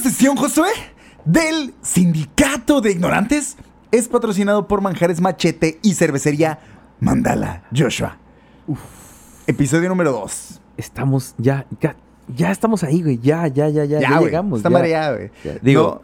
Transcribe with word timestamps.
sesión, 0.00 0.36
Josué, 0.36 0.68
del 1.24 1.74
Sindicato 1.82 2.80
de 2.80 2.92
Ignorantes 2.92 3.56
es 3.90 4.08
patrocinado 4.08 4.66
por 4.68 4.80
Manjares 4.80 5.20
Machete 5.20 5.78
y 5.82 5.94
Cervecería 5.94 6.58
Mandala 7.00 7.64
Joshua. 7.76 8.16
Episodio 9.46 9.88
número 9.88 10.12
2. 10.12 10.60
Estamos 10.76 11.34
ya, 11.38 11.66
ya, 11.80 11.96
ya 12.34 12.50
estamos 12.50 12.82
ahí, 12.84 13.02
güey. 13.02 13.18
Ya, 13.18 13.46
ya, 13.48 13.68
ya, 13.68 13.84
ya, 13.84 14.00
ya, 14.00 14.20
llegamos. 14.20 14.60
Está 14.60 14.70
mareado, 14.70 15.16
güey. 15.16 15.30
Digo, 15.62 16.02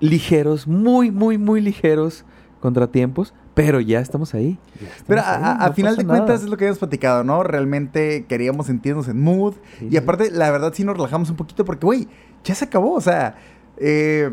ligeros, 0.00 0.66
muy, 0.66 1.10
muy, 1.10 1.38
muy 1.38 1.60
ligeros 1.60 2.24
contratiempos, 2.60 3.34
pero 3.54 3.80
ya 3.80 4.00
estamos 4.00 4.34
ahí. 4.34 4.58
Ya 4.80 4.86
estamos 4.88 5.04
Pero 5.08 5.20
a, 5.22 5.34
ahí, 5.36 5.42
a- 5.42 5.64
a 5.64 5.68
no 5.68 5.74
final 5.74 5.96
de 5.96 6.04
nada. 6.04 6.18
cuentas 6.18 6.42
es 6.44 6.48
lo 6.48 6.56
que 6.56 6.64
habíamos 6.64 6.78
platicado, 6.78 7.24
¿no? 7.24 7.42
Realmente 7.42 8.26
queríamos 8.26 8.66
sentirnos 8.66 9.08
en 9.08 9.20
mood. 9.20 9.54
Sí, 9.78 9.86
y 9.86 9.90
sí. 9.90 9.96
aparte, 9.96 10.30
la 10.30 10.50
verdad, 10.50 10.72
sí 10.74 10.84
nos 10.84 10.96
relajamos 10.96 11.30
un 11.30 11.36
poquito 11.36 11.64
porque, 11.64 11.84
güey, 11.86 12.08
ya 12.44 12.54
se 12.54 12.64
acabó. 12.64 12.94
O 12.94 13.00
sea, 13.00 13.36
eh, 13.76 14.30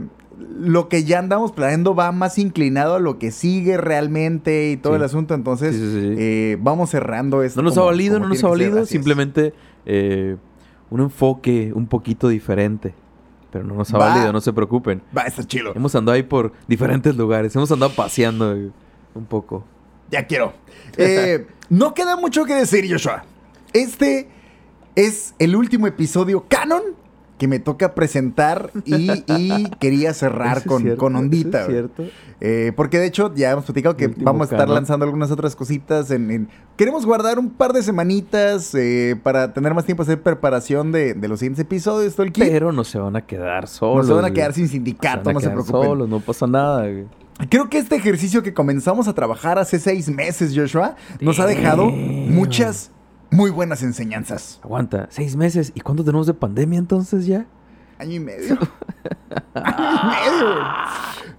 lo 0.60 0.88
que 0.90 1.04
ya 1.04 1.20
andamos 1.20 1.52
planeando 1.52 1.96
va 1.96 2.12
más 2.12 2.38
inclinado 2.38 2.96
a 2.96 3.00
lo 3.00 3.20
que 3.20 3.32
sigue 3.32 3.78
realmente 3.78 4.72
y 4.72 4.78
todo 4.78 4.94
Sí. 4.94 4.98
el 4.98 5.04
asunto. 5.04 5.34
Entonces, 5.34 5.76
Sí, 5.76 5.82
sí, 5.82 5.92
sí. 5.92 6.16
eh, 6.18 6.58
vamos 6.62 6.90
cerrando 6.92 7.44
esto. 7.44 7.62
No 7.62 7.66
nos 7.66 7.74
como- 7.76 7.88
ha 7.88 7.92
valido, 7.92 8.20
no 8.20 8.30
nos 8.30 8.44
ha 8.44 8.48
valido. 8.48 8.86
Simplemente 8.86 9.54
eh, 9.86 10.36
un 10.90 11.02
enfoque 11.02 11.72
un 11.74 11.88
poquito 11.88 12.28
diferente. 12.30 12.94
Pero 13.52 13.64
no 13.66 13.74
nos 13.74 13.92
ha 13.94 13.98
Va. 13.98 14.10
valido, 14.10 14.32
no 14.32 14.42
se 14.42 14.54
preocupen. 14.54 15.02
Va, 15.18 15.24
está 15.24 15.44
chilo. 15.44 15.74
Hemos 15.76 15.96
andado 15.96 16.16
ahí 16.16 16.22
por 16.24 16.52
diferentes 16.68 17.16
lugares. 17.16 17.56
Hemos 17.56 17.72
andado 17.72 17.92
paseando 17.96 18.54
un 19.16 19.26
poco. 19.28 19.64
Ya 20.12 20.28
quiero. 20.28 20.54
Eh, 20.98 21.48
no 21.70 21.94
queda 21.96 22.16
mucho 22.16 22.46
que 22.46 22.54
decir, 22.54 22.86
Joshua. 22.92 23.24
Este 23.74 24.30
es 24.96 25.34
el 25.40 25.56
último 25.56 25.88
episodio 25.88 26.46
canon 26.48 26.84
que 27.40 27.48
me 27.48 27.58
toca 27.58 27.96
presentar 27.96 28.70
y, 28.86 29.10
y 29.28 29.70
quería 29.80 30.14
cerrar 30.14 30.64
con, 30.66 30.84
cierto, 30.84 31.00
con 31.00 31.16
ondita. 31.16 31.62
es 31.62 31.68
cierto. 31.68 32.04
Eh, 32.42 32.72
porque 32.76 33.00
de 33.00 33.08
hecho 33.08 33.34
ya 33.36 33.52
hemos 33.52 33.66
platicado 33.66 33.98
que 33.98 34.06
último 34.06 34.26
vamos 34.26 34.52
a 34.52 34.56
estar 34.56 34.70
lanzando 34.70 35.06
algunas 35.06 35.32
otras 35.32 35.56
cositas. 35.56 36.12
En, 36.12 36.30
en- 36.30 36.50
Queremos 36.78 37.06
guardar 37.06 37.40
un 37.40 37.50
par 37.50 37.74
de 37.74 37.82
semanitas 37.84 38.74
eh, 38.76 39.20
para 39.24 39.54
tener 39.54 39.74
más 39.74 39.86
tiempo 39.86 40.04
a 40.04 40.06
hacer 40.06 40.22
preparación 40.22 40.92
de, 40.92 41.14
de 41.16 41.28
los 41.28 41.40
siguientes 41.40 41.62
episodios. 41.66 42.14
Todo 42.16 42.26
el 42.28 42.32
kit. 42.32 42.44
Pero 42.46 42.72
no 42.72 42.84
se 42.84 43.00
van 43.00 43.16
a 43.16 43.26
quedar 43.26 43.64
No 43.64 43.68
solos. 43.68 44.08
se 44.08 44.14
van 44.14 44.26
a 44.26 44.28
güey. 44.28 44.34
quedar 44.36 44.54
sin 44.54 44.68
Se 44.68 44.74
sindicato, 44.74 45.30
a 45.30 45.34
no 45.34 45.40
se 45.40 45.50
preocupen. 45.50 45.82
solos, 45.90 46.08
no 46.08 46.20
pasa 46.20 46.46
nada. 46.48 46.82
güey. 46.84 47.06
Creo 47.50 47.70
que 47.70 47.78
este 47.78 47.96
ejercicio 47.96 48.44
que 48.44 48.54
comenzamos 48.54 49.08
a 49.08 49.14
trabajar 49.14 49.58
hace 49.60 49.80
seis 49.80 50.10
meses, 50.10 50.54
Joshua, 50.54 50.96
nos 51.22 51.40
ha 51.40 51.46
dejado 51.46 51.86
muchas 51.90 52.92
muy 53.32 53.52
buenas 53.52 53.84
enseñanzas. 53.84 54.60
Aguanta, 54.64 55.08
seis 55.12 55.36
meses. 55.36 55.72
¿Y 55.76 55.82
cuánto 55.82 56.04
tenemos 56.04 56.28
de 56.28 56.34
pandemia 56.34 56.80
entonces 56.80 57.26
ya? 57.26 57.46
Año 57.98 58.14
y 58.14 58.20
medio. 58.20 58.58
Año 59.54 59.78
y 59.78 60.44
medio. 60.44 60.56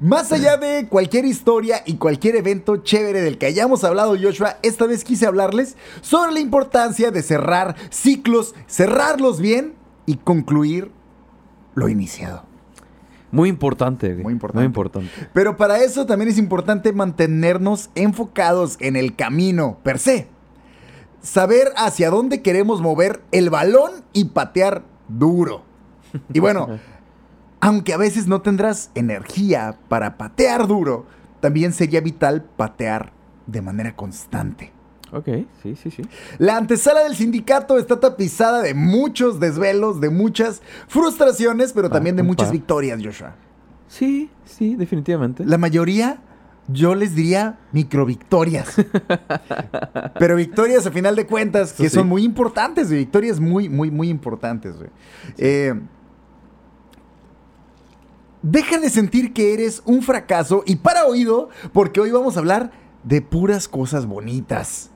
Más 0.00 0.32
allá 0.32 0.56
de 0.56 0.86
cualquier 0.88 1.26
historia 1.26 1.82
y 1.84 1.96
cualquier 1.96 2.36
evento 2.36 2.78
chévere 2.78 3.20
del 3.20 3.36
que 3.36 3.46
hayamos 3.46 3.84
hablado, 3.84 4.16
Joshua, 4.20 4.56
esta 4.62 4.86
vez 4.86 5.04
quise 5.04 5.26
hablarles 5.26 5.76
sobre 6.00 6.32
la 6.32 6.40
importancia 6.40 7.10
de 7.10 7.22
cerrar 7.22 7.76
ciclos, 7.90 8.54
cerrarlos 8.66 9.40
bien 9.40 9.74
y 10.06 10.16
concluir 10.16 10.90
lo 11.74 11.88
iniciado. 11.90 12.44
Muy 13.30 13.48
importante. 13.48 14.14
Muy 14.14 14.32
importante. 14.32 14.58
Muy 14.58 14.66
importante. 14.66 15.10
Pero 15.32 15.56
para 15.56 15.78
eso 15.78 16.06
también 16.06 16.30
es 16.30 16.38
importante 16.38 16.92
mantenernos 16.92 17.90
enfocados 17.94 18.76
en 18.80 18.96
el 18.96 19.14
camino 19.14 19.78
per 19.82 19.98
se. 19.98 20.28
Saber 21.22 21.72
hacia 21.76 22.10
dónde 22.10 22.42
queremos 22.42 22.80
mover 22.80 23.22
el 23.32 23.50
balón 23.50 23.90
y 24.12 24.26
patear 24.26 24.82
duro. 25.08 25.64
Y 26.32 26.40
bueno, 26.40 26.68
aunque 27.60 27.92
a 27.92 27.96
veces 27.98 28.26
no 28.26 28.42
tendrás 28.42 28.90
energía 28.94 29.78
para 29.88 30.16
patear 30.16 30.66
duro, 30.66 31.06
también 31.40 31.72
sería 31.72 32.00
vital 32.00 32.42
patear 32.42 33.12
de 33.46 33.62
manera 33.62 33.94
constante. 33.96 34.72
Ok, 35.12 35.28
sí, 35.62 35.74
sí, 35.74 35.90
sí. 35.90 36.02
La 36.38 36.56
antesala 36.56 37.02
del 37.02 37.16
sindicato 37.16 37.78
está 37.78 37.98
tapizada 37.98 38.62
de 38.62 38.74
muchos 38.74 39.40
desvelos, 39.40 40.00
de 40.00 40.08
muchas 40.08 40.62
frustraciones, 40.86 41.72
pero 41.72 41.88
Pa, 41.88 41.94
también 41.94 42.14
de 42.16 42.22
muchas 42.22 42.48
pa. 42.48 42.52
victorias, 42.52 43.00
Joshua. 43.02 43.34
Sí, 43.88 44.30
sí, 44.44 44.76
definitivamente. 44.76 45.44
La 45.44 45.58
mayoría, 45.58 46.22
yo 46.68 46.94
les 46.94 47.14
diría 47.14 47.58
microvictorias. 47.72 48.76
Pero 50.18 50.36
victorias 50.36 50.86
a 50.86 50.90
final 50.90 51.16
de 51.16 51.26
cuentas 51.26 51.72
que 51.72 51.88
sí. 51.88 51.94
son 51.96 52.08
muy 52.08 52.24
importantes, 52.24 52.88
güey. 52.88 53.00
victorias 53.00 53.40
muy, 53.40 53.68
muy, 53.68 53.90
muy 53.90 54.08
importantes, 54.08 54.76
güey. 54.76 54.90
Eh, 55.38 55.74
deja 58.42 58.78
de 58.78 58.90
sentir 58.90 59.32
que 59.32 59.54
eres 59.54 59.82
un 59.84 60.02
fracaso 60.02 60.62
y 60.66 60.76
para 60.76 61.06
oído, 61.06 61.48
porque 61.72 62.00
hoy 62.00 62.10
vamos 62.10 62.36
a 62.36 62.40
hablar 62.40 62.70
de 63.02 63.22
puras 63.22 63.68
cosas 63.68 64.06
bonitas. 64.06 64.90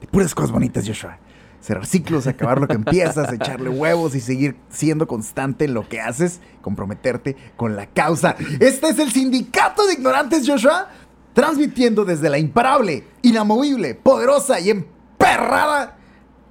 De 0.00 0.06
puras 0.06 0.34
cosas 0.34 0.50
bonitas, 0.50 0.86
Joshua. 0.86 1.18
Cerrar 1.60 1.86
ciclos, 1.86 2.26
acabar 2.26 2.58
lo 2.60 2.66
que 2.66 2.74
empiezas, 2.74 3.32
echarle 3.32 3.68
huevos 3.68 4.14
y 4.14 4.20
seguir 4.20 4.56
siendo 4.70 5.06
constante 5.06 5.66
en 5.66 5.74
lo 5.74 5.88
que 5.88 6.00
haces, 6.00 6.40
comprometerte 6.62 7.36
con 7.56 7.76
la 7.76 7.86
causa. 7.86 8.36
Este 8.60 8.88
es 8.88 8.98
el 8.98 9.12
Sindicato 9.12 9.86
de 9.86 9.94
Ignorantes, 9.94 10.48
Joshua, 10.48 10.88
transmitiendo 11.34 12.04
desde 12.04 12.30
la 12.30 12.38
imparable, 12.38 13.04
inamovible, 13.22 13.94
poderosa 13.94 14.58
y 14.60 14.70
emperrada. 14.70 15.96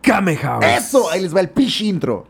Kame 0.01 0.37
House. 0.37 0.65
Eso, 0.65 1.09
ahí 1.09 1.21
les 1.21 1.35
va 1.35 1.41
el 1.41 1.49
pitch 1.49 1.81
intro. 1.81 2.27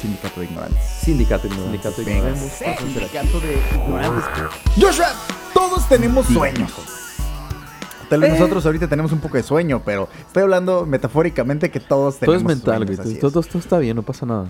Sindicato 0.00 0.40
de 0.40 0.46
Ignorantes. 0.46 0.84
Sindicato 1.02 1.46
ignorante. 1.46 1.78
Sindicato 1.78 2.04
Venga, 2.04 2.30
ignorante. 2.30 2.76
Sindicato 2.78 3.40
de 3.40 3.58
Ignorantes. 3.74 4.24
Joshua, 4.80 5.12
todos 5.54 5.88
tenemos 5.88 6.26
sueños. 6.26 6.72
Tal 8.08 8.20
vez 8.20 8.30
Eh. 8.30 8.32
nosotros 8.34 8.64
ahorita 8.66 8.88
tenemos 8.88 9.12
un 9.12 9.20
poco 9.20 9.36
de 9.36 9.42
sueño, 9.42 9.82
pero 9.84 10.08
estoy 10.26 10.42
hablando 10.42 10.86
metafóricamente 10.86 11.70
que 11.70 11.80
todos 11.80 12.18
Todo 12.18 12.32
tenemos 12.32 12.42
es 12.52 12.58
mental, 12.58 12.86
sueños, 12.86 13.00
así 13.00 13.18
Todo, 13.18 13.40
es. 13.40 13.48
todo 13.48 13.58
está 13.58 13.78
bien, 13.78 13.96
no 13.96 14.02
pasa 14.02 14.24
nada. 14.26 14.46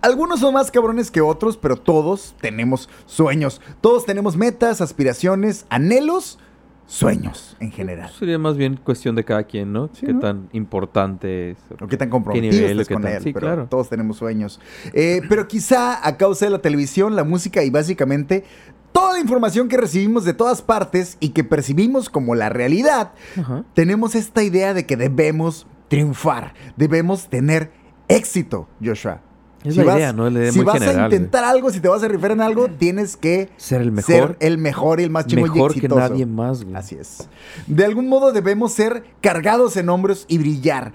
Algunos 0.00 0.40
son 0.40 0.52
más 0.54 0.70
cabrones 0.70 1.10
que 1.10 1.20
otros, 1.22 1.56
pero 1.56 1.76
todos 1.76 2.34
tenemos 2.40 2.88
sueños. 3.06 3.60
Todos 3.80 4.04
tenemos 4.04 4.36
metas, 4.36 4.82
aspiraciones, 4.82 5.64
anhelos, 5.70 6.38
sueños 6.86 7.56
en 7.60 7.72
general. 7.72 8.10
Sería 8.18 8.38
más 8.38 8.58
bien 8.58 8.76
cuestión 8.76 9.14
de 9.14 9.24
cada 9.24 9.44
quien, 9.44 9.72
¿no? 9.72 9.88
Sí, 9.94 10.04
Qué 10.04 10.12
¿no? 10.12 10.20
tan 10.20 10.48
importante 10.52 11.52
es. 11.52 11.58
O 11.80 11.86
qué 11.86 11.96
tan 11.96 12.10
comprometido 12.10 12.52
nivel, 12.52 12.72
estés 12.72 12.88
qué 12.88 12.94
con 12.94 13.02
tan- 13.04 13.12
él, 13.12 13.22
sí, 13.22 13.32
pero 13.32 13.46
claro. 13.46 13.66
todos 13.70 13.88
tenemos 13.88 14.18
sueños. 14.18 14.60
Eh, 14.92 15.22
pero 15.28 15.48
quizá 15.48 16.06
a 16.06 16.16
causa 16.18 16.44
de 16.44 16.50
la 16.50 16.58
televisión, 16.60 17.16
la 17.16 17.24
música 17.24 17.62
y 17.64 17.70
básicamente 17.70 18.44
toda 18.94 19.14
la 19.14 19.18
información 19.18 19.68
que 19.68 19.76
recibimos 19.76 20.24
de 20.24 20.32
todas 20.34 20.62
partes 20.62 21.16
y 21.18 21.30
que 21.30 21.42
percibimos 21.42 22.08
como 22.08 22.34
la 22.36 22.48
realidad, 22.48 23.12
Ajá. 23.36 23.64
tenemos 23.74 24.14
esta 24.14 24.42
idea 24.44 24.72
de 24.72 24.86
que 24.86 24.96
debemos 24.96 25.66
triunfar, 25.88 26.54
debemos 26.76 27.28
tener 27.28 27.72
éxito, 28.08 28.68
Joshua. 28.82 29.20
Es 29.64 29.76
la 29.76 29.96
idea, 29.96 30.12
¿no? 30.12 30.26
Es 30.28 30.32
la 30.34 30.40
idea 30.40 30.52
si 30.52 30.58
muy 30.58 30.66
vas 30.66 30.76
a 30.76 30.78
general, 30.84 31.12
intentar 31.12 31.42
algo, 31.42 31.70
si 31.70 31.80
te 31.80 31.88
vas 31.88 32.02
a 32.02 32.08
rifar 32.08 32.30
en 32.32 32.40
algo, 32.42 32.68
tienes 32.68 33.16
que 33.16 33.48
Ser 33.56 33.80
el 33.80 33.90
mejor. 33.92 34.14
ser 34.14 34.36
el 34.40 34.58
mejor 34.58 35.00
y 35.00 35.04
el 35.04 35.10
más 35.10 35.26
chingón 35.26 35.46
y 35.48 35.52
mejor 35.54 35.72
que 35.72 35.78
exitoso. 35.78 36.00
nadie 36.00 36.26
más, 36.26 36.62
güey. 36.62 36.76
Así 36.76 36.94
es. 36.96 37.28
De 37.66 37.84
algún 37.84 38.08
modo 38.08 38.30
debemos 38.32 38.72
ser 38.72 39.02
cargados 39.22 39.76
en 39.78 39.88
hombros 39.88 40.26
y 40.28 40.36
brillar. 40.38 40.92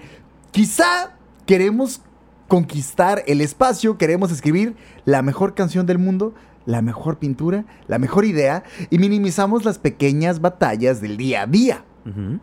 Quizá 0.52 1.16
queremos 1.46 2.00
conquistar 2.46 3.22
el 3.26 3.40
espacio, 3.40 3.98
queremos 3.98 4.30
escribir 4.32 4.74
la 5.04 5.22
mejor 5.22 5.54
canción 5.54 5.84
del 5.86 5.98
mundo, 5.98 6.32
la 6.70 6.82
mejor 6.82 7.18
pintura, 7.18 7.64
la 7.88 7.98
mejor 7.98 8.24
idea 8.24 8.62
y 8.90 8.98
minimizamos 8.98 9.64
las 9.64 9.78
pequeñas 9.78 10.40
batallas 10.40 11.00
del 11.00 11.16
día 11.16 11.42
a 11.42 11.46
día. 11.46 11.84
No 12.04 12.40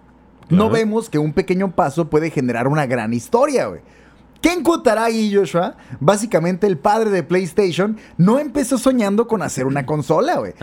Claro. 0.49 0.69
vemos 0.69 1.09
que 1.09 1.19
un 1.19 1.33
pequeño 1.33 1.75
paso 1.75 2.09
puede 2.09 2.29
generar 2.29 2.67
una 2.67 2.85
gran 2.85 3.13
historia, 3.13 3.67
güey. 3.67 3.81
Ken 4.41 4.61
Kutaragi, 4.63 5.33
Joshua, 5.33 5.75
básicamente 5.99 6.67
el 6.67 6.77
padre 6.77 7.09
de 7.09 7.23
PlayStation, 7.23 7.97
no 8.17 8.37
empezó 8.39 8.77
soñando 8.77 9.27
con 9.27 9.41
hacer 9.41 9.65
una 9.65 9.85
consola, 9.85 10.37
güey. 10.37 10.53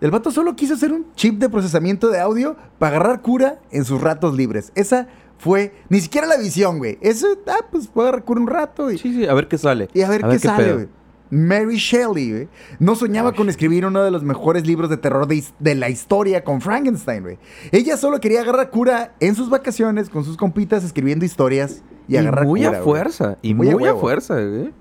El 0.00 0.10
vato 0.10 0.30
solo 0.30 0.54
quiso 0.54 0.74
hacer 0.74 0.92
un 0.92 1.06
chip 1.14 1.38
de 1.40 1.48
procesamiento 1.48 2.10
de 2.10 2.20
audio 2.20 2.56
para 2.78 2.96
agarrar 2.96 3.22
cura 3.22 3.60
en 3.70 3.84
sus 3.86 4.00
ratos 4.00 4.36
libres. 4.36 4.72
Esa 4.74 5.08
fue 5.38 5.74
ni 5.88 6.00
siquiera 6.00 6.26
la 6.26 6.36
visión, 6.36 6.78
güey. 6.78 6.98
Eso, 7.00 7.26
ah, 7.48 7.64
pues 7.72 7.90
a 7.96 8.00
agarrar 8.00 8.24
cura 8.24 8.40
un 8.40 8.46
rato 8.46 8.90
y, 8.90 8.98
Sí, 8.98 9.14
sí, 9.14 9.26
a 9.26 9.32
ver 9.34 9.48
qué 9.48 9.56
sale. 9.58 9.88
y 9.94 10.02
a 10.02 10.08
ver 10.10 10.22
qué, 10.22 10.38
sale, 10.38 10.72
güey. 10.74 10.88
Mary 11.34 11.76
Shelley, 11.76 12.30
güey, 12.30 12.48
no 12.78 12.94
soñaba 12.94 13.32
con 13.32 13.48
escribir 13.48 13.84
uno 13.84 14.02
de 14.02 14.10
los 14.10 14.22
mejores 14.22 14.66
libros 14.66 14.88
de 14.88 14.96
terror 14.96 15.26
de, 15.26 15.74
la 15.74 15.88
historia 15.88 16.44
con 16.44 16.60
Frankenstein, 16.60 17.22
güey. 17.22 17.38
Ella 17.72 17.96
solo 17.96 18.20
quería 18.20 18.42
agarrar 18.42 18.70
cura 18.70 19.14
en 19.18 19.34
sus 19.34 19.50
vacaciones 19.50 20.08
con 20.08 20.24
sus 20.24 20.36
compitas 20.36 20.84
escribiendo 20.84 21.24
historias 21.24 21.82
y, 22.06 22.14
Y 22.14 22.16
agarrar 22.18 22.46
muy 22.46 22.60
cura, 22.60 22.68
a 22.70 22.80
güey. 22.80 22.84
fuerza. 22.84 23.38
Y 23.42 23.52
Muy 23.54 23.66
muy, 23.66 23.74
a 23.74 23.76
huevo. 23.76 24.00
fuerza, 24.00 24.34
güey. 24.34 24.72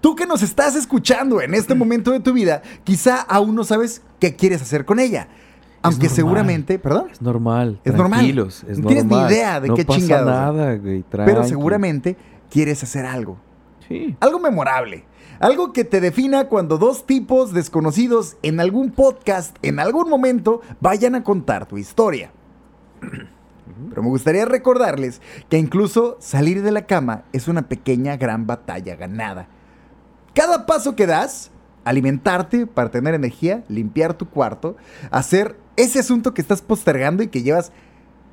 Tú 0.00 0.14
que 0.14 0.26
nos 0.26 0.42
estás 0.42 0.76
escuchando 0.76 1.40
en 1.40 1.54
este 1.54 1.74
momento 1.74 2.12
de 2.12 2.20
tu 2.20 2.32
vida, 2.32 2.62
quizá 2.84 3.20
aún 3.20 3.54
no 3.56 3.64
sabes 3.64 4.02
qué 4.20 4.36
quieres 4.36 4.62
hacer 4.62 4.84
con 4.84 5.00
ella. 5.00 5.28
Aunque 5.84 6.08
seguramente, 6.08 6.78
perdón, 6.78 7.08
Es 7.10 7.20
normal. 7.20 7.80
Es 7.82 7.94
normal. 7.94 8.24
Es 8.68 8.78
No 8.78 8.86
tienes 8.86 9.04
ni 9.04 9.16
idea 9.20 9.60
de 9.60 9.66
no 9.66 9.74
qué 9.74 9.84
pasa 9.84 9.98
chingados, 9.98 10.28
nada, 10.28 10.76
güey. 10.76 11.04
pero 11.10 11.42
seguramente 11.42 12.16
quieres 12.50 12.84
hacer 12.84 13.04
algo. 13.04 13.36
Sí. 13.88 14.16
Algo 14.20 14.38
memorable. 14.38 15.04
Algo 15.40 15.72
que 15.72 15.84
te 15.84 16.00
defina 16.00 16.48
cuando 16.48 16.78
dos 16.78 17.06
tipos 17.06 17.52
desconocidos 17.52 18.36
en 18.42 18.60
algún 18.60 18.90
podcast, 18.90 19.56
en 19.62 19.80
algún 19.80 20.08
momento, 20.08 20.60
vayan 20.80 21.14
a 21.14 21.24
contar 21.24 21.66
tu 21.66 21.78
historia. 21.78 22.32
Pero 23.90 24.02
me 24.02 24.08
gustaría 24.08 24.44
recordarles 24.44 25.20
que 25.48 25.58
incluso 25.58 26.16
salir 26.20 26.62
de 26.62 26.72
la 26.72 26.86
cama 26.86 27.24
es 27.32 27.48
una 27.48 27.68
pequeña 27.68 28.16
gran 28.16 28.46
batalla 28.46 28.96
ganada. 28.96 29.48
Cada 30.34 30.66
paso 30.66 30.96
que 30.96 31.06
das, 31.06 31.50
alimentarte 31.84 32.66
para 32.66 32.90
tener 32.90 33.14
energía, 33.14 33.64
limpiar 33.68 34.14
tu 34.14 34.28
cuarto, 34.28 34.76
hacer 35.10 35.56
ese 35.76 35.98
asunto 35.98 36.34
que 36.34 36.42
estás 36.42 36.62
postergando 36.62 37.22
y 37.22 37.28
que 37.28 37.42
llevas 37.42 37.72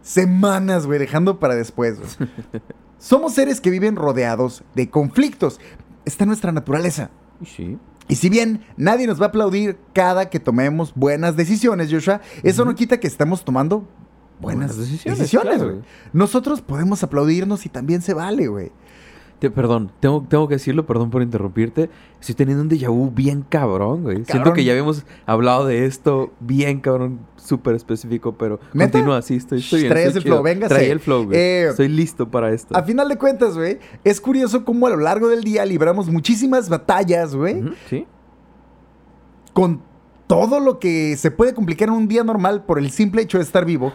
semanas, 0.01 0.85
güey, 0.85 0.99
dejando 0.99 1.39
para 1.39 1.55
después. 1.55 1.97
Somos 2.97 3.33
seres 3.33 3.61
que 3.61 3.69
viven 3.69 3.95
rodeados 3.95 4.63
de 4.75 4.89
conflictos. 4.89 5.59
Está 6.05 6.23
en 6.23 6.29
nuestra 6.29 6.51
naturaleza. 6.51 7.09
Sí. 7.45 7.77
Y 8.07 8.15
si 8.15 8.29
bien 8.29 8.65
nadie 8.75 9.05
nos 9.05 9.21
va 9.21 9.25
a 9.25 9.29
aplaudir 9.29 9.77
cada 9.93 10.29
que 10.29 10.39
tomemos 10.39 10.93
buenas 10.95 11.35
decisiones, 11.35 11.91
Joshua, 11.91 12.21
eso 12.43 12.65
no 12.65 12.73
quita 12.73 12.99
que 12.99 13.07
estamos 13.07 13.45
tomando 13.45 13.87
buenas, 14.39 14.69
Buenas 14.69 14.77
decisiones, 14.77 15.19
decisiones, 15.19 15.57
claro. 15.57 15.81
Nosotros 16.11 16.61
podemos 16.61 17.03
aplaudirnos 17.03 17.65
y 17.65 17.69
también 17.69 18.01
se 18.01 18.13
vale, 18.13 18.47
güey. 18.47 18.71
Te- 19.39 19.49
perdón, 19.49 19.89
tengo, 20.01 20.25
tengo 20.27 20.47
que 20.49 20.55
decirlo, 20.55 20.85
perdón 20.85 21.09
por 21.09 21.21
interrumpirte. 21.21 21.89
Estoy 22.19 22.35
teniendo 22.35 22.61
un 22.61 22.69
déjà 22.69 22.89
vu 22.89 23.09
bien 23.09 23.45
cabrón, 23.47 24.03
güey. 24.03 24.25
Siento 24.25 24.51
que 24.51 24.65
ya 24.65 24.73
habíamos 24.73 25.05
hablado 25.25 25.65
de 25.65 25.85
esto 25.85 26.33
bien 26.41 26.81
cabrón, 26.81 27.19
súper 27.37 27.75
específico, 27.75 28.33
pero 28.37 28.59
¿Neta? 28.73 28.91
continúa 28.91 29.17
así, 29.19 29.35
estoy, 29.37 29.59
estoy 29.59 29.83
bien. 29.83 29.93
Estoy 29.97 30.17
el 30.17 30.23
flow, 30.23 30.43
véngase. 30.43 30.75
Trae 30.75 30.91
el 30.91 30.99
flow, 30.99 31.25
güey. 31.25 31.37
Eh, 31.39 31.67
Estoy 31.69 31.87
listo 31.87 32.29
para 32.29 32.51
esto. 32.51 32.75
A 32.75 32.83
final 32.83 33.07
de 33.07 33.17
cuentas, 33.17 33.55
güey, 33.55 33.79
es 34.03 34.19
curioso 34.19 34.65
cómo 34.65 34.87
a 34.87 34.89
lo 34.89 34.97
largo 34.97 35.29
del 35.29 35.41
día 35.43 35.65
libramos 35.65 36.09
muchísimas 36.09 36.67
batallas, 36.67 37.33
güey, 37.33 37.63
Sí. 37.89 38.05
con 39.53 39.81
todo 40.27 40.59
lo 40.59 40.79
que 40.79 41.15
se 41.17 41.31
puede 41.31 41.53
complicar 41.53 41.87
en 41.87 41.95
un 41.95 42.07
día 42.07 42.23
normal 42.23 42.63
por 42.65 42.77
el 42.77 42.91
simple 42.91 43.21
hecho 43.21 43.37
de 43.39 43.43
estar 43.43 43.65
vivo 43.65 43.91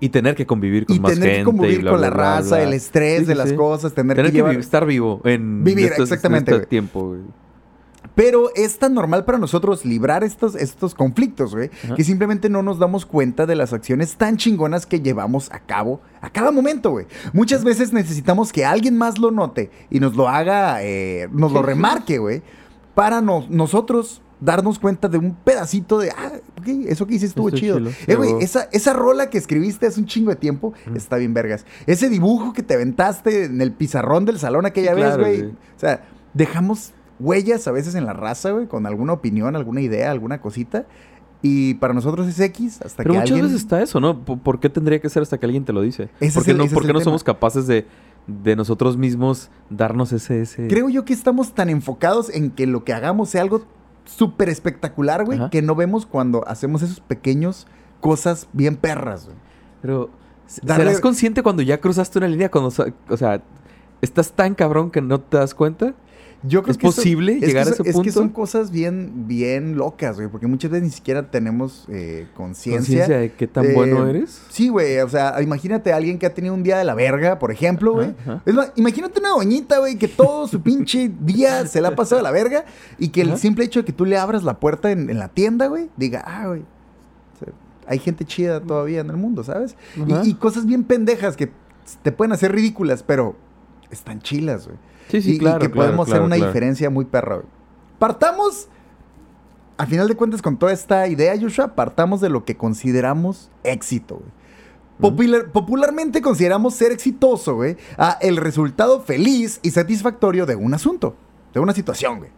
Y 0.00 0.08
tener 0.08 0.34
que 0.34 0.46
convivir 0.46 0.86
con 0.86 0.96
y 0.96 1.00
más 1.00 1.12
tener 1.12 1.28
gente. 1.28 1.40
que 1.40 1.44
convivir 1.44 1.78
y 1.78 1.82
bla, 1.82 1.90
con 1.92 2.00
bla, 2.00 2.08
la 2.08 2.14
bla, 2.16 2.24
raza, 2.36 2.62
el 2.62 2.72
estrés 2.72 3.20
Sí, 3.20 3.24
de 3.26 3.34
las 3.34 3.50
sí. 3.50 3.54
cosas, 3.56 3.92
tener, 3.92 4.16
Tener 4.16 4.30
que 4.30 4.38
que, 4.38 4.38
llevar... 4.38 4.56
estar 4.56 4.86
vivo 4.86 5.20
en 5.24 5.62
Vivir, 5.62 5.86
estos- 5.92 6.10
exactamente, 6.10 6.50
en 6.50 6.54
güey. 6.56 6.62
este 6.62 6.70
tiempo, 6.70 7.08
güey. 7.08 7.20
Pero 8.14 8.50
es 8.54 8.78
tan 8.78 8.94
normal 8.94 9.24
para 9.24 9.38
nosotros 9.38 9.84
librar 9.84 10.24
estos, 10.24 10.54
estos 10.54 10.94
conflictos, 10.94 11.54
güey, 11.54 11.70
Ajá. 11.84 11.94
que 11.94 12.02
simplemente 12.04 12.48
no 12.48 12.62
nos 12.62 12.78
damos 12.78 13.06
cuenta 13.06 13.46
de 13.46 13.54
las 13.54 13.72
acciones 13.72 14.16
tan 14.16 14.36
chingonas 14.36 14.84
que 14.86 15.00
llevamos 15.00 15.50
a 15.52 15.60
cabo 15.60 16.00
a 16.20 16.30
cada 16.30 16.50
momento, 16.50 16.90
güey. 16.90 17.06
Muchas 17.32 17.62
veces 17.62 17.92
necesitamos 17.92 18.52
que 18.52 18.64
alguien 18.64 18.96
más 18.98 19.18
lo 19.18 19.30
note 19.30 19.70
y 19.90 20.00
nos 20.00 20.16
lo 20.16 20.28
haga, 20.28 20.82
eh, 20.82 21.28
nos 21.32 21.52
lo 21.52 21.62
remarque, 21.62 22.18
güey, 22.18 22.42
para 22.94 23.20
no- 23.20 23.46
nosotros 23.48 24.22
darnos 24.40 24.78
cuenta 24.78 25.08
de 25.08 25.18
un 25.18 25.34
pedacito 25.34 25.98
de, 25.98 26.10
ah, 26.10 26.32
eso 26.86 27.06
que 27.06 27.14
hice 27.14 27.26
estuvo 27.26 27.50
chido. 27.50 27.78
chilo, 27.78 27.90
Eh, 28.06 28.14
güey, 28.16 28.32
esa, 28.40 28.68
esa 28.72 28.92
rola 28.92 29.28
que 29.30 29.38
escribiste 29.38 29.86
hace 29.86 30.00
un 30.00 30.06
chingo 30.06 30.30
de 30.30 30.36
tiempo 30.36 30.72
está 30.94 31.16
bien 31.16 31.34
vergas. 31.34 31.66
Ese 31.86 32.08
dibujo 32.08 32.52
que 32.52 32.62
te 32.62 32.74
aventaste 32.74 33.44
en 33.44 33.60
el 33.60 33.72
pizarrón 33.72 34.24
del 34.24 34.38
salón 34.38 34.66
aquella 34.66 34.90
Sí, 34.94 34.96
vez, 34.96 35.04
claro, 35.14 35.22
güey. 35.22 35.42
O 35.44 35.54
sea, 35.76 36.04
dejamos 36.34 36.92
huellas 37.18 37.66
a 37.68 37.72
veces 37.72 37.94
en 37.94 38.06
la 38.06 38.14
raza, 38.14 38.50
güey, 38.52 38.66
con 38.66 38.86
alguna 38.86 39.12
opinión, 39.12 39.56
alguna 39.56 39.82
idea, 39.82 40.10
alguna 40.10 40.40
cosita. 40.40 40.86
Y 41.42 41.74
para 41.74 41.94
nosotros 41.94 42.26
es 42.28 42.38
X 42.38 42.80
hasta 42.82 43.02
Pero 43.02 43.12
que 43.14 43.18
muchas 43.20 43.30
alguien... 43.32 43.46
veces 43.46 43.60
está 43.62 43.82
eso, 43.82 43.98
¿no? 44.00 44.24
¿Por, 44.24 44.60
qué 44.60 44.68
tendría 44.68 45.00
que 45.00 45.08
ser 45.08 45.22
hasta 45.22 45.38
que 45.38 45.46
alguien 45.46 45.64
te 45.64 45.72
lo 45.72 45.80
dice? 45.82 46.10
Ese 46.20 46.34
¿Por 46.34 46.40
es 46.42 46.44
qué 46.46 46.50
el- 46.52 46.58
no, 46.58 46.66
por 46.66 46.86
qué 46.86 46.92
no 46.92 47.00
somos 47.00 47.24
capaces 47.24 47.66
de, 47.66 47.86
de 48.26 48.56
nosotros 48.56 48.96
mismos 48.98 49.50
darnos 49.70 50.12
ese... 50.12 50.42
ese... 50.42 50.68
Creo 50.68 50.88
yo 50.90 51.04
que 51.06 51.14
estamos 51.14 51.54
tan 51.54 51.70
enfocados 51.70 52.28
en 52.28 52.50
que 52.50 52.66
lo 52.66 52.84
que 52.84 52.92
hagamos 52.92 53.30
sea 53.30 53.40
algo 53.40 53.64
súper 54.04 54.48
espectacular, 54.48 55.24
güey, 55.24 55.38
Ajá. 55.38 55.50
que 55.50 55.62
no 55.62 55.74
vemos 55.74 56.06
cuando 56.06 56.46
hacemos 56.48 56.82
esos 56.82 57.00
pequeños 57.00 57.66
cosas 58.00 58.48
bien 58.52 58.76
perras, 58.76 59.26
güey. 59.26 59.36
Pero, 59.82 60.10
¿se- 60.46 60.62
Darle- 60.62 60.84
¿serás 60.86 61.00
consciente 61.00 61.42
cuando 61.42 61.62
ya 61.62 61.80
cruzaste 61.80 62.18
una 62.18 62.28
línea? 62.28 62.50
Cuando, 62.50 62.72
o 63.08 63.16
sea, 63.16 63.42
¿estás 64.00 64.32
tan 64.32 64.54
cabrón 64.54 64.90
que 64.90 65.00
no 65.00 65.20
te 65.20 65.36
das 65.36 65.54
cuenta? 65.54 65.94
Yo 66.42 66.62
creo 66.62 66.72
¿Es 66.72 66.78
que 66.78 66.86
eso- 66.86 66.96
posible 66.96 67.34
es 67.34 67.40
que 67.40 67.46
llegar 67.48 67.66
a 67.66 67.70
ese 67.70 67.82
Es 67.82 67.88
que 67.88 67.92
punto? 67.92 68.12
son 68.12 68.28
cosas 68.30 68.70
bien, 68.70 69.26
bien 69.28 69.76
locas, 69.76 70.16
güey, 70.16 70.28
porque 70.28 70.46
muchas 70.46 70.70
veces 70.70 70.84
ni 70.84 70.90
siquiera 70.90 71.30
tenemos 71.30 71.84
eh, 71.88 72.28
conciencia. 72.34 72.78
¿Conciencia 73.00 73.18
de 73.18 73.32
qué 73.32 73.46
tan 73.46 73.66
eh, 73.66 73.72
bueno 73.74 74.06
eres? 74.06 74.40
Sí, 74.48 74.68
güey, 74.68 74.98
o 75.00 75.08
sea, 75.08 75.40
imagínate 75.42 75.92
a 75.92 75.96
alguien 75.96 76.18
que 76.18 76.24
ha 76.26 76.32
tenido 76.32 76.54
un 76.54 76.62
día 76.62 76.78
de 76.78 76.84
la 76.84 76.94
verga, 76.94 77.38
por 77.38 77.50
ejemplo, 77.52 77.92
güey. 77.92 78.14
Es 78.46 78.54
imagínate 78.76 79.20
una 79.20 79.30
doñita, 79.30 79.78
güey, 79.80 79.96
que 79.96 80.08
todo 80.08 80.48
su 80.48 80.62
pinche 80.62 81.10
día 81.20 81.66
se 81.66 81.80
la 81.82 81.88
ha 81.88 81.94
pasado 81.94 82.16
de 82.18 82.22
la 82.22 82.30
verga 82.30 82.64
y 82.98 83.08
que 83.08 83.20
el 83.20 83.28
Ajá. 83.30 83.36
simple 83.36 83.64
hecho 83.66 83.80
de 83.80 83.84
que 83.84 83.92
tú 83.92 84.06
le 84.06 84.16
abras 84.16 84.42
la 84.42 84.58
puerta 84.60 84.90
en, 84.90 85.10
en 85.10 85.18
la 85.18 85.28
tienda, 85.28 85.66
güey, 85.66 85.90
diga, 85.96 86.22
ah, 86.26 86.46
güey, 86.46 86.62
hay 87.86 87.98
gente 87.98 88.24
chida 88.24 88.60
todavía 88.60 89.00
en 89.00 89.10
el 89.10 89.16
mundo, 89.16 89.42
¿sabes? 89.42 89.74
Y, 90.24 90.34
cosas 90.34 90.64
bien 90.64 90.84
pendejas 90.84 91.36
que 91.36 91.50
te 92.02 92.12
pueden 92.12 92.30
hacer 92.32 92.52
ridículas, 92.52 93.02
pero 93.02 93.34
están 93.90 94.20
chilas, 94.20 94.66
güey. 94.66 94.78
Sí, 95.10 95.22
sí, 95.22 95.30
y, 95.30 95.32
que 95.34 95.38
claro, 95.40 95.70
podemos 95.70 96.06
claro, 96.06 96.12
hacer 96.12 96.22
una 96.22 96.36
claro. 96.36 96.50
diferencia 96.52 96.90
muy 96.90 97.04
perra, 97.04 97.36
güey. 97.36 97.46
Partamos, 97.98 98.68
a 99.76 99.86
final 99.86 100.08
de 100.08 100.14
cuentas, 100.16 100.42
con 100.42 100.58
toda 100.58 100.72
esta 100.72 101.06
idea, 101.08 101.34
Joshua, 101.40 101.74
partamos 101.74 102.20
de 102.20 102.28
lo 102.28 102.44
que 102.44 102.56
consideramos 102.56 103.50
éxito, 103.62 104.16
güey. 104.16 104.30
Popular- 105.00 105.50
popularmente 105.50 106.20
consideramos 106.20 106.74
ser 106.74 106.92
exitoso, 106.92 107.54
güey, 107.54 107.76
a 107.96 108.18
el 108.20 108.36
resultado 108.36 109.00
feliz 109.00 109.58
y 109.62 109.70
satisfactorio 109.70 110.44
de 110.44 110.56
un 110.56 110.74
asunto, 110.74 111.14
de 111.54 111.60
una 111.60 111.72
situación, 111.72 112.18
güey. 112.18 112.30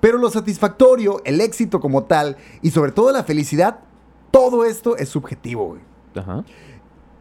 Pero 0.00 0.18
lo 0.18 0.30
satisfactorio, 0.30 1.22
el 1.24 1.40
éxito 1.40 1.80
como 1.80 2.04
tal, 2.04 2.36
y 2.60 2.72
sobre 2.72 2.92
todo 2.92 3.10
la 3.12 3.24
felicidad, 3.24 3.80
todo 4.30 4.66
esto 4.66 4.96
es 4.98 5.08
subjetivo, 5.08 5.66
güey. 5.68 5.80
Ajá. 6.14 6.44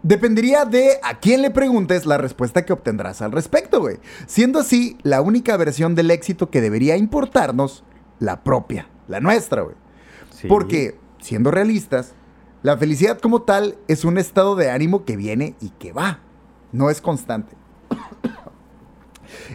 Dependería 0.01 0.65
de 0.65 0.99
a 1.03 1.19
quién 1.19 1.41
le 1.41 1.51
preguntes 1.51 2.05
la 2.05 2.17
respuesta 2.17 2.65
que 2.65 2.71
obtendrás 2.71 3.21
al 3.21 3.31
respecto, 3.31 3.81
güey. 3.81 3.97
Siendo 4.27 4.59
así, 4.59 4.97
la 5.03 5.21
única 5.21 5.57
versión 5.57 5.93
del 5.95 6.11
éxito 6.11 6.49
que 6.49 6.61
debería 6.61 6.95
importarnos, 6.95 7.83
la 8.19 8.43
propia, 8.43 8.87
la 9.07 9.19
nuestra, 9.19 9.63
güey. 9.63 9.75
Sí. 10.31 10.47
Porque, 10.47 10.97
siendo 11.19 11.51
realistas, 11.51 12.13
la 12.63 12.77
felicidad 12.77 13.19
como 13.19 13.41
tal 13.41 13.77
es 13.87 14.05
un 14.05 14.17
estado 14.17 14.55
de 14.55 14.69
ánimo 14.69 15.03
que 15.03 15.17
viene 15.17 15.55
y 15.59 15.69
que 15.71 15.91
va, 15.91 16.19
no 16.71 16.89
es 16.89 17.01
constante. 17.01 17.55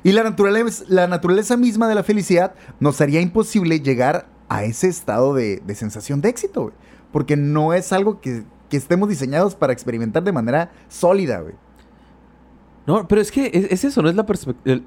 Y 0.02 0.12
la 0.12 0.24
naturaleza, 0.24 0.84
la 0.88 1.06
naturaleza 1.06 1.56
misma 1.56 1.88
de 1.88 1.94
la 1.94 2.02
felicidad 2.02 2.54
nos 2.80 3.00
haría 3.00 3.20
imposible 3.20 3.80
llegar 3.80 4.28
a 4.48 4.64
ese 4.64 4.88
estado 4.88 5.34
de, 5.34 5.62
de 5.64 5.74
sensación 5.74 6.20
de 6.20 6.28
éxito, 6.28 6.62
güey. 6.62 6.74
Porque 7.12 7.36
no 7.36 7.72
es 7.72 7.92
algo 7.92 8.20
que, 8.20 8.44
que 8.74 8.78
estemos 8.78 9.08
diseñados 9.08 9.54
para 9.54 9.72
experimentar 9.72 10.24
de 10.24 10.32
manera 10.32 10.72
sólida, 10.88 11.38
güey. 11.38 11.54
No, 12.88 13.06
pero 13.06 13.20
es 13.20 13.30
que 13.30 13.46
es, 13.54 13.70
es 13.70 13.84
eso, 13.84 14.02
no 14.02 14.08
es 14.08 14.16
la 14.16 14.26
perspectiva. 14.26 14.80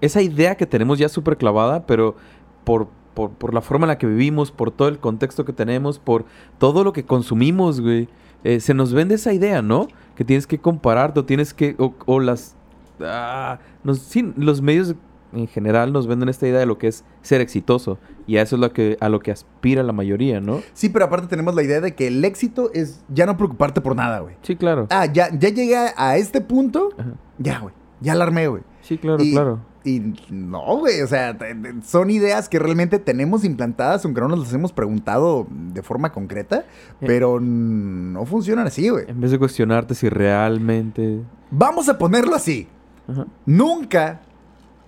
Esa 0.00 0.20
idea 0.22 0.56
que 0.56 0.66
tenemos 0.66 0.98
ya 0.98 1.08
súper 1.08 1.36
clavada, 1.36 1.86
pero 1.86 2.16
por, 2.64 2.88
por, 3.14 3.30
por 3.30 3.54
la 3.54 3.60
forma 3.60 3.84
en 3.84 3.88
la 3.90 3.98
que 3.98 4.08
vivimos, 4.08 4.50
por 4.50 4.72
todo 4.72 4.88
el 4.88 4.98
contexto 4.98 5.44
que 5.44 5.52
tenemos, 5.52 6.00
por 6.00 6.24
todo 6.58 6.82
lo 6.82 6.92
que 6.92 7.04
consumimos, 7.04 7.80
güey. 7.80 8.08
eh, 8.42 8.58
se 8.58 8.74
nos 8.74 8.92
vende 8.92 9.14
esa 9.14 9.32
idea, 9.32 9.62
¿no? 9.62 9.86
Que 10.16 10.24
tienes 10.24 10.48
que 10.48 10.58
compararte 10.58 11.20
o 11.20 11.24
tienes 11.24 11.54
que. 11.54 11.76
O, 12.06 12.18
las. 12.18 12.56
ah, 13.00 13.60
sí, 13.94 14.32
los 14.36 14.60
medios 14.62 14.96
en 15.32 15.46
general 15.46 15.92
nos 15.92 16.06
venden 16.06 16.28
esta 16.28 16.46
idea 16.46 16.58
de 16.60 16.66
lo 16.66 16.78
que 16.78 16.88
es 16.88 17.04
ser 17.22 17.40
exitoso. 17.40 17.98
Y 18.26 18.36
a 18.36 18.42
eso 18.42 18.56
es 18.56 18.60
lo 18.60 18.72
que, 18.72 18.96
a 19.00 19.08
lo 19.08 19.20
que 19.20 19.30
aspira 19.30 19.82
la 19.82 19.92
mayoría, 19.92 20.40
¿no? 20.40 20.60
Sí, 20.74 20.88
pero 20.88 21.04
aparte 21.06 21.26
tenemos 21.28 21.54
la 21.54 21.62
idea 21.62 21.80
de 21.80 21.94
que 21.94 22.06
el 22.08 22.24
éxito 22.24 22.70
es 22.74 23.02
ya 23.08 23.26
no 23.26 23.36
preocuparte 23.36 23.80
por 23.80 23.96
nada, 23.96 24.20
güey. 24.20 24.36
Sí, 24.42 24.56
claro. 24.56 24.86
Ah, 24.90 25.06
ya, 25.06 25.28
ya 25.38 25.48
llegué 25.48 25.76
a, 25.76 26.16
este 26.16 26.40
punto, 26.40 26.90
Ajá. 26.98 27.12
ya, 27.38 27.58
güey. 27.60 27.74
Ya 28.00 28.14
la 28.14 28.24
armé, 28.24 28.46
güey. 28.48 28.62
Sí, 28.82 28.96
claro, 28.98 29.22
y, 29.22 29.32
claro. 29.32 29.60
Y 29.84 30.14
no, 30.30 30.78
güey, 30.78 31.00
o 31.02 31.06
sea, 31.06 31.36
son 31.82 32.10
ideas 32.10 32.48
que 32.48 32.58
realmente 32.58 32.98
tenemos 32.98 33.44
implantadas, 33.44 34.04
aunque 34.04 34.20
no 34.20 34.28
nos 34.28 34.40
las 34.40 34.52
hemos 34.52 34.72
preguntado 34.72 35.46
de 35.50 35.82
forma 35.82 36.12
concreta, 36.12 36.64
Eh. 37.00 37.04
pero 37.06 37.40
no 37.40 38.24
funcionan 38.26 38.66
así, 38.66 38.88
güey. 38.88 39.06
En 39.08 39.20
vez 39.20 39.30
de 39.30 39.38
cuestionarte 39.38 39.94
si 39.94 40.08
realmente. 40.08 41.22
Vamos 41.50 41.88
a 41.88 41.96
ponerlo 41.98 42.34
así. 42.34 42.68
Ajá. 43.08 43.26
Nunca 43.46 44.20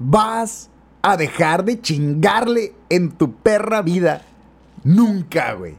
vas 0.00 0.68
a 1.02 1.16
dejar 1.16 1.64
de 1.64 1.80
chingarle 1.80 2.72
en 2.88 3.10
tu 3.12 3.32
perra 3.32 3.80
vida. 3.82 4.22
Nunca, 4.82 5.52
güey. 5.54 5.74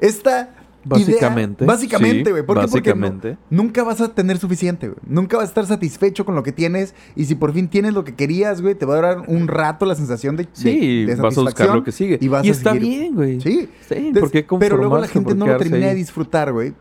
Esta 0.00 0.54
Básicamente, 0.82 1.64
idea, 1.64 1.74
básicamente, 1.74 2.24
sí, 2.24 2.30
güey. 2.30 2.42
¿Por 2.46 2.58
qué? 2.60 2.66
Porque 2.68 2.94
no- 2.94 3.00
básicamente. 3.00 3.36
nunca 3.50 3.84
vas 3.84 4.00
a 4.00 4.14
tener 4.14 4.38
suficiente, 4.38 4.88
güey. 4.88 4.98
Nunca 5.06 5.36
vas 5.36 5.44
a 5.44 5.48
estar 5.48 5.66
satisfecho 5.66 6.24
con 6.24 6.34
lo 6.34 6.42
que 6.42 6.52
tienes. 6.52 6.94
Y 7.16 7.26
si 7.26 7.34
por 7.34 7.52
fin 7.52 7.68
tienes 7.68 7.92
lo 7.92 8.02
que 8.02 8.14
querías, 8.14 8.62
güey, 8.62 8.74
te 8.74 8.86
va 8.86 8.94
a 8.94 8.96
durar 8.96 9.22
un 9.26 9.46
rato 9.46 9.84
la 9.84 9.94
sensación 9.94 10.36
de, 10.36 10.44
de- 10.44 10.48
Sí, 10.54 11.04
de 11.04 11.16
vas 11.16 11.18
a 11.18 11.22
buscar 11.22 11.44
satisfacción 11.44 11.76
lo 11.76 11.84
que 11.84 11.92
sigue. 11.92 12.18
Y, 12.20 12.28
vas 12.28 12.44
y 12.46 12.48
a 12.48 12.52
está 12.52 12.72
seguir. 12.72 12.88
bien, 12.88 13.14
güey. 13.14 13.40
Sí. 13.42 13.48
Bien, 13.90 14.06
Entonces, 14.06 14.20
¿por 14.20 14.30
qué 14.30 14.46
pero 14.58 14.76
luego 14.78 14.98
la 14.98 15.06
gente 15.08 15.28
¿Por 15.30 15.36
no 15.36 15.46
lo 15.46 15.56
termina 15.58 15.86
de 15.86 15.90
ahí? 15.90 15.96
disfrutar, 15.96 16.50
güey. 16.52 16.72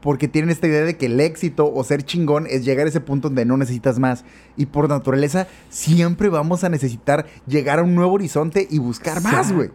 Porque 0.00 0.28
tienen 0.28 0.50
esta 0.50 0.66
idea 0.66 0.84
de 0.84 0.96
que 0.96 1.06
el 1.06 1.18
éxito 1.20 1.72
o 1.72 1.82
ser 1.82 2.02
chingón 2.02 2.46
es 2.48 2.64
llegar 2.64 2.86
a 2.86 2.88
ese 2.90 3.00
punto 3.00 3.28
donde 3.28 3.44
no 3.44 3.56
necesitas 3.56 3.98
más. 3.98 4.24
Y 4.56 4.66
por 4.66 4.88
naturaleza 4.88 5.48
siempre 5.68 6.28
vamos 6.28 6.64
a 6.64 6.68
necesitar 6.68 7.26
llegar 7.46 7.78
a 7.78 7.82
un 7.82 7.94
nuevo 7.94 8.12
horizonte 8.12 8.66
y 8.70 8.78
buscar 8.78 9.22
más, 9.22 9.52
güey. 9.52 9.70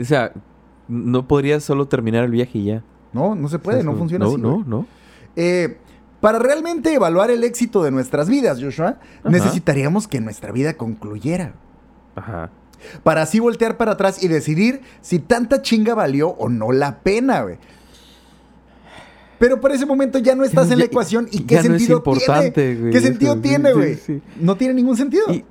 O 0.00 0.04
sea, 0.04 0.32
no 0.88 1.26
podrías 1.28 1.62
solo 1.64 1.86
terminar 1.86 2.24
el 2.24 2.30
viaje 2.30 2.58
y 2.58 2.64
ya. 2.64 2.82
No, 3.12 3.34
no 3.34 3.48
se 3.48 3.58
puede, 3.58 3.78
O 3.80 3.82
sea, 3.82 3.90
no 3.90 3.98
funciona 3.98 4.24
no, 4.24 4.30
así. 4.32 4.40
No, 4.40 4.52
güey. 4.54 4.64
no, 4.66 4.86
Eh, 5.36 5.76
para 6.20 6.38
realmente 6.38 6.94
evaluar 6.94 7.30
el 7.30 7.42
éxito 7.44 7.82
de 7.82 7.90
nuestras 7.90 8.28
vidas, 8.28 8.62
Joshua, 8.62 8.98
Ajá. 9.20 9.28
necesitaríamos 9.30 10.06
que 10.08 10.20
nuestra 10.20 10.52
vida 10.52 10.74
concluyera. 10.74 11.54
Ajá. 12.14 12.50
Para 13.02 13.22
así 13.22 13.38
voltear 13.38 13.76
para 13.76 13.92
atrás 13.92 14.22
y 14.22 14.28
decidir 14.28 14.80
si 15.02 15.18
tanta 15.18 15.62
chinga 15.62 15.94
valió 15.94 16.30
o 16.30 16.48
no 16.48 16.72
la 16.72 17.00
pena, 17.00 17.42
güey. 17.42 17.58
Pero 19.42 19.60
para 19.60 19.74
ese 19.74 19.84
momento 19.86 20.20
ya 20.20 20.36
no 20.36 20.44
estás 20.44 20.70
en 20.70 20.78
la 20.78 20.84
ecuación 20.84 21.26
y 21.32 21.40
qué 21.40 21.56
ya 21.56 21.62
no 21.64 21.74
es 21.74 21.82
sentido 21.82 21.98
importante, 21.98 22.52
tiene. 22.52 22.78
güey, 22.80 22.92
¿Qué 22.92 22.98
eso, 22.98 23.06
sentido 23.08 23.34
sí, 23.34 23.40
tiene, 23.40 23.72
güey? 23.72 23.94
sí. 23.96 24.22
No 24.40 24.54
tiene 24.56 24.72
ningún 24.74 24.96
sentido. 24.96 25.24
Y, 25.32 25.44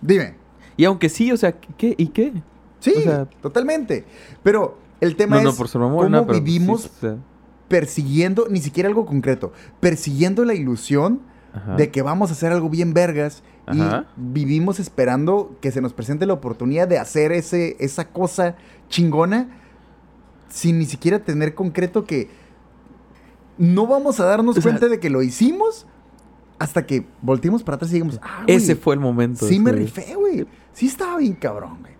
Dime. 0.00 0.34
y 0.76 0.84
aunque 0.84 1.08
sí, 1.08 1.30
o 1.30 1.36
sea, 1.36 1.52
¿qué? 1.52 1.94
¿Y 1.96 2.08
qué? 2.08 2.32
Sí, 2.80 2.92
O 2.96 3.00
sea- 3.02 3.26
totalmente. 3.40 4.04
Pero 4.42 4.78
el 5.00 5.14
tema 5.14 5.36
no, 5.36 5.44
no, 5.44 5.50
es 5.50 5.54
por 5.56 5.70
cómo 5.70 6.00
pero 6.00 6.24
vivimos 6.40 6.82
sí, 6.82 6.88
o 6.96 7.00
sea, 7.00 7.16
persiguiendo, 7.68 8.48
ni 8.50 8.58
siquiera 8.58 8.88
algo 8.88 9.06
concreto, 9.06 9.52
persiguiendo 9.78 10.44
la 10.44 10.54
ilusión 10.54 11.20
ajá. 11.54 11.76
de 11.76 11.92
que 11.92 12.02
vamos 12.02 12.30
a 12.30 12.32
hacer 12.32 12.50
algo 12.50 12.68
bien 12.68 12.94
vergas 12.94 13.44
Ajá. 13.64 14.06
y 14.16 14.20
vivimos 14.32 14.80
esperando 14.80 15.56
que 15.60 15.70
se 15.70 15.80
nos 15.80 15.92
presente 15.92 16.26
la 16.26 16.32
oportunidad 16.32 16.88
de 16.88 16.98
hacer 16.98 17.30
ese, 17.30 17.76
esa 17.78 18.08
cosa 18.08 18.56
chingona 18.88 19.46
sin 20.48 20.80
ni 20.80 20.86
siquiera 20.86 21.20
tener 21.20 21.54
concreto 21.54 22.06
que 22.06 22.41
no 23.58 23.86
vamos 23.86 24.18
a 24.20 24.24
darnos 24.24 24.56
O 24.56 24.60
sea- 24.60 24.70
cuenta 24.70 24.88
de 24.88 24.98
que 25.00 25.10
lo 25.10 25.22
hicimos 25.22 25.86
hasta 26.58 26.86
que 26.86 27.06
volteemos 27.22 27.62
para 27.62 27.76
atrás 27.76 27.90
y 27.90 27.94
digamos, 27.94 28.20
ah, 28.22 28.42
güey, 28.44 28.56
Ese 28.56 28.76
fue 28.76 28.94
el 28.94 29.00
momento. 29.00 29.46
sí 29.46 29.58
me 29.58 29.72
güey. 29.72 29.84
rifé, 29.84 30.14
güey. 30.14 30.46
Sí 30.72 30.86
estaba 30.86 31.16
bien 31.18 31.34
cabrón, 31.34 31.78
güey. 31.80 31.92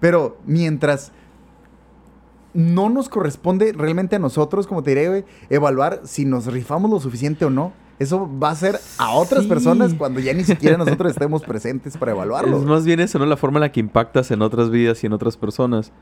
Pero 0.00 0.36
mientras 0.46 1.12
no 2.54 2.90
nos 2.90 3.08
corresponde 3.08 3.72
realmente 3.72 4.16
a 4.16 4.18
nosotros, 4.18 4.66
como 4.66 4.82
te 4.82 4.90
diré, 4.90 5.08
güey, 5.08 5.24
evaluar 5.48 6.02
si 6.04 6.24
nos 6.26 6.46
rifamos 6.46 6.90
lo 6.90 7.00
suficiente 7.00 7.44
o 7.46 7.50
no. 7.50 7.72
Eso 7.98 8.28
va 8.38 8.50
a 8.50 8.54
ser 8.54 8.78
a 8.98 9.10
otras 9.12 9.44
Sí. 9.44 9.48
personas 9.48 9.94
cuando 9.94 10.18
ya 10.20 10.34
ni 10.34 10.44
siquiera 10.44 10.76
nosotros 10.76 11.12
estemos 11.12 11.42
presentes 11.42 11.96
para 11.96 12.12
evaluarlo. 12.12 12.58
Es 12.58 12.64
más 12.64 12.84
bien 12.84 13.00
eso, 13.00 13.18
¿no? 13.18 13.26
La 13.26 13.36
forma 13.36 13.58
en 13.58 13.62
la 13.62 13.72
que 13.72 13.80
impactas 13.80 14.30
en 14.32 14.42
otras 14.42 14.70
vidas 14.70 15.02
y 15.02 15.06
en 15.06 15.12
otras 15.12 15.36
personas. 15.36 15.92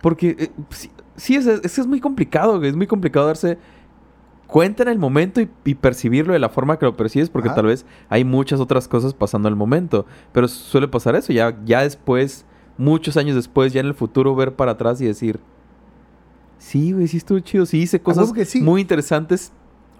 Porque 0.00 0.36
eh, 0.38 0.50
sí, 0.70 0.90
sí, 1.16 1.34
es, 1.36 1.46
es, 1.46 1.78
es 1.78 1.86
muy 1.86 2.00
complicado, 2.00 2.56
güey. 2.58 2.70
Es 2.70 2.76
muy 2.76 2.86
complicado 2.86 3.26
darse 3.26 3.58
cuenta 4.50 4.82
en 4.82 4.88
el 4.88 4.98
momento 4.98 5.40
y, 5.40 5.48
y 5.64 5.74
percibirlo 5.76 6.32
de 6.32 6.38
la 6.38 6.48
forma 6.48 6.78
que 6.78 6.84
lo 6.86 6.96
percibes, 6.96 7.30
porque 7.30 7.48
Ajá. 7.48 7.56
tal 7.56 7.66
vez 7.66 7.86
hay 8.08 8.24
muchas 8.24 8.60
otras 8.60 8.88
cosas 8.88 9.14
pasando 9.14 9.48
en 9.48 9.52
el 9.52 9.56
momento. 9.56 10.06
Pero 10.32 10.48
suele 10.48 10.88
pasar 10.88 11.14
eso, 11.16 11.32
ya, 11.32 11.56
ya 11.64 11.82
después, 11.82 12.44
muchos 12.76 13.16
años 13.16 13.36
después, 13.36 13.72
ya 13.72 13.80
en 13.80 13.86
el 13.86 13.94
futuro, 13.94 14.34
ver 14.34 14.54
para 14.54 14.72
atrás 14.72 15.00
y 15.00 15.06
decir, 15.06 15.40
sí, 16.58 16.92
güey, 16.92 17.08
sí 17.08 17.16
estuvo 17.16 17.38
chido, 17.40 17.66
sí 17.66 17.78
hice 17.78 18.00
cosas 18.00 18.32
que 18.32 18.44
sí. 18.44 18.60
muy 18.60 18.80
interesantes. 18.80 19.52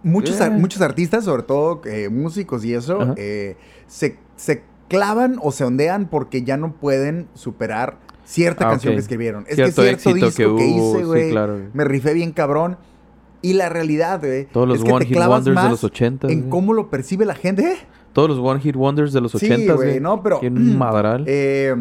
Muchos, 0.02 0.40
ar- 0.40 0.52
Eh. 0.52 0.56
muchos 0.56 0.80
artistas, 0.82 1.24
sobre 1.24 1.42
todo 1.42 1.82
eh, 1.84 2.08
músicos 2.08 2.64
y 2.64 2.72
eso, 2.74 3.14
eh, 3.16 3.56
se, 3.86 4.18
se 4.36 4.62
clavan 4.88 5.36
o 5.42 5.52
se 5.52 5.64
ondean 5.64 6.08
porque 6.08 6.42
ya 6.42 6.56
no 6.56 6.72
pueden 6.72 7.28
superar 7.34 7.98
cierta 8.24 8.66
Ah, 8.66 8.70
canción 8.70 8.94
que 8.94 9.00
escribieron. 9.00 9.44
Es 9.46 9.56
Cierto 9.56 9.82
que 9.82 9.88
cierto 9.96 10.10
éxito 10.10 10.26
disco 10.26 10.56
que 10.56 10.62
que, 10.62 10.68
hice, 10.70 10.98
sí, 10.98 11.04
güey, 11.04 11.30
claro, 11.30 11.54
güey. 11.58 11.68
me 11.74 11.84
rifé 11.84 12.14
bien 12.14 12.32
cabrón. 12.32 12.78
Y 13.42 13.54
la 13.54 13.68
realidad, 13.68 14.20
güey, 14.20 14.46
Todos 14.46 14.68
los 14.68 14.78
es 14.78 14.84
que 14.84 14.90
One 14.92 15.00
te 15.04 15.08
Hit 15.08 15.16
clavas 15.16 15.44
Wonders 15.46 15.62
de 15.64 15.70
los 15.70 15.84
80. 15.84 16.28
en 16.28 16.38
güey. 16.40 16.50
cómo 16.50 16.72
lo 16.74 16.90
percibe 16.90 17.24
la 17.24 17.34
gente. 17.34 17.76
Todos 18.12 18.28
los 18.28 18.38
One 18.38 18.60
Hit 18.60 18.76
Wonders 18.76 19.12
de 19.12 19.20
los 19.20 19.32
Sí, 19.32 19.46
80. 19.46 19.74
güey, 19.74 20.00
no, 20.00 20.22
pero- 20.22 20.40
Un 20.40 20.76
madral. 20.78 21.24
Eh, 21.26 21.74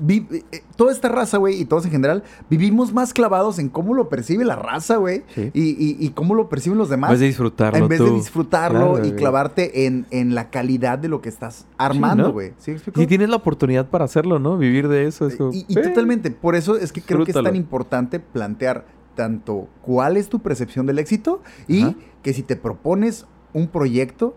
vi- 0.00 0.26
eh, 0.52 0.62
toda 0.76 0.92
esta 0.92 1.08
raza, 1.08 1.38
güey, 1.38 1.60
y 1.60 1.64
todos 1.64 1.84
en 1.86 1.90
general, 1.90 2.22
vivimos 2.48 2.92
más 2.92 3.12
clavados 3.12 3.58
en 3.58 3.68
cómo 3.68 3.94
lo 3.94 4.08
percibe 4.08 4.44
la 4.44 4.54
raza, 4.54 4.96
güey, 4.96 5.24
Sí. 5.34 5.50
y, 5.54 5.62
y- 5.70 5.96
y 5.98 6.10
cómo 6.10 6.34
lo 6.34 6.48
perciben 6.48 6.78
los 6.78 6.88
demás. 6.88 7.08
en 7.10 7.14
vez 7.14 7.20
de 7.20 7.26
disfrutarlo 7.26 7.78
en 7.78 7.88
vez 7.88 7.98
de 7.98 8.10
disfrutarlo 8.10 8.92
Claro, 8.94 9.06
y 9.08 9.12
clavarte 9.12 9.86
en, 9.86 10.06
en 10.10 10.34
la 10.36 10.50
calidad 10.50 10.98
de 10.98 11.08
lo 11.08 11.20
que 11.20 11.30
estás 11.30 11.66
armando, 11.78 12.32
güey. 12.32 12.52
¿Sí? 12.58 12.76
Si 12.94 13.06
tienes 13.06 13.28
la 13.30 13.36
oportunidad 13.36 13.88
para 13.88 14.04
hacerlo, 14.04 14.38
¿no? 14.38 14.56
Vivir 14.58 14.86
de 14.88 15.06
eso. 15.06 15.26
Es 15.26 15.36
como, 15.36 15.52
y, 15.52 15.64
y 15.66 15.78
eh, 15.78 15.82
totalmente, 15.82 16.30
por 16.30 16.54
eso 16.54 16.76
es 16.76 16.92
que 16.92 17.00
creo 17.02 17.24
que 17.24 17.32
es 17.32 17.42
tan 17.42 17.56
importante 17.56 18.20
plantear 18.20 18.84
tanto 19.18 19.66
cuál 19.82 20.16
es 20.16 20.28
tu 20.28 20.38
percepción 20.38 20.86
del 20.86 21.00
éxito 21.00 21.42
y 21.66 21.82
Ajá. 21.82 21.94
que 22.22 22.32
si 22.32 22.44
te 22.44 22.54
propones 22.54 23.26
un 23.52 23.66
proyecto, 23.66 24.36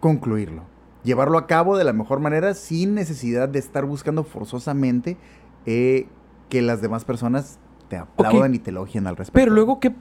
concluirlo. 0.00 0.62
Llevarlo 1.04 1.38
a 1.38 1.46
cabo 1.46 1.78
de 1.78 1.84
la 1.84 1.94
mejor 1.94 2.20
manera 2.20 2.52
sin 2.52 2.94
necesidad 2.94 3.48
de 3.48 3.60
estar 3.60 3.86
buscando 3.86 4.22
forzosamente 4.22 5.16
eh, 5.64 6.06
que 6.50 6.60
las 6.60 6.82
demás 6.82 7.06
personas 7.06 7.58
te 7.88 7.96
aplaudan 7.96 8.54
y 8.54 8.58
te 8.58 8.68
elogien 8.72 9.06
al 9.06 9.16
respecto. 9.16 9.40
Pero 9.40 9.52
luego, 9.52 9.80
¿qué? 9.80 9.94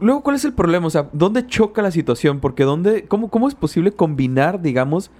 Luego, 0.00 0.24
¿cuál 0.24 0.34
es 0.34 0.44
el 0.44 0.52
problema? 0.52 0.88
O 0.88 0.90
sea, 0.90 1.08
¿dónde 1.12 1.46
choca 1.46 1.80
la 1.80 1.92
situación? 1.92 2.40
Porque 2.40 2.64
¿dónde, 2.64 3.04
cómo, 3.06 3.28
¿cómo 3.28 3.46
es 3.46 3.54
posible 3.54 3.92
combinar, 3.92 4.60
digamos, 4.62 5.12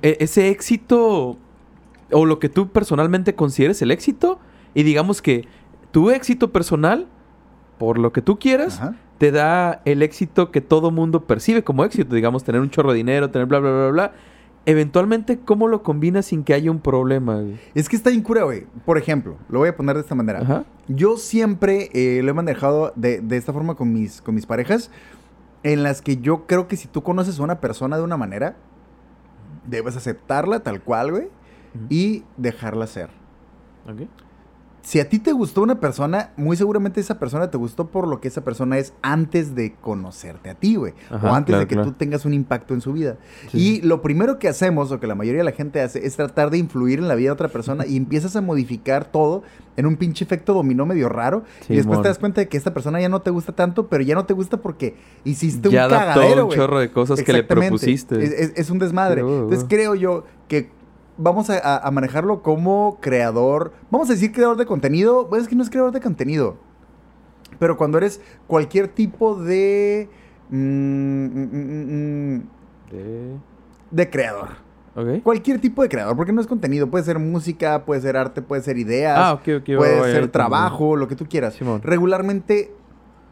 e- 0.00 0.16
ese 0.20 0.48
éxito 0.48 1.36
o 2.10 2.24
lo 2.24 2.38
que 2.38 2.48
tú 2.48 2.68
personalmente 2.68 3.34
consideres 3.34 3.82
el 3.82 3.90
éxito 3.90 4.38
y 4.74 4.82
digamos 4.82 5.22
que 5.22 5.46
tu 5.94 6.10
éxito 6.10 6.50
personal, 6.50 7.06
por 7.78 7.98
lo 8.00 8.12
que 8.12 8.20
tú 8.20 8.36
quieras, 8.36 8.80
Ajá. 8.80 8.96
te 9.18 9.30
da 9.30 9.80
el 9.84 10.02
éxito 10.02 10.50
que 10.50 10.60
todo 10.60 10.90
mundo 10.90 11.24
percibe 11.24 11.62
como 11.62 11.84
éxito, 11.84 12.16
digamos, 12.16 12.42
tener 12.42 12.60
un 12.60 12.68
chorro 12.68 12.90
de 12.90 12.96
dinero, 12.96 13.30
tener 13.30 13.46
bla, 13.46 13.60
bla, 13.60 13.70
bla, 13.70 13.90
bla. 13.90 14.12
Eventualmente, 14.66 15.38
¿cómo 15.38 15.68
lo 15.68 15.84
combinas 15.84 16.26
sin 16.26 16.42
que 16.42 16.52
haya 16.52 16.68
un 16.68 16.80
problema? 16.80 17.36
güey? 17.36 17.60
Es 17.76 17.88
que 17.88 17.94
está 17.94 18.10
bien 18.10 18.22
cura, 18.22 18.42
güey. 18.42 18.66
Por 18.84 18.98
ejemplo, 18.98 19.36
lo 19.48 19.60
voy 19.60 19.68
a 19.68 19.76
poner 19.76 19.94
de 19.94 20.00
esta 20.00 20.16
manera. 20.16 20.40
Ajá. 20.40 20.64
Yo 20.88 21.16
siempre 21.16 21.90
eh, 21.92 22.22
lo 22.24 22.30
he 22.32 22.34
manejado 22.34 22.92
de, 22.96 23.20
de 23.20 23.36
esta 23.36 23.52
forma 23.52 23.76
con 23.76 23.92
mis, 23.92 24.20
con 24.20 24.34
mis 24.34 24.46
parejas, 24.46 24.90
en 25.62 25.84
las 25.84 26.02
que 26.02 26.16
yo 26.16 26.46
creo 26.46 26.66
que 26.66 26.76
si 26.76 26.88
tú 26.88 27.04
conoces 27.04 27.38
a 27.38 27.44
una 27.44 27.60
persona 27.60 27.96
de 27.96 28.02
una 28.02 28.16
manera, 28.16 28.56
debes 29.64 29.94
aceptarla 29.94 30.58
tal 30.64 30.82
cual, 30.82 31.12
güey, 31.12 31.28
y 31.88 32.24
dejarla 32.36 32.88
ser. 32.88 33.10
Ok. 33.88 34.08
Si 34.84 35.00
a 35.00 35.08
ti 35.08 35.18
te 35.18 35.32
gustó 35.32 35.62
una 35.62 35.80
persona, 35.80 36.32
muy 36.36 36.58
seguramente 36.58 37.00
esa 37.00 37.18
persona 37.18 37.50
te 37.50 37.56
gustó 37.56 37.86
por 37.88 38.06
lo 38.06 38.20
que 38.20 38.28
esa 38.28 38.44
persona 38.44 38.76
es 38.76 38.92
antes 39.00 39.54
de 39.54 39.72
conocerte 39.80 40.50
a 40.50 40.54
ti, 40.54 40.74
güey. 40.76 40.92
Ajá, 41.10 41.30
o 41.30 41.34
antes 41.34 41.52
claro, 41.52 41.60
de 41.60 41.66
que 41.68 41.74
claro. 41.76 41.90
tú 41.90 41.96
tengas 41.96 42.26
un 42.26 42.34
impacto 42.34 42.74
en 42.74 42.82
su 42.82 42.92
vida. 42.92 43.16
Sí. 43.50 43.58
Y 43.58 43.80
lo 43.80 44.02
primero 44.02 44.38
que 44.38 44.46
hacemos, 44.46 44.92
o 44.92 45.00
que 45.00 45.06
la 45.06 45.14
mayoría 45.14 45.38
de 45.40 45.44
la 45.44 45.52
gente 45.52 45.80
hace, 45.80 46.06
es 46.06 46.16
tratar 46.16 46.50
de 46.50 46.58
influir 46.58 46.98
en 46.98 47.08
la 47.08 47.14
vida 47.14 47.28
de 47.28 47.32
otra 47.32 47.48
persona 47.48 47.86
y 47.86 47.96
empiezas 47.96 48.36
a 48.36 48.42
modificar 48.42 49.06
todo 49.10 49.42
en 49.78 49.86
un 49.86 49.96
pinche 49.96 50.22
efecto 50.22 50.52
dominó 50.52 50.84
medio 50.84 51.08
raro. 51.08 51.44
y 51.66 51.76
después 51.76 52.02
te 52.02 52.08
das 52.08 52.18
cuenta 52.18 52.42
de 52.42 52.48
que 52.48 52.58
esta 52.58 52.74
persona 52.74 53.00
ya 53.00 53.08
no 53.08 53.22
te 53.22 53.30
gusta 53.30 53.52
tanto, 53.56 53.88
pero 53.88 54.04
ya 54.04 54.14
no 54.14 54.26
te 54.26 54.34
gusta 54.34 54.58
porque 54.58 54.96
hiciste 55.24 55.70
ya 55.70 55.86
un 55.86 55.92
adaptó 55.94 56.20
cagadero, 56.20 56.42
un 56.42 56.46
güey. 56.48 56.58
chorro 56.58 56.78
de 56.78 56.90
cosas 56.92 57.22
que 57.22 57.32
le 57.32 57.42
propusiste. 57.42 58.22
Es, 58.22 58.30
es- 58.32 58.52
es 58.54 58.68
un 58.70 58.78
desmadre. 58.78 59.22
Entonces 59.22 59.64
creo 59.66 59.94
yo 59.94 60.24
que 60.46 60.68
vamos 61.16 61.50
a, 61.50 61.90
manejarlo 61.90 62.42
como 62.42 62.98
creador. 63.00 63.72
Vamos 63.90 64.08
a 64.10 64.14
decir 64.14 64.32
creador 64.32 64.56
de 64.56 64.66
contenido. 64.66 65.28
Pues 65.28 65.42
es 65.42 65.48
que 65.48 65.56
no 65.56 65.62
es 65.62 65.70
creador 65.70 65.92
de 65.92 66.00
contenido. 66.00 66.56
Pero 67.58 67.76
cuando 67.76 67.98
eres 67.98 68.20
cualquier 68.46 68.88
tipo 68.88 69.36
de. 69.36 70.08
mm, 70.50 70.56
mm, 71.26 72.36
mm, 72.36 72.42
De- 72.90 73.36
de 73.90 74.10
creador. 74.10 74.64
Cualquier 75.24 75.60
tipo 75.60 75.82
de 75.82 75.88
creador, 75.88 76.16
porque 76.16 76.32
no 76.32 76.40
es 76.40 76.46
contenido. 76.46 76.88
Puede 76.88 77.04
ser 77.04 77.18
música, 77.18 77.84
puede 77.84 78.00
ser 78.00 78.16
arte, 78.16 78.42
puede 78.42 78.62
ser 78.62 78.78
ideas, 78.78 79.18
Ah, 79.20 79.32
ok, 79.32 79.48
ok. 79.60 79.76
puede 79.76 79.96
ya 79.98 80.04
ser 80.04 80.28
trabajo, 80.28 80.94
lo 80.94 81.08
que 81.08 81.16
tú 81.16 81.26
quieras. 81.26 81.54
Simón. 81.54 81.80
Regularmente 81.82 82.72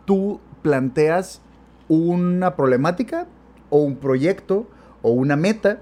tú 0.05 0.41
planteas 0.63 1.41
una 1.89 2.57
problemática 2.57 3.29
o 3.71 3.79
un 3.79 3.95
proyecto 3.97 4.67
o 5.03 5.13
una 5.13 5.37
meta 5.37 5.79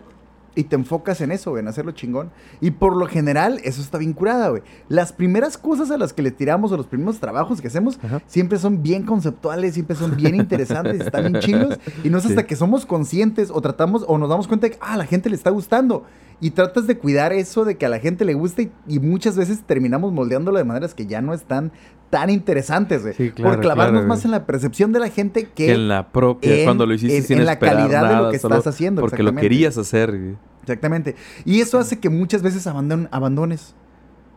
y 0.55 0.65
te 0.65 0.75
enfocas 0.77 1.21
en 1.21 1.31
eso, 1.33 1.51
güey, 1.51 1.63
en 1.63 1.69
hacerlo 1.69 1.93
chingón. 1.93 2.31
Y 2.61 2.73
por 2.73 2.97
lo 2.97 3.07
general, 3.07 3.61
eso 3.65 3.81
está 3.81 3.99
bien 3.99 4.13
curada, 4.13 4.49
güey. 4.49 4.63
Las 4.89 5.13
primeras 5.13 5.57
cosas 5.59 5.91
a 5.91 5.97
las 5.99 6.13
que 6.13 6.23
le 6.23 6.31
tiramos 6.31 6.73
o 6.73 6.77
los 6.77 6.87
primeros 6.87 7.21
trabajos 7.21 7.61
que 7.61 7.69
hacemos 7.69 7.99
Ajá. 8.03 8.21
siempre 8.27 8.59
son 8.59 8.83
bien 8.83 9.05
conceptuales, 9.05 9.75
siempre 9.75 9.95
son 9.97 10.17
bien 10.17 10.35
interesantes, 10.35 11.01
están 11.07 11.33
bien 11.33 11.43
chingos. 11.43 11.79
Y 12.03 12.11
no 12.11 12.19
es 12.19 12.27
hasta 12.27 12.41
Sí. 12.43 12.47
que 12.47 12.57
somos 12.57 12.85
conscientes 12.87 13.51
o 13.53 13.61
tratamos 13.61 14.05
o 14.09 14.19
nos 14.19 14.29
damos 14.29 14.49
cuenta 14.49 14.67
de 14.67 14.73
que, 14.73 14.79
ah, 14.81 14.95
a 14.95 14.97
la 14.97 15.07
gente 15.07 15.29
le 15.31 15.37
está 15.37 15.51
gustando. 15.51 16.05
Y 16.41 16.53
tratas 16.53 16.87
de 16.87 16.97
cuidar 16.97 17.33
eso 17.33 17.65
de 17.65 17.77
que 17.77 17.85
a 17.87 17.89
la 17.89 17.99
gente 17.99 18.25
le 18.25 18.35
guste 18.35 18.71
y, 18.87 18.97
y 18.97 18.99
muchas 18.99 19.37
veces 19.37 19.63
terminamos 19.67 20.13
moldeándolo 20.13 20.57
de 20.59 20.65
maneras 20.65 20.95
que 20.95 21.07
ya 21.07 21.21
no 21.21 21.35
están 21.35 21.71
tan 22.09 22.31
interesantes, 22.31 23.03
güey. 23.03 23.15
Sí, 23.15 23.31
claro, 23.31 23.53
por 23.57 23.61
clavarnos 23.61 24.01
claro, 24.01 24.09
más 24.09 24.25
en 24.25 24.31
la 24.31 24.47
percepción 24.47 24.93
de 24.93 25.01
la 25.01 25.09
gente 25.11 25.45
que, 25.45 25.67
Que 25.67 25.73
en 25.73 25.89
la 25.89 26.09
propia, 26.09 26.57
en- 26.59 26.65
cuando 26.65 26.87
lo 26.87 26.95
hiciste 26.95 27.17
en- 27.19 27.23
sin 27.25 27.39
en 27.41 27.47
la 27.47 27.59
calidad 27.59 28.03
de 28.03 28.09
lo 28.09 28.15
nada, 28.15 28.31
que 28.31 28.37
estás 28.37 28.67
haciendo, 28.67 29.01
Porque 29.03 29.23
lo 29.23 29.35
querías 29.35 29.77
hacer. 29.79 30.11
güey. 30.19 30.37
Exactamente. 30.63 31.15
Y 31.45 31.61
eso 31.61 31.79
hace 31.79 31.99
que 32.01 32.09
muchas 32.09 32.43
veces 32.43 32.67
abandon- 32.67 33.09
abandones 33.13 33.75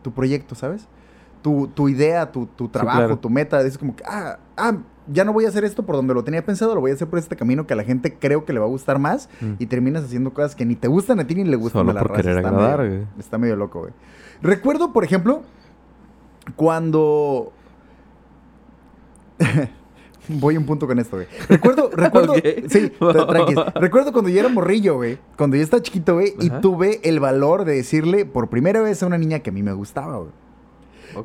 tu 0.02 0.12
proyecto, 0.12 0.54
¿sabes? 0.54 0.86
tu, 1.42 1.66
tu 1.74 1.90
idea, 1.90 2.32
tu, 2.32 2.46
tu 2.46 2.68
trabajo, 2.68 2.96
claro. 2.98 3.18
tu 3.18 3.28
meta, 3.28 3.60
es 3.60 3.76
como 3.76 3.94
que, 3.94 4.02
ah, 4.06 4.38
ah, 4.56 4.78
ya 5.12 5.24
no 5.24 5.32
voy 5.32 5.44
a 5.44 5.48
hacer 5.48 5.64
esto 5.64 5.82
por 5.84 5.96
donde 5.96 6.14
lo 6.14 6.24
tenía 6.24 6.44
pensado, 6.44 6.74
lo 6.74 6.80
voy 6.80 6.90
a 6.90 6.94
hacer 6.94 7.08
por 7.08 7.18
este 7.18 7.36
camino 7.36 7.66
que 7.66 7.74
a 7.74 7.76
la 7.76 7.84
gente 7.84 8.14
creo 8.18 8.44
que 8.44 8.52
le 8.52 8.58
va 8.60 8.66
a 8.66 8.68
gustar 8.68 8.98
más 8.98 9.28
Mm. 9.40 9.52
y 9.58 9.66
terminas 9.66 10.04
haciendo 10.04 10.32
cosas 10.32 10.54
que 10.54 10.64
ni 10.64 10.76
te 10.76 10.88
gustan 10.88 11.20
a 11.20 11.26
ti 11.26 11.34
ni 11.34 11.44
le 11.44 11.56
gustan 11.56 11.80
Solo 11.80 11.90
a 11.90 11.94
la 11.94 12.00
por 12.00 12.10
raza. 12.12 12.22
querer 12.22 12.36
está 12.38 12.48
agradar, 12.48 12.78
medio- 12.80 12.92
güey. 12.96 13.06
Está 13.18 13.38
medio 13.38 13.56
loco, 13.56 13.80
güey. 13.80 13.92
Recuerdo, 14.42 14.92
por 14.92 15.04
ejemplo, 15.04 15.42
cuando... 16.56 17.52
Voy 20.28 20.56
un 20.56 20.64
punto 20.64 20.86
con 20.86 20.98
esto, 20.98 21.16
güey. 21.16 21.28
Recuerdo, 21.50 21.90
recuerdo, 21.94 22.34
sí, 22.34 22.40
tra- 22.98 23.26
tranquis. 23.28 23.56
Recuerdo 23.74 24.10
cuando 24.12 24.30
yo 24.30 24.40
era 24.40 24.48
morrillo, 24.48 24.94
güey. 24.96 25.18
Cuando 25.36 25.56
yo 25.56 25.62
estaba 25.62 25.82
chiquito, 25.82 26.14
güey, 26.14 26.34
y 26.40 26.48
tuve 26.48 27.00
el 27.04 27.20
valor 27.20 27.66
de 27.66 27.74
decirle 27.74 28.24
por 28.24 28.48
primera 28.48 28.80
vez 28.80 29.02
a 29.02 29.06
una 29.06 29.18
niña 29.18 29.40
que 29.40 29.50
a 29.50 29.52
mí 29.52 29.62
me 29.62 29.74
gustaba, 29.74 30.16
güey. 30.16 30.30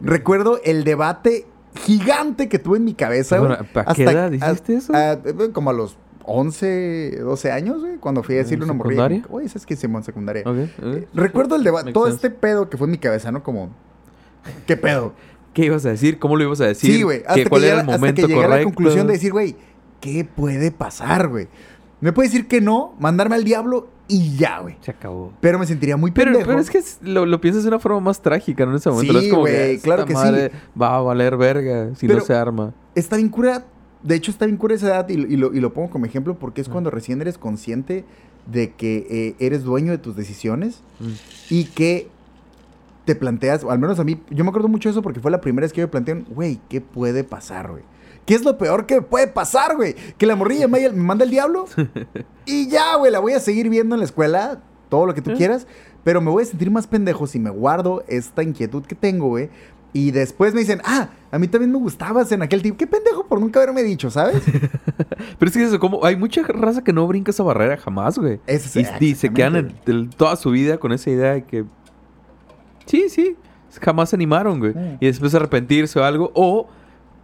Recuerdo 0.01 0.59
el 0.65 0.83
debate 0.83 1.45
gigante 1.75 2.49
que 2.49 2.59
tuve 2.59 2.77
en 2.77 2.85
mi 2.85 2.93
cabeza, 2.93 3.37
güey. 3.37 3.49
Bueno, 3.57 3.65
¿a 3.85 3.93
qué 3.93 4.03
edad 4.03 4.31
hiciste 4.31 4.75
eso? 4.75 4.93
a- 4.93 5.11
a- 5.11 5.19
como 5.53 5.69
a 5.69 5.73
los 5.73 5.97
11, 6.25 7.17
12 7.21 7.51
años, 7.51 7.79
güey, 7.81 7.97
cuando 7.97 8.21
fui 8.23 8.35
a 8.35 8.39
decirle 8.39 8.65
una 8.65 8.73
morrilla. 8.73 9.09
Oye, 9.29 9.47
¿sabes 9.49 9.65
qué 9.65 9.73
hicimos 9.73 9.99
en 10.01 10.03
secundaria? 10.05 10.43
Ok, 10.45 10.57
ok. 10.77 10.83
Eh, 10.95 11.07
Recuerdo 11.13 11.55
el 11.55 11.63
debate, 11.63 11.91
todo 11.91 12.05
sense. 12.05 12.27
este 12.27 12.29
pedo 12.29 12.69
que 12.69 12.77
fue 12.77 12.85
en 12.85 12.91
mi 12.91 12.97
cabeza, 12.97 13.31
¿no? 13.31 13.41
Como, 13.43 13.71
¿qué 14.67 14.77
pedo? 14.77 15.13
¿Qué 15.53 15.65
ibas 15.65 15.85
a 15.85 15.89
decir? 15.89 16.19
¿Cómo 16.19 16.37
lo 16.37 16.43
ibas 16.43 16.61
a 16.61 16.65
decir? 16.67 16.93
Sí, 16.93 17.01
güey. 17.03 17.19
¿Qué- 17.23 17.27
Hasta, 17.27 17.43
que 17.43 17.49
¿Cuál 17.49 17.63
era 17.63 17.79
hasta 17.81 18.13
que 18.13 18.21
llegué 18.21 18.43
a 18.43 18.47
la 18.47 18.63
conclusión 18.63 19.07
de 19.07 19.13
decir, 19.13 19.31
güey, 19.31 19.55
¿qué 19.99 20.23
puede 20.25 20.71
pasar, 20.71 21.27
güey? 21.27 21.47
Me 22.01 22.13
puede 22.13 22.29
decir 22.29 22.47
que 22.47 22.61
no, 22.61 22.93
mandarme 22.99 23.35
al 23.35 23.43
diablo 23.43 23.87
y 24.09 24.35
ya, 24.35 24.59
güey. 24.59 24.75
Se 24.81 24.91
acabó. 24.91 25.31
Pero 25.39 25.57
me 25.59 25.65
sentiría 25.65 25.95
muy 25.95 26.11
Pero, 26.11 26.31
pendejo. 26.31 26.47
pero 26.49 26.59
es 26.59 26.69
que 26.69 26.81
lo, 27.09 27.25
lo 27.25 27.39
piensas 27.39 27.63
de 27.63 27.69
una 27.69 27.79
forma 27.79 28.01
más 28.01 28.21
trágica, 28.21 28.65
¿no? 28.65 28.71
En 28.71 28.77
ese 28.77 28.89
momento. 28.89 29.13
Sí, 29.19 29.25
es 29.25 29.29
como 29.31 29.41
güey, 29.43 29.55
esta 29.75 29.83
claro 29.85 30.05
que 30.05 30.13
sí. 30.15 30.57
Va 30.81 30.97
a 30.97 31.01
valer 31.01 31.37
verga 31.37 31.95
si 31.95 32.07
Pero- 32.07 32.19
no 32.19 32.25
se 32.25 32.33
arma. 32.33 32.73
Está 32.95 33.15
bien 33.15 33.29
cura. 33.29 33.65
De 34.03 34.15
hecho, 34.15 34.31
está 34.31 34.45
bien 34.45 34.57
cura 34.57 34.75
esa 34.75 34.87
edad 34.87 35.09
y, 35.09 35.13
y 35.13 35.37
lo, 35.37 35.53
y 35.53 35.59
lo 35.61 35.73
pongo 35.73 35.89
como 35.89 36.05
ejemplo 36.05 36.37
porque 36.39 36.61
es 36.61 36.67
Ah. 36.67 36.71
cuando 36.71 36.89
recién 36.89 37.21
eres 37.21 37.37
consciente 37.37 38.03
de 38.45 38.71
que 38.73 39.05
eh, 39.09 39.35
eres 39.45 39.63
dueño 39.63 39.91
de 39.91 39.97
tus 39.99 40.15
decisiones 40.15 40.81
Mm. 40.99 41.07
y 41.49 41.63
que 41.65 42.09
te 43.05 43.15
planteas, 43.15 43.63
o 43.63 43.71
al 43.71 43.79
menos 43.79 43.99
a 43.99 44.03
mí, 44.03 44.21
yo 44.29 44.43
me 44.43 44.49
acuerdo 44.49 44.67
mucho 44.67 44.87
de 44.89 44.91
eso 44.91 45.01
porque 45.01 45.19
fue 45.19 45.31
la 45.31 45.41
primera 45.41 45.65
vez 45.65 45.73
que 45.73 45.81
yo 45.81 45.87
me 45.87 45.91
planteé, 45.91 46.23
güey, 46.29 46.59
¿qué 46.69 46.79
puede 46.79 47.23
pasar, 47.23 47.71
güey? 47.71 47.83
¿Qué 48.25 48.35
es 48.35 48.43
lo 48.43 48.57
peor 48.57 48.85
que 48.85 49.01
puede 49.01 49.27
pasar, 49.27 49.75
güey? 49.75 49.95
Que 50.17 50.25
la 50.25 50.35
morrilla 50.35 50.67
me, 50.67 50.87
manda 50.91 51.25
el 51.25 51.31
diablo 51.31 51.65
y 52.45 52.67
ya, 52.69 52.95
güey, 52.95 53.11
la 53.11 53.19
voy 53.19 53.33
a 53.33 53.39
seguir 53.39 53.69
viendo 53.69 53.95
en 53.95 53.99
la 53.99 54.05
escuela, 54.05 54.61
todo 54.89 55.05
lo 55.05 55.13
que 55.15 55.21
tú 55.21 55.31
Eh. 55.31 55.35
quieras, 55.35 55.65
pero 56.03 56.21
me 56.21 56.29
voy 56.31 56.43
a 56.43 56.45
sentir 56.45 56.69
más 56.71 56.87
pendejo 56.87 57.25
si 57.27 57.39
me 57.39 57.49
guardo 57.49 58.03
esta 58.07 58.43
inquietud 58.43 58.83
que 58.85 58.95
tengo, 58.95 59.27
güey. 59.29 59.49
Y 59.91 60.11
después 60.11 60.53
me 60.53 60.59
dicen, 60.59 60.81
ah, 60.85 61.09
a 61.31 61.39
mí 61.39 61.47
también 61.47 61.71
me 61.71 61.79
gustabas 61.79 62.31
en 62.31 62.43
aquel 62.43 62.61
tipo. 62.61 62.77
Qué 62.77 62.85
pendejo 62.85 63.25
por 63.25 63.39
nunca 63.41 63.59
haberme 63.59 63.81
dicho, 63.81 64.11
¿sabes? 64.11 64.43
Pero 65.39 65.49
es 65.49 65.57
que 65.57 65.63
eso, 65.63 65.79
como 65.79 66.05
hay 66.05 66.15
mucha 66.15 66.43
raza 66.43 66.83
que 66.83 66.93
no 66.93 67.07
brinca 67.07 67.31
esa 67.31 67.41
barrera 67.41 67.75
jamás, 67.77 68.19
güey. 68.19 68.39
Ese 68.45 68.81
es- 68.81 68.89
Y, 69.01 69.05
y 69.07 69.15
se 69.15 69.33
quedan 69.33 69.55
el- 69.87 70.09
toda 70.15 70.35
su 70.35 70.51
vida 70.51 70.77
con 70.77 70.91
esa 70.91 71.09
idea 71.09 71.33
de 71.33 71.43
que. 71.43 71.65
Sí, 72.85 73.09
sí. 73.09 73.35
Jamás 73.81 74.09
se 74.09 74.15
animaron, 74.15 74.59
güey. 74.59 74.73
Mm. 74.73 74.97
Y 74.99 75.05
después 75.07 75.33
arrepentirse 75.33 75.99
o 75.99 76.03
algo. 76.03 76.31
O 76.35 76.67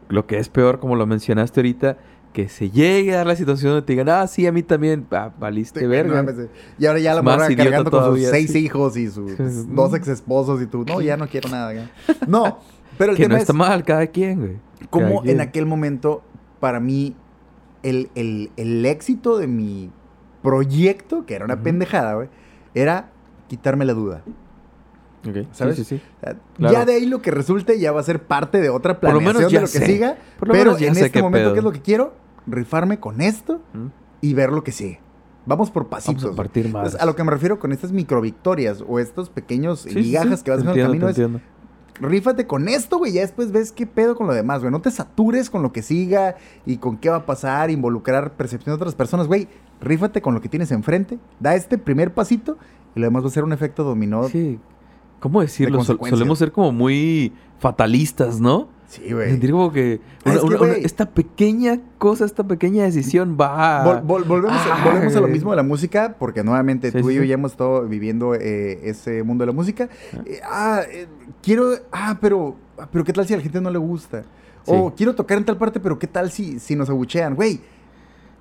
lo 0.09 0.27
que 0.27 0.37
es 0.37 0.49
peor, 0.49 0.79
como 0.79 0.95
lo 0.95 1.05
mencionaste 1.05 1.59
ahorita, 1.61 1.97
que 2.33 2.49
se 2.49 2.69
llegue 2.69 3.13
a 3.13 3.17
dar 3.17 3.27
la 3.27 3.35
situación 3.35 3.71
donde 3.71 3.85
te 3.85 3.93
digan, 3.93 4.09
ah, 4.09 4.27
sí, 4.27 4.45
a 4.45 4.51
mí 4.51 4.61
también. 4.61 5.07
Ah, 5.11 5.31
valiste 5.39 5.79
Sí, 5.79 5.85
verga. 5.87 6.21
no 6.21 6.31
mames, 6.31 6.49
Y 6.77 6.85
ahora 6.85 6.99
ya 6.99 7.13
la 7.15 7.21
morra 7.21 7.47
cargando 7.55 7.89
con 7.89 8.03
sus 8.17 8.25
seis 8.27 8.51
sí. 8.51 8.59
hijos 8.65 8.97
y 8.97 9.09
sus 9.09 9.31
dos 9.73 9.93
ex 9.93 10.07
esposos 10.09 10.61
y 10.61 10.65
tú, 10.65 10.83
no, 10.85 11.01
ya 11.01 11.15
no 11.17 11.27
quiero 11.27 11.49
nada. 11.49 11.73
ya". 11.73 11.89
No, 12.27 12.59
pero 12.97 13.11
el 13.11 13.17
que 13.17 13.23
no 13.23 13.29
tema 13.29 13.39
está 13.39 13.53
es 13.53 13.57
mal, 13.57 13.83
cada 13.85 14.07
quien, 14.07 14.39
güey. 14.39 14.57
Cada 14.91 15.31
en 15.31 15.41
aquel 15.41 15.65
momento, 15.65 16.23
para 16.59 16.79
mí, 16.79 17.15
el, 17.83 18.09
el- 18.15 18.51
el 18.57 18.85
éxito 18.85 19.37
de 19.37 19.47
mi 19.47 19.89
proyecto, 20.43 21.25
que 21.25 21.35
era 21.35 21.45
una 21.45 21.61
pendejada, 21.61 22.15
güey, 22.15 22.27
era 22.73 23.09
quitarme 23.47 23.85
la 23.85 23.93
duda. 23.93 24.23
¿Sabes? 25.51 25.75
Sí, 25.77 25.83
sí, 25.83 26.01
Claro. 26.57 26.73
Ya 26.73 26.85
de 26.85 26.93
ahí 26.93 27.05
lo 27.05 27.21
que 27.21 27.31
resulte 27.31 27.79
ya 27.79 27.91
va 27.91 27.99
a 27.99 28.03
ser 28.03 28.23
parte 28.23 28.59
de 28.61 28.69
otra 28.69 28.99
Por 28.99 29.13
lo 29.13 29.19
planeación 29.19 29.37
menos 29.37 29.51
ya 29.51 29.59
de 29.59 29.65
lo 29.65 29.71
que 29.71 29.79
sé. 29.79 29.85
siga. 29.85 30.17
Por 30.39 30.47
lo 30.49 30.51
Pero 30.53 30.65
menos 30.71 30.79
ya 30.79 30.87
en 30.87 30.95
sé 30.95 31.05
este 31.05 31.11
qué 31.11 31.21
momento, 31.21 31.45
pedo. 31.47 31.53
¿qué 31.53 31.59
es 31.59 31.63
lo 31.63 31.71
que 31.71 31.81
quiero? 31.81 32.13
Rifarme 32.47 32.99
con 32.99 33.21
esto 33.21 33.61
¿Mm? 33.73 33.87
y 34.21 34.33
ver 34.33 34.51
lo 34.51 34.63
que 34.63 34.71
sigue. 34.71 34.99
Vamos 35.47 35.69
por 35.71 35.87
pasitos. 35.87 36.23
Vamos 36.23 36.33
a 36.33 36.37
partir 36.37 36.65
más. 36.65 36.75
Entonces, 36.85 37.01
a 37.01 37.05
lo 37.05 37.15
que 37.15 37.23
me 37.23 37.31
refiero 37.31 37.59
con 37.59 37.71
estas 37.71 37.91
microvictorias 37.91 38.83
o 38.87 38.99
estos 38.99 39.29
pequeños 39.29 39.85
migajas 39.93 40.41
que 40.43 40.51
vas 40.51 40.61
en 40.61 40.69
el 40.69 40.81
camino 40.81 41.07
es 41.07 41.17
entiendo. 41.17 41.39
rífate 42.01 42.47
con 42.47 42.67
esto, 42.67 42.97
güey, 42.97 43.13
ya 43.13 43.21
después 43.21 43.51
ves 43.51 43.71
qué 43.71 43.85
pedo 43.85 44.15
con 44.15 44.25
lo 44.27 44.33
demás, 44.33 44.61
güey. 44.61 44.71
No 44.71 44.81
te 44.81 44.89
satures 44.91 45.49
con 45.49 45.61
lo 45.61 45.71
que 45.71 45.81
siga 45.83 46.35
y 46.65 46.77
con 46.77 46.97
qué 46.97 47.09
va 47.09 47.17
a 47.17 47.25
pasar, 47.25 47.69
involucrar 47.69 48.33
percepción 48.33 48.71
de 48.73 48.77
otras 48.77 48.95
personas, 48.95 49.27
güey. 49.27 49.47
Rífate 49.81 50.21
con 50.21 50.33
lo 50.33 50.41
que 50.41 50.49
tienes 50.49 50.71
enfrente, 50.71 51.19
da 51.39 51.53
este 51.55 51.77
primer 51.77 52.13
pasito 52.13 52.57
y 52.95 52.99
lo 52.99 53.05
demás 53.05 53.23
va 53.23 53.27
a 53.27 53.31
ser 53.31 53.43
un 53.43 53.53
efecto 53.53 53.83
dominó. 53.83 54.27
Sí. 54.29 54.59
¿Cómo 55.19 55.41
decirlo? 55.41 55.83
Solemos 55.83 56.37
ser 56.39 56.51
como 56.51 56.71
muy 56.71 57.33
fatalistas, 57.59 58.39
¿no? 58.39 58.69
güey. 59.11 59.31
Sentir 59.31 59.51
como 59.51 59.73
que, 59.73 59.99
Ah, 60.23 60.35
una- 60.43 60.57
una- 60.61 60.73
esta 60.73 61.09
pequeña 61.09 61.79
cosa, 61.97 62.23
esta 62.23 62.43
pequeña 62.47 62.83
decisión 62.83 63.35
va 63.39 63.81
a... 63.81 63.85
Vol- 63.85 64.03
vol- 64.05 64.25
volvemos, 64.27 64.57
Ah, 64.57 64.81
volvemos 64.85 65.11
a 65.13 65.15
lo 65.17 65.21
güey. 65.23 65.33
mismo 65.33 65.49
de 65.51 65.57
la 65.57 65.63
música, 65.63 66.15
porque 66.17 66.43
nuevamente 66.43 66.91
Sí, 66.91 67.01
tú 67.01 67.09
y 67.09 67.13
sí, 67.13 67.15
yo 67.17 67.21
sí. 67.23 67.27
ya 67.27 67.33
hemos 67.33 67.51
estado 67.51 67.85
viviendo 67.87 68.35
eh, 68.35 68.79
ese 68.87 69.23
mundo 69.23 69.41
de 69.41 69.47
la 69.47 69.51
música. 69.53 69.89
Eh, 70.25 70.39
ah, 70.49 70.81
eh, 70.89 71.07
quiero, 71.41 71.71
ah, 71.91 72.17
pero, 72.21 72.55
ah, 72.77 72.87
pero 72.91 73.03
¿qué 73.03 73.11
tal 73.11 73.25
si 73.27 73.33
a 73.33 73.37
la 73.37 73.43
gente 73.43 73.59
no 73.59 73.69
le 73.71 73.79
gusta? 73.79 74.23
O 74.65 74.89
Sí. 74.89 74.93
quiero 74.97 75.13
tocar 75.15 75.39
en 75.39 75.45
tal 75.45 75.57
parte, 75.57 75.79
pero 75.81 75.99
¿qué 75.99 76.07
tal 76.07 76.31
si, 76.31 76.59
si 76.59 76.75
nos 76.75 76.89
abuchean? 76.89 77.35
Güey, 77.35 77.59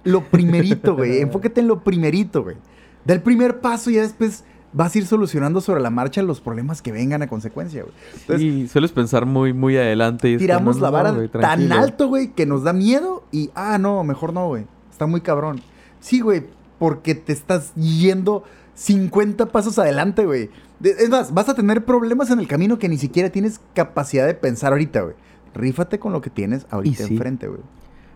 lo 0.05 0.23
primerito, 0.23 0.95
güey, 0.95 1.21
enfócate 1.23 1.63
en 1.63 1.69
lo 1.69 1.83
primerito, 1.83 2.43
güey. 2.45 2.57
Da 3.05 3.15
el 3.15 3.23
primer 3.23 3.61
paso 3.61 3.91
y 3.91 3.95
ya 3.95 4.03
después 4.03 4.45
vas 4.75 4.95
a 4.95 4.99
ir 4.99 5.07
solucionando 5.07 5.61
sobre 5.63 5.81
la 5.81 5.89
marcha 5.89 6.21
los 6.23 6.41
problemas 6.43 6.83
que 6.83 6.93
vengan 6.93 7.23
a 7.23 7.29
consecuencia, 7.29 7.83
güey. 7.85 7.95
Entonces, 8.13 8.41
Sí, 8.41 8.69
sueles 8.69 8.93
pensar 8.93 9.25
muy, 9.25 9.53
muy 9.55 9.77
adelante. 9.79 10.31
y 10.33 10.37
tiramos 10.37 10.81
la 10.81 10.89
no, 10.89 10.93
vara 10.93 11.29
tan 11.29 11.73
alto, 11.73 12.09
güey, 12.09 12.33
que 12.33 12.45
nos 12.45 12.65
da 12.65 12.73
miedo 12.73 13.25
y, 13.33 13.51
ah, 13.55 13.79
no, 13.79 14.05
mejor 14.05 14.33
no, 14.35 14.49
güey. 14.49 14.67
Está 14.91 15.07
muy 15.07 15.21
cabrón. 15.23 15.61
Sí, 16.01 16.21
güey, 16.21 16.45
porque 16.79 17.15
te 17.15 17.33
estás 17.33 17.73
yendo 17.77 18.45
50 18.75 19.47
pasos 19.47 19.79
adelante, 19.79 20.27
güey. 20.27 20.51
Es 20.83 21.09
más, 21.09 21.33
vas 21.33 21.49
a 21.49 21.55
tener 21.55 21.85
problemas 21.85 22.31
en 22.31 22.41
el 22.41 22.49
camino 22.49 22.79
que 22.79 22.89
ni 22.89 22.99
siquiera 22.99 23.31
tienes 23.31 23.61
capacidad 23.75 24.27
de 24.27 24.35
pensar 24.35 24.73
ahorita, 24.73 25.01
güey. 25.03 25.15
Rífate 25.55 25.99
con 26.01 26.13
lo 26.13 26.21
que 26.21 26.31
tienes 26.31 26.67
ahorita 26.71 27.05
Y 27.05 27.07
sí. 27.07 27.15
enfrente, 27.15 27.47
güey. 27.47 27.61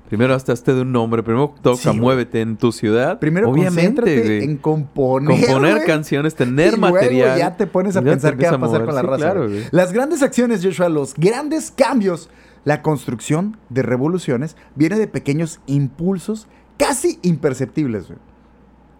Primero 0.08 0.34
hazte 0.34 0.52
hazte 0.52 0.74
de 0.74 0.82
un 0.82 0.92
nombre, 0.92 1.22
primero 1.22 1.54
toca, 1.62 1.92
Sí, 1.92 1.98
muévete 1.98 2.40
en 2.40 2.56
tu 2.56 2.72
ciudad. 2.72 3.18
Primero 3.18 3.50
Obviamente, 3.50 4.22
güey. 4.22 4.44
en 4.44 4.56
componer, 4.56 5.38
Componer 5.40 5.74
güey. 5.76 5.86
canciones, 5.86 6.32
Y 6.34 6.36
tener 6.36 6.78
luego 6.78 6.94
material. 6.94 7.38
ya 7.38 7.56
te 7.56 7.66
pones 7.66 7.96
a 7.96 8.02
pensar 8.02 8.36
qué 8.36 8.48
va 8.48 8.56
a 8.56 8.60
pasar 8.60 8.84
con 8.84 8.94
la. 8.94 9.00
Sí, 9.02 9.06
raza. 9.06 9.16
claro, 9.18 9.40
güey. 9.44 9.52
güey. 9.52 9.64
Las 9.70 9.92
grandes 9.92 10.22
acciones, 10.22 10.64
Joshua, 10.64 10.88
los 10.88 11.14
grandes 11.14 11.70
cambios, 11.70 12.30
la 12.64 12.82
construcción 12.82 13.56
de 13.68 13.82
revoluciones 13.82 14.56
viene 14.74 14.98
de 14.98 15.06
pequeños 15.08 15.60
impulsos 15.66 16.48
casi 16.78 17.18
imperceptibles. 17.22 18.06
güey. 18.08 18.18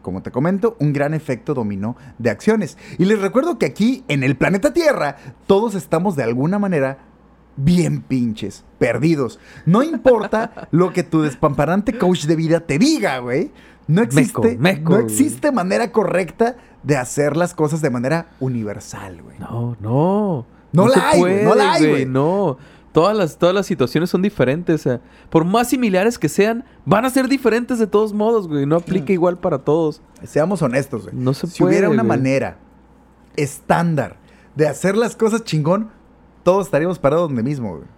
Como 0.02 0.22
te 0.22 0.30
comento, 0.30 0.76
un 0.78 0.92
gran 0.92 1.12
efecto 1.12 1.54
dominó 1.54 1.96
de 2.18 2.30
acciones. 2.30 2.78
Y 2.98 3.04
les 3.04 3.20
recuerdo 3.20 3.58
que 3.58 3.66
aquí, 3.66 4.04
en 4.08 4.22
el 4.22 4.36
planeta 4.36 4.72
Tierra, 4.72 5.16
todos 5.46 5.74
estamos 5.74 6.16
de 6.16 6.22
alguna 6.22 6.58
manera 6.58 6.98
bien 7.58 8.02
pinches, 8.02 8.64
perdidos. 8.78 9.38
No 9.66 9.82
importa 9.82 10.68
lo 10.70 10.92
que 10.92 11.02
tu 11.02 11.22
despamparante 11.22 11.98
coach 11.98 12.24
de 12.24 12.36
vida 12.36 12.60
te 12.60 12.78
diga, 12.78 13.18
güey. 13.18 13.50
No 13.86 14.02
existe, 14.02 14.56
meco, 14.58 14.92
no 14.92 14.98
existe 14.98 15.50
manera 15.50 15.92
correcta 15.92 16.56
de 16.82 16.96
hacer 16.96 17.36
las 17.36 17.54
cosas 17.54 17.80
de 17.80 17.90
manera 17.90 18.28
universal, 18.40 19.22
güey. 19.22 19.38
No, 19.38 19.76
no. 19.80 20.46
No 20.72 20.88
se 20.88 20.98
la 20.98 21.10
hay, 21.10 21.20
güey, 21.20 21.44
no 21.44 21.54
la 21.54 21.72
hay, 21.72 21.88
güey. 21.88 22.06
No. 22.06 22.58
Todas 22.92 23.16
las, 23.16 23.38
todas 23.38 23.54
las 23.54 23.66
situaciones 23.66 24.10
son 24.10 24.22
diferentes. 24.22 24.86
por 25.30 25.44
más 25.44 25.68
similares 25.68 26.18
que 26.18 26.28
sean, 26.28 26.64
van 26.84 27.04
a 27.04 27.10
ser 27.10 27.28
diferentes 27.28 27.78
de 27.78 27.86
todos 27.86 28.12
modos, 28.12 28.48
güey. 28.48 28.66
No 28.66 28.76
aplica 28.76 29.12
igual 29.12 29.38
para 29.38 29.58
todos. 29.58 30.02
Seamos 30.24 30.62
honestos, 30.62 31.04
güey. 31.04 31.14
No 31.14 31.32
se 31.34 31.46
si 31.46 31.58
puede, 31.60 31.72
hubiera 31.72 31.88
una 31.88 32.02
güey. 32.02 32.08
manera 32.08 32.58
estándar 33.36 34.16
de 34.54 34.66
hacer 34.68 34.96
las 34.96 35.16
cosas 35.16 35.44
chingón, 35.44 35.90
todos 36.48 36.64
estaríamos 36.64 36.98
parados 36.98 37.28
donde 37.28 37.42
mismo, 37.42 37.76
güey. 37.76 37.88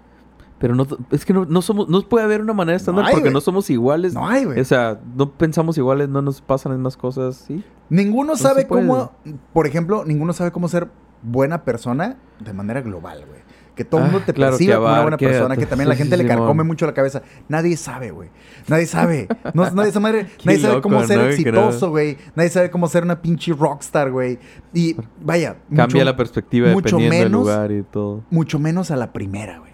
Pero 0.59 0.75
no, 0.75 0.85
es 1.13 1.25
que 1.25 1.33
no, 1.33 1.45
no 1.45 1.63
somos, 1.63 1.89
no 1.89 2.03
puede 2.03 2.25
haber 2.25 2.41
una 2.41 2.53
manera 2.53 2.77
estándar 2.77 3.05
hay, 3.05 3.15
porque 3.15 3.31
no 3.31 3.41
somos 3.41 3.71
iguales. 3.71 4.13
No 4.13 4.27
hay, 4.27 4.45
güey. 4.45 4.59
O 4.59 4.65
sea, 4.65 4.99
no 5.15 5.31
pensamos 5.31 5.79
iguales, 5.79 6.09
no 6.09 6.21
nos 6.21 6.41
pasan 6.41 6.73
las 6.73 6.79
mismas 6.81 6.97
cosas, 6.97 7.37
sí. 7.47 7.63
Ninguno 7.91 8.35
se 8.35 8.43
sabe 8.43 8.67
cómo, 8.67 9.13
por 9.53 9.69
ejemplo, 9.69 10.05
ninguno 10.05 10.33
sabe 10.33 10.51
cómo 10.51 10.67
ser 10.67 10.89
buena 11.23 11.63
persona 11.63 12.17
de 12.41 12.53
manera 12.53 12.81
global, 12.81 13.25
güey. 13.25 13.40
Que 13.81 13.85
todo 13.87 14.01
el 14.03 14.07
Ah, 14.09 14.11
mundo 14.11 14.25
te 14.27 14.35
claro, 14.35 14.53
perciba 14.53 14.77
como 14.77 14.89
una 14.89 15.01
buena 15.03 15.17
persona, 15.17 15.57
que 15.57 15.65
también 15.65 15.89
la 15.89 15.97
gente 15.97 16.15
sí, 16.17 16.23
le 16.23 16.29
carcome 16.29 16.65
mucho 16.65 16.85
la 16.85 16.93
cabeza. 16.93 17.23
Nadie 17.49 17.79
sabe, 17.79 18.11
güey. 18.11 18.29
Nadie 18.69 18.85
sabe. 18.87 19.27
No, 19.55 19.71
nadie, 19.71 19.91
Qué 19.93 20.45
nadie 20.45 20.59
sabe 20.61 20.75
loco, 20.75 20.83
cómo 20.91 21.07
ser 21.07 21.21
exitoso, 21.31 21.89
güey. 21.89 22.19
Nadie 22.35 22.51
sabe 22.51 22.71
cómo 22.71 22.89
ser 22.89 23.05
una 23.05 23.23
pinche 23.23 23.55
rockstar, 23.55 24.11
güey. 24.11 24.39
Y 24.75 24.97
vaya, 25.23 25.57
Cambia 25.75 25.87
mucho- 25.87 26.05
la 26.05 26.17
perspectiva 26.17 26.71
mucho 26.73 26.97
dependiendo 26.99 27.17
del 27.17 27.25
menos- 27.31 27.41
lugar 27.41 27.73
y 27.73 27.83
todo. 27.85 28.23
mucho 28.31 28.59
menos 28.59 28.91
a 28.91 28.97
la 28.97 29.13
primera, 29.15 29.59
güey. 29.61 29.71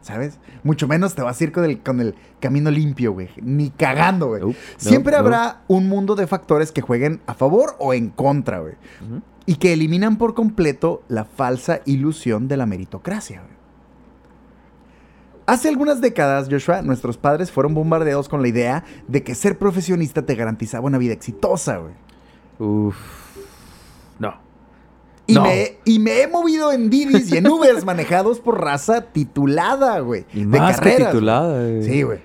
¿Sabes? 0.00 0.38
Mucho 0.62 0.86
menos 0.88 1.14
te 1.14 1.22
vas 1.22 1.40
a 1.40 1.44
ir 1.44 1.52
con 1.52 1.64
el, 1.64 1.80
con 1.82 2.00
el 2.00 2.14
camino 2.40 2.70
limpio, 2.70 3.12
güey. 3.12 3.28
Ni 3.42 3.70
cagando, 3.70 4.26
güey. 4.28 4.42
Siempre 4.76 5.16
habrá 5.16 5.62
un 5.66 5.88
mundo 5.88 6.14
de 6.14 6.26
factores 6.26 6.72
que 6.72 6.80
jueguen 6.82 7.20
a 7.26 7.32
favor 7.34 7.74
o 7.78 7.94
en 7.94 8.08
contra, 8.10 8.58
güey. 8.60 8.74
Y 9.46 9.56
que 9.56 9.72
eliminan 9.72 10.16
por 10.16 10.34
completo 10.34 11.02
la 11.08 11.24
falsa 11.24 11.80
ilusión 11.84 12.48
de 12.48 12.56
la 12.56 12.66
meritocracia. 12.66 13.42
Hace 15.46 15.68
algunas 15.68 16.00
décadas, 16.00 16.48
Joshua, 16.50 16.80
nuestros 16.80 17.18
padres 17.18 17.50
fueron 17.52 17.74
bombardeados 17.74 18.30
con 18.30 18.40
la 18.40 18.48
idea 18.48 18.84
de 19.08 19.22
que 19.22 19.34
ser 19.34 19.58
profesionista 19.58 20.22
te 20.24 20.34
garantizaba 20.34 20.86
una 20.86 20.96
vida 20.96 21.12
exitosa, 21.12 21.76
güey. 21.78 21.92
Uf. 22.58 22.96
No. 24.18 24.34
Y, 25.26 25.34
No. 25.34 25.42
me, 25.42 25.76
y 25.84 25.98
me 25.98 26.22
he 26.22 26.28
movido 26.28 26.72
en 26.72 26.88
Didis 26.88 27.30
y 27.30 27.36
en 27.36 27.46
Ubers 27.46 27.84
manejados 27.86 28.40
por 28.40 28.58
raza 28.62 29.02
titulada, 29.02 30.00
güey. 30.00 30.24
Y 30.32 30.44
de 30.46 30.58
más 30.58 30.76
que 30.80 30.84
carreras, 30.84 30.98
güey. 31.00 31.12
titulada. 31.12 31.58
güey. 31.60 31.82
Sí, 31.82 32.02
güey. 32.02 32.20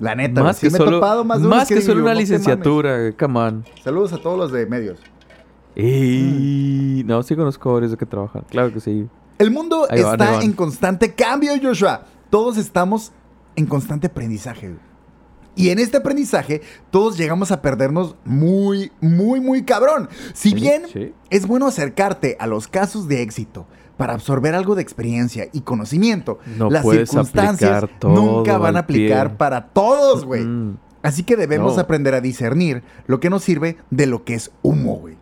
La 0.00 0.14
neta, 0.16 0.42
Más 0.42 0.60
güey. 0.60 0.70
Sí 0.70 0.76
que 0.76 0.82
me 0.82 0.88
he 0.88 0.90
topado 0.92 1.24
más 1.24 1.40
más 1.40 1.68
que 1.68 1.80
solo 1.80 2.02
una 2.02 2.14
no 2.14 2.18
licenciatura, 2.20 2.98
güey, 2.98 3.12
come 3.12 3.38
on. 3.38 3.64
Saludos 3.84 4.12
a 4.12 4.18
todos 4.18 4.36
los 4.36 4.50
de 4.50 4.66
medios. 4.66 4.98
Y... 5.76 7.02
No, 7.06 7.22
sí 7.22 7.34
conozco 7.36 7.72
varios 7.74 7.90
de 7.92 7.96
que 7.96 8.06
trabajan. 8.06 8.44
Claro 8.50 8.72
que 8.72 8.80
sí. 8.80 9.06
El 9.38 9.50
mundo 9.50 9.86
Ahí 9.88 10.00
está 10.00 10.16
van. 10.32 10.42
en 10.42 10.52
constante 10.52 11.14
cambio, 11.14 11.52
Joshua. 11.62 12.04
Todos 12.30 12.56
estamos 12.56 13.12
en 13.56 13.66
constante 13.66 14.08
aprendizaje. 14.08 14.74
Y 15.54 15.70
en 15.70 15.78
este 15.80 15.96
aprendizaje, 15.96 16.62
todos 16.90 17.16
llegamos 17.18 17.50
a 17.50 17.60
perdernos 17.62 18.14
muy, 18.24 18.92
muy, 19.00 19.40
muy 19.40 19.64
cabrón. 19.64 20.08
Si 20.32 20.54
bien 20.54 20.82
sí. 20.92 21.12
es 21.30 21.46
bueno 21.48 21.66
acercarte 21.66 22.36
a 22.38 22.46
los 22.46 22.68
casos 22.68 23.08
de 23.08 23.22
éxito 23.22 23.66
para 23.96 24.14
absorber 24.14 24.54
algo 24.54 24.76
de 24.76 24.82
experiencia 24.82 25.48
y 25.52 25.62
conocimiento, 25.62 26.38
No 26.56 26.70
las 26.70 26.84
circunstancias 26.88 27.84
nunca 28.04 28.56
van 28.58 28.76
a 28.76 28.86
pie. 28.86 29.06
aplicar 29.06 29.36
para 29.36 29.66
todos, 29.68 30.24
güey. 30.24 30.44
Mm. 30.44 30.78
Así 31.02 31.24
que 31.24 31.36
debemos 31.36 31.74
No. 31.74 31.82
aprender 31.82 32.14
a 32.14 32.20
discernir 32.20 32.84
lo 33.08 33.18
que 33.18 33.28
nos 33.30 33.42
sirve 33.42 33.76
de 33.90 34.06
lo 34.06 34.22
que 34.24 34.34
es 34.34 34.52
humo, 34.62 34.94
güey. 34.96 35.16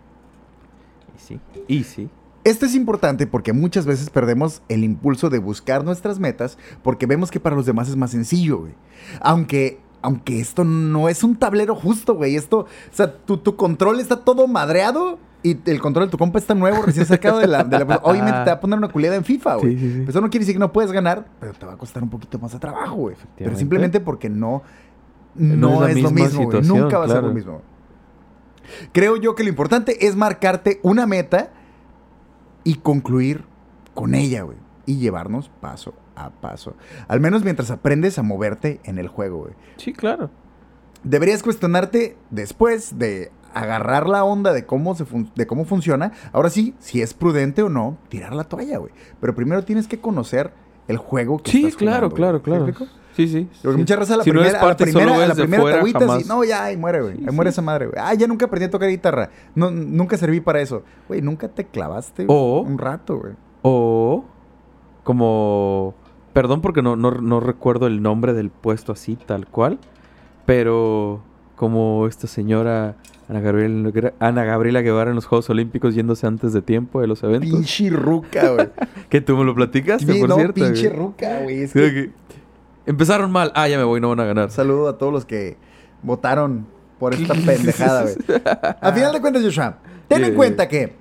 Sí. 1.26 1.40
Y 1.68 1.84
sí. 1.84 2.08
Esto 2.44 2.64
es 2.66 2.74
importante 2.76 3.26
porque 3.26 3.52
muchas 3.52 3.86
veces 3.86 4.08
perdemos 4.10 4.62
el 4.68 4.84
impulso 4.84 5.30
de 5.30 5.38
buscar 5.40 5.84
nuestras 5.84 6.20
metas 6.20 6.58
porque 6.82 7.06
vemos 7.06 7.30
que 7.32 7.40
para 7.40 7.56
los 7.56 7.66
demás 7.66 7.88
es 7.88 7.96
más 7.96 8.12
sencillo, 8.12 8.58
güey. 8.58 8.74
Aunque, 9.20 9.80
aunque 10.00 10.38
esto 10.38 10.64
no 10.64 11.08
es 11.08 11.24
un 11.24 11.34
tablero 11.36 11.74
justo, 11.74 12.14
güey. 12.14 12.36
Esto, 12.36 12.60
o 12.60 12.66
sea, 12.92 13.12
tu, 13.12 13.38
tu 13.38 13.56
control 13.56 13.98
está 13.98 14.20
todo 14.20 14.46
madreado 14.46 15.18
y 15.42 15.56
el 15.68 15.80
control 15.80 16.06
de 16.06 16.10
tu 16.12 16.18
compa 16.18 16.38
está 16.38 16.54
nuevo, 16.54 16.82
recién 16.82 17.04
sacado 17.06 17.38
de 17.40 17.48
la... 17.48 17.64
de 17.64 17.84
la- 17.84 17.96
obviamente 18.04 18.40
te 18.44 18.50
va 18.50 18.56
a 18.56 18.60
poner 18.60 18.78
una 18.78 18.88
culiada 18.88 19.16
en 19.16 19.24
FIFA, 19.24 19.56
güey. 19.56 19.72
Sí, 19.76 19.80
sí, 19.80 19.92
sí. 19.94 20.04
Eso 20.08 20.20
no 20.20 20.30
quiere 20.30 20.42
decir 20.44 20.54
que 20.54 20.60
no 20.60 20.72
puedes 20.72 20.92
ganar, 20.92 21.26
pero 21.40 21.52
te 21.52 21.66
va 21.66 21.72
a 21.72 21.76
costar 21.76 22.02
un 22.04 22.10
poquito 22.10 22.38
más 22.38 22.52
de 22.52 22.60
trabajo, 22.60 22.94
güey. 22.94 23.16
Pero 23.36 23.56
simplemente 23.56 23.98
porque 23.98 24.28
no, 24.28 24.62
no, 25.34 25.80
No 25.80 25.86
es 25.86 26.00
lo 26.00 26.10
mismo, 26.12 26.44
güey. 26.44 26.62
Nunca 26.62 26.98
va 26.98 27.04
a 27.06 27.08
ser 27.08 27.22
lo 27.24 27.32
mismo. 27.32 27.60
Creo 28.92 29.16
yo 29.16 29.34
que 29.34 29.42
lo 29.42 29.48
importante 29.48 30.06
es 30.06 30.16
marcarte 30.16 30.80
una 30.82 31.06
meta 31.06 31.52
y 32.64 32.76
concluir 32.76 33.44
con 33.94 34.14
ella, 34.14 34.42
güey. 34.42 34.58
Y 34.86 34.98
llevarnos 34.98 35.50
paso 35.60 35.94
a 36.14 36.30
paso. 36.30 36.74
Al 37.08 37.20
menos 37.20 37.44
mientras 37.44 37.70
aprendes 37.70 38.18
a 38.18 38.22
moverte 38.22 38.80
en 38.84 38.98
el 38.98 39.08
juego, 39.08 39.38
güey. 39.38 39.54
Sí, 39.76 39.92
claro. 39.92 40.30
Deberías 41.02 41.42
cuestionarte 41.42 42.16
después 42.30 42.98
de 42.98 43.30
agarrar 43.54 44.08
la 44.08 44.24
onda 44.24 44.52
de 44.52 44.66
cómo, 44.66 44.94
se 44.94 45.04
de 45.34 45.46
cómo 45.46 45.64
funciona. 45.64 46.12
Ahora 46.32 46.50
sí, 46.50 46.74
si 46.78 47.00
es 47.02 47.14
prudente 47.14 47.62
o 47.62 47.68
no, 47.68 47.96
tirar 48.08 48.34
la 48.34 48.44
toalla, 48.44 48.78
güey. 48.78 48.92
Pero 49.20 49.34
primero 49.34 49.64
tienes 49.64 49.88
que 49.88 50.00
conocer 50.00 50.52
el 50.88 50.98
juego 50.98 51.38
que 51.38 51.50
Sí, 51.50 51.64
estás 51.64 51.76
claro, 51.76 52.10
jugando, 52.10 52.42
claro. 52.42 52.66
¿Sí 52.66 52.72
claro. 52.72 52.92
Sí, 53.16 53.26
sí. 53.28 53.48
Porque 53.62 53.76
sí. 53.76 53.78
mucha 53.80 53.96
raza 53.96 54.14
a 54.14 54.16
la 54.18 54.24
Si 54.24 54.30
no 54.30 54.40
eres 54.40 54.52
primera, 54.52 54.66
a 54.66 54.68
la 54.68 54.76
primera, 54.76 55.12
a 55.24 55.26
la 55.28 55.34
primera 55.34 55.62
fuera, 55.62 55.88
y 55.88 55.92
jamás. 55.92 56.26
no, 56.26 56.44
ya, 56.44 56.64
ahí 56.64 56.76
muere, 56.76 57.00
güey. 57.00 57.16
Sí, 57.16 57.24
ahí 57.26 57.34
muere 57.34 57.50
sí. 57.50 57.54
esa 57.54 57.62
madre, 57.62 57.86
güey. 57.86 57.98
Ah, 57.98 58.12
ya 58.14 58.26
nunca 58.26 58.44
aprendí 58.44 58.66
a 58.66 58.70
tocar 58.70 58.88
guitarra. 58.90 59.30
No, 59.54 59.70
nunca 59.70 60.16
serví 60.18 60.40
para 60.40 60.60
eso. 60.60 60.82
Güey, 61.08 61.22
nunca 61.22 61.48
te 61.48 61.64
clavaste 61.64 62.26
O- 62.28 62.60
un 62.60 62.76
rato, 62.78 63.18
güey. 63.18 63.32
O 63.62 64.24
como... 65.02 65.94
Perdón 66.32 66.60
porque 66.60 66.82
no, 66.82 66.96
no, 66.96 67.10
no 67.12 67.40
recuerdo 67.40 67.86
el 67.86 68.02
nombre 68.02 68.34
del 68.34 68.50
puesto 68.50 68.92
así, 68.92 69.16
tal 69.16 69.46
cual. 69.46 69.78
Pero 70.44 71.22
como 71.56 72.06
esta 72.06 72.26
señora 72.26 72.96
Ana 73.28 73.40
Gabriela, 73.40 74.12
Ana 74.20 74.44
Gabriela 74.44 74.82
Guevara 74.82 75.08
en 75.10 75.16
los 75.16 75.24
Juegos 75.24 75.48
Olímpicos 75.48 75.94
yéndose 75.94 76.26
antes 76.26 76.52
de 76.52 76.60
tiempo 76.60 77.00
de 77.00 77.06
los 77.06 77.22
eventos. 77.22 77.48
Pinche 77.50 77.88
ruca, 77.88 78.50
güey. 78.50 78.68
Que 79.08 79.22
tú 79.22 79.36
me 79.36 79.44
lo 79.44 79.54
platicaste, 79.54 80.12
Sí, 80.12 80.20
por 80.20 80.28
no, 80.28 80.34
cierto. 80.36 80.52
pinche 80.54 80.88
güey. 80.88 80.98
ruca, 81.00 81.40
güey. 81.42 81.62
Es 81.62 81.70
Sí, 81.70 81.78
que- 81.80 81.92
que 81.94 82.10
Empezaron 82.86 83.30
mal. 83.30 83.52
Ah, 83.54 83.68
ya 83.68 83.76
me 83.78 83.84
voy, 83.84 84.00
no 84.00 84.08
van 84.08 84.20
a 84.20 84.24
ganar. 84.24 84.50
Saludo 84.50 84.88
a 84.88 84.98
todos 84.98 85.12
los 85.12 85.24
que 85.24 85.56
votaron 86.02 86.66
por 86.98 87.14
esta 87.14 87.34
pendejada, 87.34 88.02
güey. 88.02 88.14
A 88.80 88.92
final 88.92 89.12
de 89.12 89.20
cuentas, 89.20 89.42
Joshua, 89.42 89.78
ten 90.08 90.24
en 90.24 90.34
cuenta 90.34 90.68
que 90.68 90.94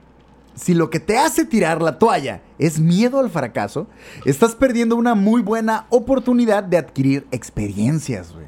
si 0.55 0.73
lo 0.73 0.89
que 0.89 0.99
te 0.99 1.17
hace 1.17 1.45
tirar 1.45 1.81
la 1.81 1.99
toalla 1.99 2.41
es 2.57 2.79
miedo 2.79 3.19
al 3.19 3.29
fracaso, 3.29 3.87
estás 4.23 4.55
perdiendo 4.55 4.95
una 4.95 5.13
muy 5.13 5.41
buena 5.41 5.85
oportunidad 5.89 6.63
de 6.63 6.77
adquirir 6.77 7.27
experiencias, 7.31 8.33
güey. 8.33 8.45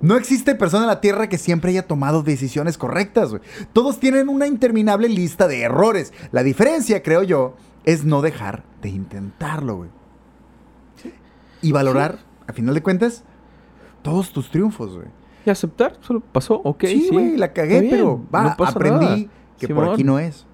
No 0.00 0.16
existe 0.16 0.54
persona 0.54 0.84
en 0.84 0.88
la 0.88 1.00
Tierra 1.00 1.28
que 1.28 1.38
siempre 1.38 1.70
haya 1.70 1.86
tomado 1.86 2.22
decisiones 2.22 2.76
correctas, 2.76 3.30
güey. 3.30 3.40
Todos 3.72 4.00
tienen 4.00 4.28
una 4.28 4.46
interminable 4.46 5.08
lista 5.08 5.48
de 5.48 5.62
errores. 5.62 6.12
La 6.30 6.42
diferencia, 6.42 7.02
creo 7.02 7.22
yo, 7.22 7.56
es 7.84 8.04
no 8.04 8.20
dejar 8.20 8.64
de 8.82 8.90
intentarlo, 8.90 9.76
güey. 9.76 9.90
Y 11.62 11.72
valorar, 11.72 12.18
a 12.46 12.52
final 12.52 12.74
de 12.74 12.82
cuentas, 12.82 13.24
todos 14.02 14.32
tus 14.32 14.50
triunfos, 14.50 14.94
güey. 14.96 15.08
Y 15.46 15.50
aceptar, 15.50 15.96
solo 16.00 16.20
pasó, 16.20 16.60
ok, 16.64 16.84
sí. 16.86 17.00
sí, 17.02 17.08
güey, 17.10 17.36
la 17.36 17.52
cagué, 17.52 17.80
bien, 17.80 17.90
pero 17.90 18.24
va, 18.34 18.56
no 18.58 18.64
aprendí 18.64 19.04
nada. 19.24 19.32
que 19.58 19.68
por 19.74 19.90
aquí 19.90 20.02
no 20.04 20.18
es. 20.18 20.46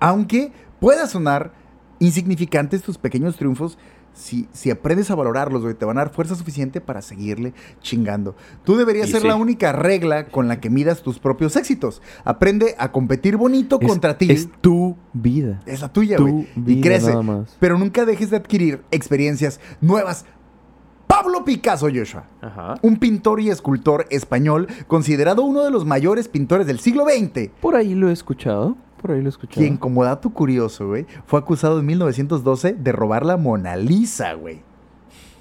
Aunque 0.00 0.52
pueda 0.80 1.06
sonar 1.06 1.52
insignificantes 1.98 2.82
tus 2.82 2.98
pequeños 2.98 3.36
triunfos, 3.36 3.78
si, 4.12 4.48
si 4.52 4.70
aprendes 4.70 5.10
a 5.10 5.14
valorarlos, 5.14 5.62
güey, 5.62 5.74
te 5.74 5.84
van 5.84 5.96
a 5.98 6.00
dar 6.04 6.12
fuerza 6.12 6.34
suficiente 6.34 6.80
para 6.80 7.00
seguirle 7.00 7.54
chingando. 7.80 8.34
Tú 8.64 8.76
deberías 8.76 9.08
Y 9.08 9.12
ser 9.12 9.22
sí. 9.22 9.28
la 9.28 9.36
única 9.36 9.72
regla 9.72 10.26
con 10.26 10.48
la 10.48 10.58
que 10.60 10.68
midas 10.68 11.02
tus 11.02 11.20
propios 11.20 11.54
éxitos. 11.54 12.02
Aprende 12.24 12.74
a 12.78 12.90
competir 12.90 13.36
bonito 13.36 13.78
Es- 13.80 13.86
contra 13.86 14.18
ti. 14.18 14.32
Es 14.32 14.48
tu 14.60 14.96
vida. 15.12 15.60
Es 15.64 15.80
la 15.80 15.92
tuya, 15.92 16.16
tu 16.16 16.26
güey. 16.26 16.48
Y 16.66 16.80
crece. 16.80 17.14
Pero 17.60 17.78
nunca 17.78 18.04
dejes 18.04 18.30
de 18.30 18.36
adquirir 18.38 18.82
experiencias 18.90 19.60
nuevas. 19.80 20.24
Pablo 21.10 21.44
Picasso, 21.44 21.88
Joshua. 21.92 22.22
Ajá. 22.40 22.76
Un 22.82 22.96
pintor 22.96 23.40
y 23.40 23.50
escultor 23.50 24.06
español 24.10 24.68
considerado 24.86 25.42
uno 25.42 25.64
de 25.64 25.72
los 25.72 25.84
mayores 25.84 26.28
pintores 26.28 26.68
del 26.68 26.78
siglo 26.78 27.04
XX, 27.04 27.48
Por 27.60 27.74
ahí 27.74 27.96
lo 27.96 28.08
he 28.08 28.12
escuchado. 28.12 28.76
Por 29.02 29.10
ahí 29.10 29.20
lo 29.20 29.26
he 29.26 29.30
escuchado. 29.30 29.60
quien 29.60 29.76
como 29.76 30.04
dato 30.04 30.30
curioso, 30.30 30.86
güey, 30.86 31.06
fue 31.26 31.40
acusado 31.40 31.80
en 31.80 31.86
1912 31.86 32.74
de 32.74 32.92
robar 32.92 33.26
la 33.26 33.36
Mona 33.36 33.74
Lisa, 33.74 34.34
güey. 34.34 34.62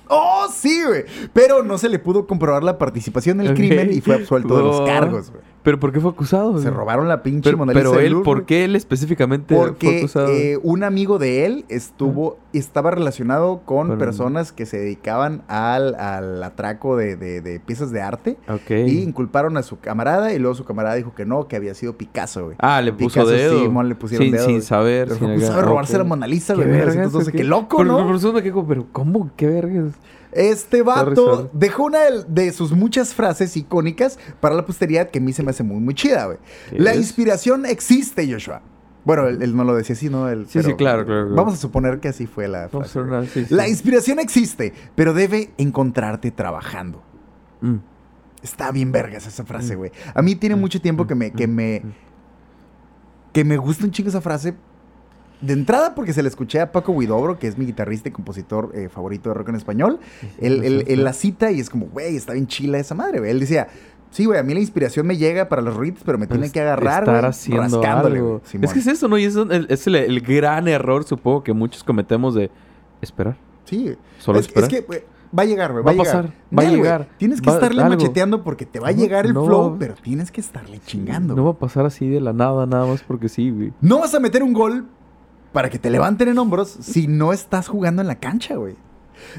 ¡Oh, 0.08 0.48
sí, 0.52 0.82
güey! 0.88 1.06
Pero 1.34 1.62
no 1.62 1.78
se 1.78 1.88
le 1.88 2.00
pudo 2.00 2.26
comprobar 2.26 2.64
la 2.64 2.80
participación 2.80 3.40
en 3.40 3.48
el 3.48 3.54
crimen 3.54 3.94
y 3.94 4.02
fue 4.02 4.16
absuelto 4.16 4.58
de 4.58 4.64
los 4.64 4.82
cargos, 4.82 5.30
güey. 5.30 5.44
¿Pero 5.70 5.80
por 5.80 5.92
qué 5.92 6.00
fue 6.00 6.10
acusado? 6.10 6.58
Se 6.60 6.72
robaron 6.72 7.08
la 7.08 7.22
pinche 7.22 7.44
Pero, 7.48 7.60
Mona 7.60 7.74
Lisa 7.74 7.92
pero 7.92 8.00
él, 8.00 8.24
¿por 8.24 8.46
qué 8.48 8.64
él 8.66 8.76
específicamente 8.76 9.56
fue 9.56 9.68
Porque 9.68 10.00
acusado? 10.00 10.30
eh, 10.30 10.58
un 10.64 10.84
amigo 10.84 11.20
de 11.20 11.46
él 11.46 11.66
estuvo, 11.70 12.40
estaba 12.54 12.90
relacionado 12.90 13.62
con 13.66 14.00
personas 14.00 14.52
que 14.52 14.66
se 14.66 14.80
dedicaban 14.80 15.44
al, 15.48 15.94
al 15.94 16.42
atraco 16.44 16.98
de, 16.98 17.16
de- 17.18 17.42
de 17.42 17.60
piezas 17.60 17.92
de 17.92 18.02
arte. 18.02 18.38
ok. 18.48 18.72
Y 18.88 19.04
inculparon 19.04 19.58
a 19.58 19.62
su 19.62 19.80
camarada 19.80 20.34
y 20.34 20.40
luego 20.40 20.56
su 20.56 20.66
camarada 20.66 20.96
dijo 20.96 21.14
que 21.14 21.26
no, 21.28 21.48
que 21.48 21.56
había 21.56 21.76
sido 21.76 21.96
Picasso, 21.98 22.46
güey. 22.46 22.56
Ah, 22.60 22.82
le 22.82 22.92
puso 22.92 23.20
Picasso, 23.20 23.30
dedo. 23.30 23.60
Simón, 23.62 23.90
le 23.90 23.94
pusieron 23.94 24.26
sin, 24.26 24.34
dedo, 24.36 24.46
sin 24.48 24.62
saber. 24.64 25.08
Pero 25.10 25.20
sin 25.20 25.38
fue 25.40 25.46
acá. 25.48 25.56
de 25.58 25.62
robarse 25.62 25.98
la 26.00 26.04
Mona 26.04 26.26
Lisa, 26.26 26.56
¿Qué 26.56 26.62
güey. 26.62 26.70
en 26.70 26.72
vergas? 26.80 26.96
1912. 26.96 27.32
¿Qué? 27.32 27.38
Qué 27.38 27.44
loco, 27.44 27.78
Pero, 27.78 27.90
¿no? 27.90 27.98
Pero, 28.08 28.20
pero, 28.20 28.34
pero, 28.34 28.44
¿qué- 28.44 28.68
pero 28.68 28.86
¿cómo? 28.92 29.30
¿Qué 29.36 29.46
vergas? 29.48 29.94
Este 30.32 30.82
vato 30.84 31.16
Sorry, 31.16 31.16
sorry. 31.16 31.50
dejó 31.54 31.84
una 31.86 32.00
de- 32.02 32.24
de 32.28 32.52
sus 32.54 32.72
muchas 32.72 33.14
frases 33.14 33.58
icónicas 33.58 34.20
para 34.40 34.54
la 34.56 34.66
posteridad 34.66 35.10
que 35.10 35.20
a 35.20 35.22
mí 35.22 35.34
se 35.34 35.42
me 35.44 35.50
hace 35.52 35.64
muy, 35.64 35.80
muy 35.80 35.94
chida, 35.96 36.26
güey. 36.26 36.38
¿Qué 36.70 36.80
La 36.80 36.92
es? 36.92 36.98
inspiración 36.98 37.66
existe, 37.66 38.32
Joshua. 38.32 38.62
Bueno, 39.06 39.28
él, 39.28 39.42
él 39.42 39.56
no 39.56 39.64
lo 39.64 39.76
decía 39.76 39.96
así, 39.96 40.10
¿no? 40.10 40.30
Él- 40.30 40.46
Sí, 40.48 40.62
sí, 40.62 40.74
claro, 40.76 41.06
claro, 41.06 41.06
claro. 41.06 41.36
Vamos 41.36 41.54
a 41.56 41.58
suponer 41.58 42.00
que 42.00 42.10
así 42.10 42.28
fue 42.28 42.48
la 42.48 42.70
frase. 42.70 43.00
sí, 43.34 43.46
sí. 43.46 43.54
La 43.56 43.68
inspiración 43.68 44.20
existe, 44.20 44.74
pero 44.96 45.14
debe 45.14 45.52
encontrarte 45.58 46.30
trabajando. 46.32 47.02
Mm. 47.62 47.78
Está 48.44 48.72
bien 48.72 48.92
vergas 48.92 49.26
esa 49.26 49.44
frase, 49.46 49.76
Mm. 49.76 49.78
güey. 49.78 49.92
A 50.14 50.22
mí 50.22 50.36
tiene 50.36 50.56
Mm, 50.56 50.60
mucho 50.60 50.80
tiempo 50.82 51.08
que 51.08 51.16
me, 51.16 51.32
que 51.32 51.48
me, 51.48 51.82
que 53.34 53.44
me 53.44 53.58
gusta 53.58 53.86
un 53.86 53.92
chingo 53.92 54.10
esa 54.10 54.22
frase 54.22 54.54
De 55.42 55.54
entrada, 55.54 55.96
porque 55.96 56.12
se 56.14 56.22
le 56.22 56.28
escuché 56.30 56.60
a 56.60 56.72
Paco 56.72 56.92
Huidobro, 56.92 57.40
que 57.40 57.48
es 57.48 57.58
mi 57.58 57.66
guitarrista 57.66 58.10
y 58.10 58.12
compositor 58.12 58.72
eh, 58.74 58.90
favorito 58.90 59.30
de 59.30 59.36
rock 59.36 59.50
en 59.50 59.56
español. 59.56 60.00
Él, 60.40 60.64
él- 60.66 60.84
él 60.88 61.04
la 61.04 61.14
cita 61.14 61.50
y 61.52 61.60
es 61.62 61.70
como, 61.70 61.86
güey, 61.88 62.16
está 62.18 62.34
bien 62.34 62.48
chila 62.48 62.78
esa 62.78 62.94
madre, 62.96 63.20
güey. 63.20 63.32
Él 63.32 63.40
decía, 63.40 63.68
sí, 64.12 64.26
güey, 64.26 64.38
a 64.38 64.44
mí 64.44 64.54
la 64.54 64.60
inspiración 64.60 65.08
me 65.08 65.16
llega 65.16 65.48
para 65.48 65.62
los 65.62 65.76
rolitos, 65.76 66.04
pero 66.06 66.18
me 66.18 66.28
Pero 66.28 66.40
tiene 66.42 66.52
que 66.52 66.60
agarrar, 66.60 67.04
estar 67.04 67.26
haciendo 67.26 67.82
rascándole, 67.82 68.18
algo. 68.18 68.42
Es 68.62 68.74
que 68.74 68.80
es 68.80 68.88
eso, 68.88 69.08
¿no? 69.08 69.18
Y 69.18 69.24
es, 69.24 69.36
el, 69.38 69.68
es 69.70 69.88
el, 69.88 69.96
el 69.96 70.20
gran 70.20 70.68
error, 70.68 71.06
supongo, 71.06 71.42
que 71.44 71.54
muchos 71.54 71.86
cometemos 71.86 72.36
de 72.36 72.52
esperar. 73.02 73.38
Sí. 73.64 73.96
Solo 74.18 74.40
es, 74.40 74.48
esperar. 74.48 74.70
es 74.74 74.80
que 74.80 74.86
güey, 74.86 75.04
va 75.38 75.44
a 75.44 75.46
llegar, 75.46 75.72
güey. 75.72 75.86
Va 75.86 75.92
Va, 75.94 75.98
a 75.98 76.02
a 76.02 76.04
llegar. 76.04 76.24
pasar, 76.26 76.58
va 76.60 76.64
a 76.64 76.66
llegar. 76.70 77.08
Tienes 77.18 77.40
que 77.40 77.50
Va- 77.50 77.56
estarle 77.56 77.82
algo. 77.82 77.96
macheteando 77.96 78.44
porque 78.44 78.66
te 78.66 78.80
va 78.82 78.90
a 78.90 78.92
llegar 78.92 79.26
el 79.26 79.34
no 79.34 79.46
flow, 79.46 79.78
pero 79.80 79.94
tienes 79.94 80.32
que 80.32 80.42
estarle 80.42 80.80
chingando. 80.86 81.34
No 81.34 81.46
va 81.46 81.52
a 81.52 81.58
pasar 81.58 81.86
así 81.86 82.10
de 82.10 82.20
la 82.20 82.34
nada, 82.34 82.66
nada 82.66 82.86
más 82.88 83.02
porque 83.04 83.30
sí, 83.30 83.52
güey. 83.52 83.72
No 83.80 84.00
vas 84.00 84.14
a 84.16 84.20
meter 84.20 84.44
un 84.44 84.52
gol 84.52 84.86
para 85.52 85.70
que 85.70 85.80
te 85.80 85.90
levanten 85.90 86.28
en 86.30 86.38
hombros 86.38 86.70
si 86.82 87.08
no 87.08 87.34
estás 87.34 87.68
jugando 87.68 88.02
en 88.02 88.08
la 88.08 88.20
cancha, 88.20 88.56
güey. 88.56 88.76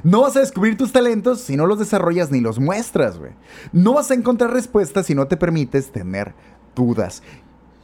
No 0.03 0.23
vas 0.23 0.37
a 0.37 0.41
descubrir 0.41 0.77
tus 0.77 0.93
talentos 0.93 1.41
si 1.41 1.57
no 1.57 1.67
los 1.67 1.79
desarrollas 1.79 2.31
ni 2.31 2.41
los 2.41 2.59
muestras, 2.59 3.19
güey. 3.19 3.33
No 3.73 3.95
vas 3.95 4.11
a 4.11 4.15
encontrar 4.15 4.53
respuestas 4.53 5.07
si 5.07 5.15
no 5.15 5.27
te 5.27 5.37
permites 5.37 5.91
tener 5.91 6.35
dudas. 6.77 7.23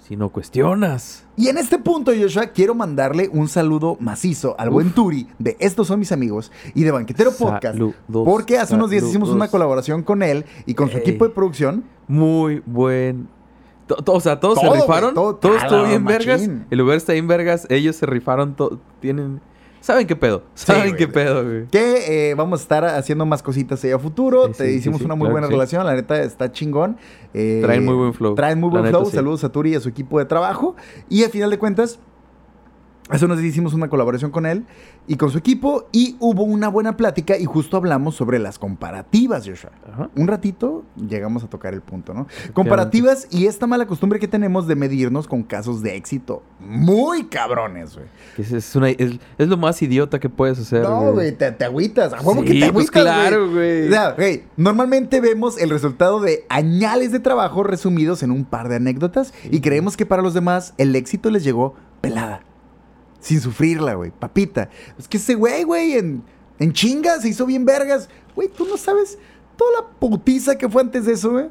Si 0.06 0.14
no 0.14 0.28
cuestionas. 0.28 1.24
Y 1.36 1.48
en 1.48 1.58
este 1.58 1.78
punto, 1.78 2.12
Joshua, 2.16 2.46
quiero 2.48 2.76
mandarle 2.76 3.28
un 3.32 3.48
saludo 3.48 3.96
macizo 3.98 4.54
al 4.56 4.70
buen 4.70 4.92
Turi 4.92 5.26
de 5.40 5.56
Estos 5.58 5.88
son 5.88 5.98
mis 5.98 6.12
amigos 6.12 6.52
y 6.74 6.84
de 6.84 6.92
Banquetero 6.92 7.32
Podcast. 7.32 7.74
Saludos, 7.74 7.96
Porque 8.24 8.58
hace 8.58 8.74
unos 8.76 8.90
días 8.90 9.02
hicimos 9.02 9.30
una 9.30 9.48
colaboración 9.48 10.04
con 10.04 10.22
él 10.22 10.44
y 10.64 10.74
con 10.74 10.90
su 10.90 10.98
Ey. 10.98 11.02
equipo 11.02 11.24
de 11.26 11.30
producción. 11.34 11.82
Muy 12.06 12.62
buen. 12.66 13.26
O 14.06 14.20
sea, 14.20 14.40
todos 14.40 14.60
Todo, 14.60 14.74
se 14.74 14.80
rifaron. 14.80 15.14
güey, 15.14 15.14
todo- 15.14 15.36
todo 15.36 15.56
estuvo 15.56 15.84
bien 15.84 16.02
machín. 16.02 16.26
vergas. 16.28 16.50
El 16.70 16.78
lugar 16.78 16.96
está 16.96 17.12
bien 17.12 17.26
vergas. 17.28 17.66
Ellos 17.70 17.94
se 17.96 18.06
rifaron. 18.06 18.56
Tienen. 19.00 19.40
¿Saben 19.80 20.06
qué 20.08 20.16
pedo? 20.16 20.42
¿Saben 20.54 20.96
qué 20.96 21.06
pedo, 21.06 21.44
güey? 21.44 21.66
Que 21.68 22.30
eh, 22.30 22.34
vamos 22.34 22.58
a 22.60 22.62
estar 22.62 22.84
haciendo 22.84 23.24
más 23.24 23.40
cositas 23.44 23.84
ahí 23.84 23.92
a 23.92 23.98
futuro. 24.00 24.48
Sí, 24.48 24.52
Te 24.58 24.68
sí, 24.70 24.74
hicimos 24.78 25.00
una 25.02 25.14
muy 25.14 25.26
claro 25.26 25.32
buena 25.34 25.46
relación. 25.46 25.86
La 25.86 25.94
neta 25.94 26.20
está 26.22 26.50
chingón. 26.50 26.96
Eh, 27.32 27.60
Traen 27.62 27.84
muy 27.84 27.94
buen 27.94 28.12
flow. 28.12 28.34
Traen 28.34 28.58
muy 28.58 28.70
buen 28.70 28.82
neta, 28.82 28.98
flow. 28.98 29.10
Saludos 29.10 29.44
a 29.44 29.52
Turi 29.52 29.70
y 29.72 29.74
a 29.76 29.80
su 29.80 29.88
equipo 29.88 30.18
de 30.18 30.24
trabajo. 30.24 30.74
Y 31.08 31.22
al 31.22 31.30
final 31.30 31.50
de 31.50 31.58
cuentas, 31.58 32.00
hace 33.08 33.24
unos 33.24 33.38
días 33.38 33.50
hicimos 33.52 33.74
una 33.74 33.88
colaboración 33.88 34.30
con 34.30 34.46
él 34.46 34.64
y 35.06 35.16
con 35.16 35.30
su 35.30 35.38
equipo. 35.38 35.86
Y 35.92 36.16
hubo 36.20 36.42
una 36.44 36.68
buena 36.68 36.96
plática 36.96 37.36
y 37.38 37.44
justo 37.44 37.76
hablamos 37.76 38.14
sobre 38.16 38.38
las 38.38 38.58
comparativas, 38.58 39.46
Joshua. 39.46 39.70
Ajá. 39.92 40.10
Un 40.16 40.26
ratito 40.28 40.84
llegamos 40.96 41.44
a 41.44 41.48
tocar 41.48 41.74
el 41.74 41.80
punto, 41.82 42.14
¿no? 42.14 42.26
Comparativas 42.52 43.28
y 43.30 43.46
esta 43.46 43.66
mala 43.66 43.86
costumbre 43.86 44.18
que 44.18 44.28
tenemos 44.28 44.66
de 44.66 44.74
medirnos 44.76 45.28
con 45.28 45.42
casos 45.42 45.82
de 45.82 45.96
éxito 45.96 46.42
muy 46.58 47.24
cabrones, 47.26 47.94
güey. 47.94 48.06
Es, 48.38 48.52
es 48.52 48.76
una- 48.76 48.90
es- 48.90 49.18
es 49.38 49.48
lo 49.48 49.56
más 49.56 49.80
idiota 49.82 50.18
que 50.18 50.28
puedes 50.28 50.58
hacer. 50.58 50.82
No, 50.82 51.12
güey, 51.12 51.32
te, 51.32 51.52
te 51.52 51.64
agüitas. 51.64 52.12
A 52.12 52.18
Sí, 52.20 52.24
que 52.44 52.54
te 52.54 52.58
pues 52.72 52.88
agüitas, 52.88 53.02
claro, 53.02 53.50
güey. 53.50 53.86
O 53.88 53.90
sea, 53.90 54.10
güey, 54.12 54.44
normalmente 54.56 55.20
vemos 55.20 55.58
el 55.58 55.70
resultado 55.70 56.20
de 56.20 56.44
añales 56.48 57.12
de 57.12 57.20
trabajo 57.20 57.62
resumidos 57.62 58.22
en 58.22 58.30
un 58.30 58.44
par 58.44 58.68
de 58.68 58.76
anécdotas 58.76 59.32
y 59.50 59.60
creemos 59.60 59.96
que 59.96 60.06
para 60.06 60.22
los 60.22 60.34
demás 60.34 60.74
el 60.78 60.96
éxito 60.96 61.30
les 61.30 61.44
llegó 61.44 61.74
pelada. 62.00 62.40
Sin 63.26 63.40
sufrirla, 63.40 63.94
güey. 63.94 64.10
Papita. 64.10 64.70
Es 64.98 65.08
que 65.08 65.16
ese 65.16 65.34
güey, 65.34 65.64
güey, 65.64 65.94
en, 65.94 66.22
en 66.58 66.72
chinga 66.72 67.20
se 67.20 67.28
hizo 67.28 67.44
bien 67.46 67.64
vergas. 67.64 68.08
Güey, 68.34 68.48
tú 68.48 68.64
no 68.66 68.76
sabes 68.76 69.18
toda 69.56 69.70
la 69.80 69.86
putiza 69.98 70.56
que 70.56 70.68
fue 70.68 70.82
antes 70.82 71.06
de 71.06 71.12
eso, 71.14 71.30
güey. 71.32 71.46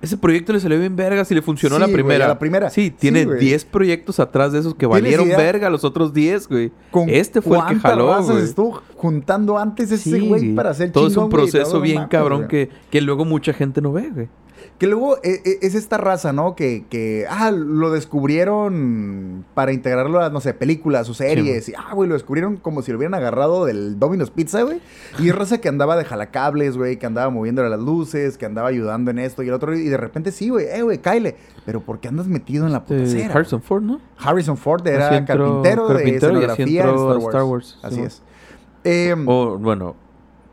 Ese 0.00 0.16
proyecto 0.16 0.52
le 0.52 0.60
salió 0.60 0.78
bien 0.78 0.94
vergas 0.94 1.28
y 1.32 1.34
le 1.34 1.42
funcionó 1.42 1.74
Sí, 1.74 1.80
la 1.80 1.86
güey, 1.86 1.94
primera. 1.94 2.24
a 2.26 2.28
la 2.28 2.38
primera. 2.38 2.70
Sí, 2.70 2.90
tiene 2.90 3.24
güey. 3.24 3.40
10 3.40 3.64
proyectos 3.64 4.20
atrás 4.20 4.52
de 4.52 4.60
esos 4.60 4.74
que 4.74 4.80
¿Tienes 4.86 4.92
valieron 5.02 5.26
idea? 5.26 5.36
verga 5.38 5.70
los 5.70 5.82
otros 5.82 6.12
10, 6.14 6.46
güey. 6.48 6.70
Con 6.92 7.08
Este 7.08 7.42
fue 7.42 7.58
el 7.58 7.64
que 7.66 7.74
jaló, 7.80 8.22
güey. 8.22 8.42
estuvo 8.44 8.80
juntando 8.98 9.56
antes 9.58 9.90
ese 9.90 10.10
Sí, 10.10 10.28
güey 10.28 10.54
para 10.54 10.70
hacer 10.70 10.92
Todo 10.92 11.06
es 11.06 11.16
un 11.16 11.30
proceso 11.30 11.80
bien 11.80 12.06
cabrón 12.08 12.48
que, 12.48 12.68
que 12.90 13.00
luego 13.00 13.24
mucha 13.24 13.52
gente 13.54 13.80
no 13.80 13.92
ve, 13.92 14.10
güey. 14.10 14.28
Que 14.76 14.86
luego 14.88 15.16
eh, 15.18 15.40
eh, 15.44 15.58
es 15.62 15.74
esta 15.74 15.98
raza, 15.98 16.32
¿no? 16.32 16.54
Que, 16.56 16.84
que, 16.90 17.26
ah, 17.30 17.50
lo 17.52 17.90
descubrieron 17.90 19.44
para 19.54 19.72
integrarlo 19.72 20.20
a, 20.20 20.30
no 20.30 20.40
sé, 20.40 20.54
películas 20.54 21.08
o 21.08 21.14
series. 21.14 21.68
y, 21.68 21.74
ah, 21.76 21.94
güey, 21.94 22.08
lo 22.08 22.14
descubrieron 22.14 22.56
como 22.56 22.82
si 22.82 22.90
lo 22.92 22.98
hubieran 22.98 23.14
agarrado 23.14 23.64
del 23.64 23.98
Domino's 23.98 24.30
Pizza, 24.30 24.62
güey. 24.62 24.80
Y 25.18 25.28
es 25.28 25.34
raza 25.34 25.58
que 25.58 25.68
andaba 25.68 25.96
de 25.96 26.04
jalacables, 26.04 26.76
güey, 26.76 26.96
que 26.98 27.06
andaba 27.06 27.30
moviéndole 27.30 27.68
las 27.70 27.80
luces, 27.80 28.38
que 28.38 28.46
andaba 28.46 28.68
ayudando 28.68 29.10
en 29.10 29.18
esto 29.20 29.42
y 29.42 29.48
el 29.48 29.54
otro. 29.54 29.76
Y 29.76 29.84
de 29.88 29.96
repente 29.96 30.32
sí, 30.32 30.48
güey, 30.48 30.66
eh, 30.66 30.82
güey, 30.82 30.98
Kyle. 30.98 31.34
Pero 31.64 31.80
¿por 31.80 31.98
qué 32.00 32.08
andas 32.08 32.26
metido 32.26 32.66
en 32.66 32.72
la 32.72 32.78
Eh, 32.78 32.82
putacera? 32.86 33.34
Harrison 33.34 33.62
Ford, 33.62 33.82
¿no? 33.82 34.00
Harrison 34.18 34.56
Ford 34.56 34.86
era 34.86 35.16
entró- 35.18 35.26
carpintero, 35.26 35.88
de 35.88 36.14
escenografía 36.16 36.82
Star 36.82 36.94
Wars. 36.96 37.24
Star 37.26 37.44
Wars, 37.44 37.78
Así 37.82 37.96
sí, 37.96 38.02
es. 38.02 38.22
Em, 38.84 39.26
O, 39.28 39.58
bueno, 39.58 39.94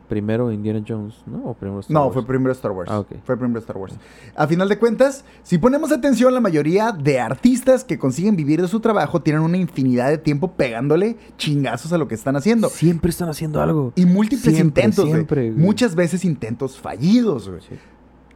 primero 0.08 0.52
Indiana 0.52 0.82
Jones, 0.86 1.14
¿no? 1.26 1.38
O 1.46 1.54
primero 1.54 1.80
Star 1.80 1.92
No, 1.94 2.02
Wars? 2.04 2.14
fue 2.14 2.26
primero 2.26 2.52
Star 2.52 2.70
Wars. 2.72 2.90
Ah, 2.90 3.00
ok. 3.00 3.08
Fue 3.24 3.36
primero 3.36 3.58
Star 3.60 3.76
Wars. 3.76 3.94
A 4.36 4.46
final 4.46 4.68
de 4.68 4.78
cuentas, 4.78 5.24
si 5.42 5.58
ponemos 5.58 5.90
atención, 5.92 6.32
la 6.32 6.40
mayoría 6.40 6.92
de 6.92 7.18
artistas 7.18 7.82
que 7.84 7.98
consiguen 7.98 8.36
vivir 8.36 8.60
de 8.62 8.68
su 8.68 8.80
trabajo 8.80 9.20
tienen 9.22 9.42
una 9.42 9.56
infinidad 9.56 10.08
de 10.08 10.18
tiempo 10.18 10.52
pegándole 10.52 11.16
chingazos 11.38 11.92
a 11.92 11.98
lo 11.98 12.06
que 12.08 12.14
están 12.14 12.36
haciendo. 12.36 12.68
Siempre 12.68 13.10
están 13.10 13.28
haciendo 13.28 13.60
algo. 13.60 13.92
Y 13.96 14.06
múltiples 14.06 14.54
Siempre, 14.54 14.82
intentos, 14.84 15.04
güey. 15.06 15.14
siempre, 15.16 15.50
güey. 15.50 15.64
Muchas 15.64 15.94
veces 15.94 16.24
intentos 16.24 16.78
fallidos, 16.78 17.48
güey. 17.48 17.60
Sí. 17.62 17.74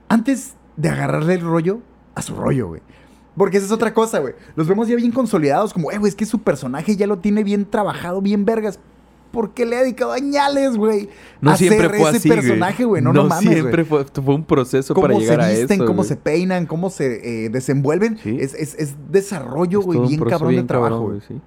Antes 0.09 0.55
de 0.77 0.89
agarrarle 0.89 1.35
el 1.35 1.43
rollo 1.43 1.81
a 2.15 2.23
su 2.23 2.35
rollo, 2.35 2.69
güey. 2.69 2.83
Porque 3.37 3.59
esa 3.59 3.67
es 3.67 3.73
otra 3.73 3.95
cosa, 3.95 4.19
güey. 4.19 4.35
Los 4.57 4.67
vemos 4.67 4.89
ya 4.89 4.97
bien 4.97 5.13
consolidados, 5.13 5.73
como, 5.73 5.93
eh, 5.93 5.99
güey, 5.99 6.09
es 6.11 6.17
que 6.17 6.27
su 6.27 6.41
personaje 6.41 6.97
ya 6.97 7.07
lo 7.07 7.19
tiene 7.19 7.45
bien 7.45 7.65
trabajado, 7.65 8.21
bien 8.21 8.45
vergas. 8.45 8.81
Porque 9.31 9.65
le 9.65 9.77
ha 9.77 9.81
dedicado 9.81 10.13
añales, 10.13 10.77
güey. 10.77 11.09
No 11.41 11.53
a 11.53 11.57
siempre 11.57 11.89
ser 11.89 11.99
fue 11.99 12.09
ese 12.09 12.19
así, 12.19 12.29
personaje, 12.29 12.85
güey. 12.85 13.01
No, 13.03 13.13
no, 13.13 13.25
mames, 13.25 13.49
siempre 13.49 13.85
fue, 13.85 14.05
fue 14.05 14.35
un 14.35 14.45
proceso 14.45 14.95
cómo 14.95 15.07
para 15.07 15.15
se 15.15 15.21
llegar 15.21 15.41
a 15.41 15.51
eso. 15.53 15.61
visten, 15.61 15.87
cómo 15.87 16.05
se 16.05 16.17
peinan, 16.17 16.67
cómo 16.67 16.91
se 16.91 17.45
eh, 17.45 17.49
desenvuelven. 17.51 18.19
Sí. 18.19 18.37
Es, 18.41 18.55
es- 18.55 18.75
es 18.79 18.97
desarrollo, 19.11 19.81
Es 19.81 19.87
güey, 19.87 20.01
bien 20.09 20.21
cabrón 20.25 20.57
de 20.57 20.63
trabajo, 20.65 20.95
cabrón, 20.95 21.09
güey. 21.11 21.21
sí. 21.29 21.41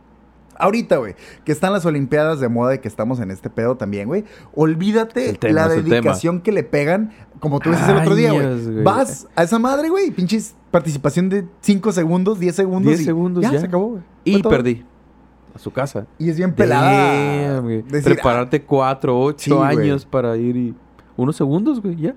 Ahorita, 0.56 0.98
güey, 0.98 1.16
que 1.46 1.52
están 1.52 1.74
las 1.74 1.86
Olimpiadas 1.86 2.40
de 2.40 2.48
moda 2.48 2.76
y 2.76 2.80
que 2.80 2.88
estamos 2.88 3.20
en 3.20 3.32
este 3.32 3.50
pedo 3.50 3.76
también, 3.76 4.08
güey. 4.08 4.24
Olvídate 4.56 5.34
tema, 5.34 5.54
la 5.54 5.68
dedicación 5.68 6.42
que 6.42 6.52
le 6.52 6.64
pegan, 6.64 7.12
como 7.40 7.60
tú 7.60 7.72
dices 7.72 7.90
el 7.90 7.98
otro 7.98 8.16
día, 8.16 8.32
güey. 8.32 8.84
Vas 8.84 9.28
a 9.36 9.44
esa 9.44 9.60
madre, 9.60 9.90
güey, 9.90 10.12
pinches 10.12 10.56
participación 10.72 11.30
de 11.30 11.46
5 11.62 11.92
segundos, 11.92 12.40
10 12.40 12.56
segundos. 12.56 12.90
10 12.92 13.02
y 13.02 13.06
segundos 13.06 13.44
ya. 13.44 13.52
ya. 13.52 13.60
se 13.60 13.66
acabó, 13.66 13.90
güey. 13.90 14.04
Y 14.26 14.42
perdí. 14.44 14.86
A 15.56 15.60
su 15.60 15.72
casa. 15.72 16.06
Y 16.18 16.30
es 16.30 16.38
bien 16.38 16.54
pelada. 16.54 17.52
Damn, 17.54 17.64
güey. 17.64 17.82
decir, 17.84 18.14
Prepararte 18.14 18.64
cuatro, 18.64 19.20
ocho 19.20 19.38
Sí, 19.40 19.52
güey. 19.52 19.78
años 19.90 20.06
para 20.06 20.36
ir 20.38 20.56
y... 20.58 20.76
Unos 21.16 21.36
segundos, 21.36 21.80
güey, 21.82 21.96
ya. 21.96 22.16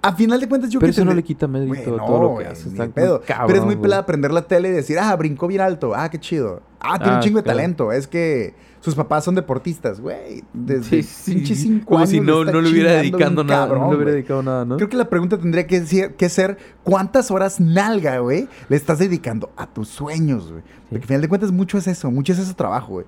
A 0.00 0.12
final 0.14 0.38
de 0.40 0.48
cuentas, 0.48 0.70
yo 0.70 0.78
Pero 0.78 0.88
que 0.88 0.92
eso 0.92 1.04
no 1.04 1.12
le 1.12 1.24
quita 1.24 1.48
mérito 1.48 1.68
Güey, 1.74 1.82
a 2.00 2.06
todo 2.06 2.22
lo 2.22 2.38
que 2.38 2.44
ni 2.44 2.50
Está 2.52 2.86
pedo. 2.86 3.20
cabrón, 3.26 3.46
Pero 3.48 3.58
es 3.58 3.64
muy 3.64 3.74
pelada 3.76 4.06
prender 4.06 4.30
la 4.30 4.42
tele 4.42 4.68
y 4.68 4.72
decir, 4.72 4.96
ah, 5.00 5.14
brincó 5.16 5.48
bien 5.48 5.60
alto. 5.60 5.92
Ah, 5.96 6.08
qué 6.08 6.20
chido. 6.20 6.62
Ah, 6.78 6.98
tiene 6.98 7.14
Ah, 7.14 7.16
un 7.16 7.20
chingo 7.22 7.38
de 7.38 7.42
talento. 7.42 7.90
Es 7.90 8.06
que 8.06 8.54
sus 8.80 8.94
papás 8.94 9.24
son 9.24 9.34
deportistas, 9.34 10.00
güey. 10.00 10.36
Sí, 10.38 10.44
Desde 10.52 11.02
sí. 11.02 11.54
cinco 11.54 11.86
Como 11.86 11.98
años. 11.98 12.10
si 12.10 12.20
no, 12.20 12.44
le 12.44 12.70
hubiera 12.70 12.92
dedicado 12.92 13.42
nada. 13.44 13.66
cabrón, 13.66 13.80
no 13.82 13.90
le 13.90 13.96
hubiera 13.96 14.04
güey. 14.10 14.14
dedicado 14.16 14.42
nada, 14.42 14.64
¿no? 14.64 14.76
Creo 14.76 14.88
que 14.88 14.96
la 14.96 15.08
pregunta 15.08 15.38
tendría 15.38 15.66
que 15.66 15.84
ser, 15.84 16.14
que 16.14 16.28
ser 16.28 16.58
cuántas 16.84 17.30
horas 17.30 17.60
nalga, 17.60 18.18
güey, 18.18 18.48
le 18.68 18.76
estás 18.76 18.98
dedicando 18.98 19.50
a 19.56 19.66
tus 19.66 19.88
sueños, 19.88 20.50
güey. 20.50 20.62
Porque 20.90 21.02
al 21.02 21.06
final 21.08 21.20
de 21.22 21.28
cuentas 21.28 21.52
mucho 21.52 21.78
es 21.78 21.86
eso, 21.88 22.10
mucho 22.10 22.32
es 22.32 22.38
ese 22.38 22.54
trabajo, 22.54 22.92
güey. 22.94 23.06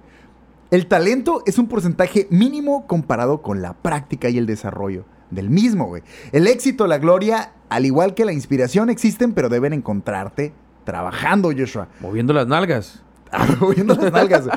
El 0.71 0.87
talento 0.87 1.43
es 1.47 1.59
un 1.59 1.67
porcentaje 1.67 2.29
mínimo 2.31 2.87
comparado 2.87 3.43
con 3.43 3.61
la 3.63 3.73
práctica 3.75 4.29
y 4.29 4.39
el 4.39 4.47
desarrollo 4.47 5.05
del 5.31 5.51
mismo, 5.51 5.87
güey. 5.87 6.03
El 6.33 6.47
éxito, 6.47 6.87
la 6.87 6.99
gloria, 6.99 7.53
al 7.69 7.87
igual 7.87 8.15
que 8.15 8.25
la 8.25 8.33
inspiración 8.33 8.91
existen, 8.91 9.33
pero 9.33 9.49
deben 9.49 9.73
encontrarte 9.73 10.53
trabajando, 10.85 11.51
Joshua. 11.57 11.89
Moviendo 12.01 12.33
las 12.33 12.47
nalgas. 12.47 13.03
Moviendo 13.61 13.95
las 13.95 14.13
nalgas. 14.13 14.49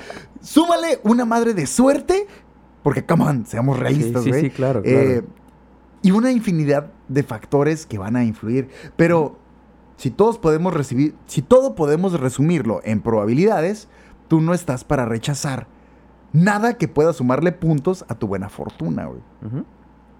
Súmale 0.41 0.99
una 1.03 1.25
madre 1.25 1.53
de 1.53 1.65
suerte, 1.67 2.27
porque, 2.81 3.05
come 3.05 3.23
on, 3.25 3.45
seamos 3.45 3.79
realistas, 3.79 4.23
sí, 4.23 4.29
güey. 4.29 4.41
sí, 4.41 4.49
claro, 4.49 4.81
Eh, 4.83 5.21
claro. 5.21 5.27
y 6.01 6.11
una 6.11 6.31
infinidad 6.31 6.91
de 7.07 7.23
factores 7.23 7.85
que 7.85 7.97
van 7.97 8.15
a 8.15 8.23
influir. 8.25 8.69
Pero 8.95 9.37
si 9.97 10.09
todos 10.11 10.37
podemos 10.37 10.73
recibir, 10.73 11.15
si 11.27 11.41
todo 11.41 11.75
podemos 11.75 12.19
resumirlo 12.19 12.81
en 12.83 13.01
probabilidades, 13.01 13.87
tú 14.27 14.41
no 14.41 14.53
estás 14.53 14.83
para 14.83 15.05
rechazar 15.05 15.67
nada 16.33 16.73
que 16.77 16.87
pueda 16.87 17.13
sumarle 17.13 17.51
puntos 17.51 18.03
a 18.09 18.15
tu 18.15 18.27
buena 18.27 18.49
fortuna, 18.49 19.05
güey. 19.05 19.21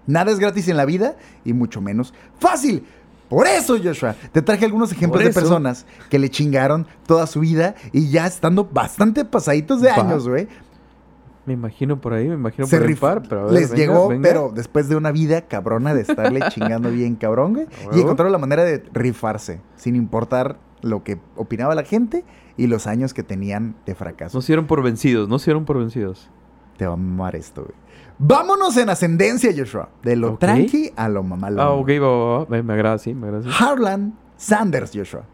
Nada 0.06 0.30
es 0.30 0.38
gratis 0.38 0.68
en 0.68 0.76
la 0.76 0.84
vida 0.84 1.16
y 1.44 1.52
mucho 1.54 1.80
menos 1.80 2.14
fácil. 2.38 2.86
Por 3.28 3.46
eso, 3.46 3.76
Joshua, 3.82 4.14
te 4.32 4.42
traje 4.42 4.64
algunos 4.66 4.92
ejemplos 4.92 5.24
de 5.24 5.30
personas 5.32 5.86
que 6.10 6.18
le 6.18 6.28
chingaron 6.30 6.86
toda 7.06 7.26
su 7.26 7.40
vida 7.40 7.74
y 7.92 8.10
ya 8.10 8.26
estando 8.26 8.64
bastante 8.64 9.24
pasaditos 9.24 9.80
de 9.80 9.88
Va. 9.88 9.96
años, 9.96 10.28
güey, 10.28 10.46
Me 11.46 11.52
imagino 11.52 12.00
por 12.00 12.14
ahí, 12.14 12.26
me 12.28 12.34
imagino 12.34 12.66
se 12.66 12.78
por 12.78 12.86
el 12.86 12.96
rif- 12.96 13.00
par, 13.00 13.22
pero 13.28 13.42
a 13.42 13.44
ver, 13.44 13.52
les 13.54 13.70
venga, 13.70 13.76
llegó, 13.82 14.08
venga. 14.08 14.26
pero 14.28 14.50
después 14.54 14.88
de 14.88 14.96
una 14.96 15.10
vida 15.12 15.42
cabrona 15.42 15.92
de 15.94 16.00
estarle 16.02 16.40
chingando 16.50 16.90
bien 16.90 17.16
cabrón, 17.16 17.52
güey. 17.54 17.66
Y 17.94 18.00
encontraron 18.00 18.32
la 18.32 18.38
manera 18.38 18.64
de 18.64 18.82
rifarse, 18.92 19.60
sin 19.76 19.94
importar 19.96 20.58
lo 20.80 21.02
que 21.04 21.18
opinaba 21.36 21.74
la 21.74 21.84
gente 21.84 22.24
y 22.56 22.66
los 22.66 22.86
años 22.86 23.12
que 23.14 23.22
tenían 23.22 23.74
de 23.84 23.94
fracaso. 23.94 24.36
No 24.38 24.42
se 24.42 24.48
dieron 24.48 24.66
por 24.66 24.82
vencidos, 24.82 25.28
no 25.28 25.38
se 25.38 25.46
dieron 25.46 25.64
por 25.66 25.78
vencidos. 25.78 26.30
Te 26.78 26.86
va 26.86 26.94
a 26.94 26.96
mamar 26.96 27.36
esto, 27.36 27.62
güey. 27.62 27.74
Vámonos 28.18 28.76
en 28.76 28.90
ascendencia, 28.90 29.50
Joshua. 29.56 29.88
De 30.02 30.16
lo 30.16 30.32
Ok. 30.34 30.40
tranqui 30.40 30.92
a 30.96 31.08
lo 31.08 31.22
mamalón. 31.22 31.60
Ah, 31.60 31.70
ok, 31.72 31.88
va, 32.00 32.08
va, 32.08 32.38
va. 32.38 32.46
Me, 32.48 32.62
me 32.62 32.72
agrada, 32.74 32.98
sí, 32.98 33.12
me 33.14 33.26
agrada. 33.26 33.44
sí. 33.44 33.50
Harlan 33.58 34.14
Sanders, 34.36 34.92
Joshua. 34.94 35.24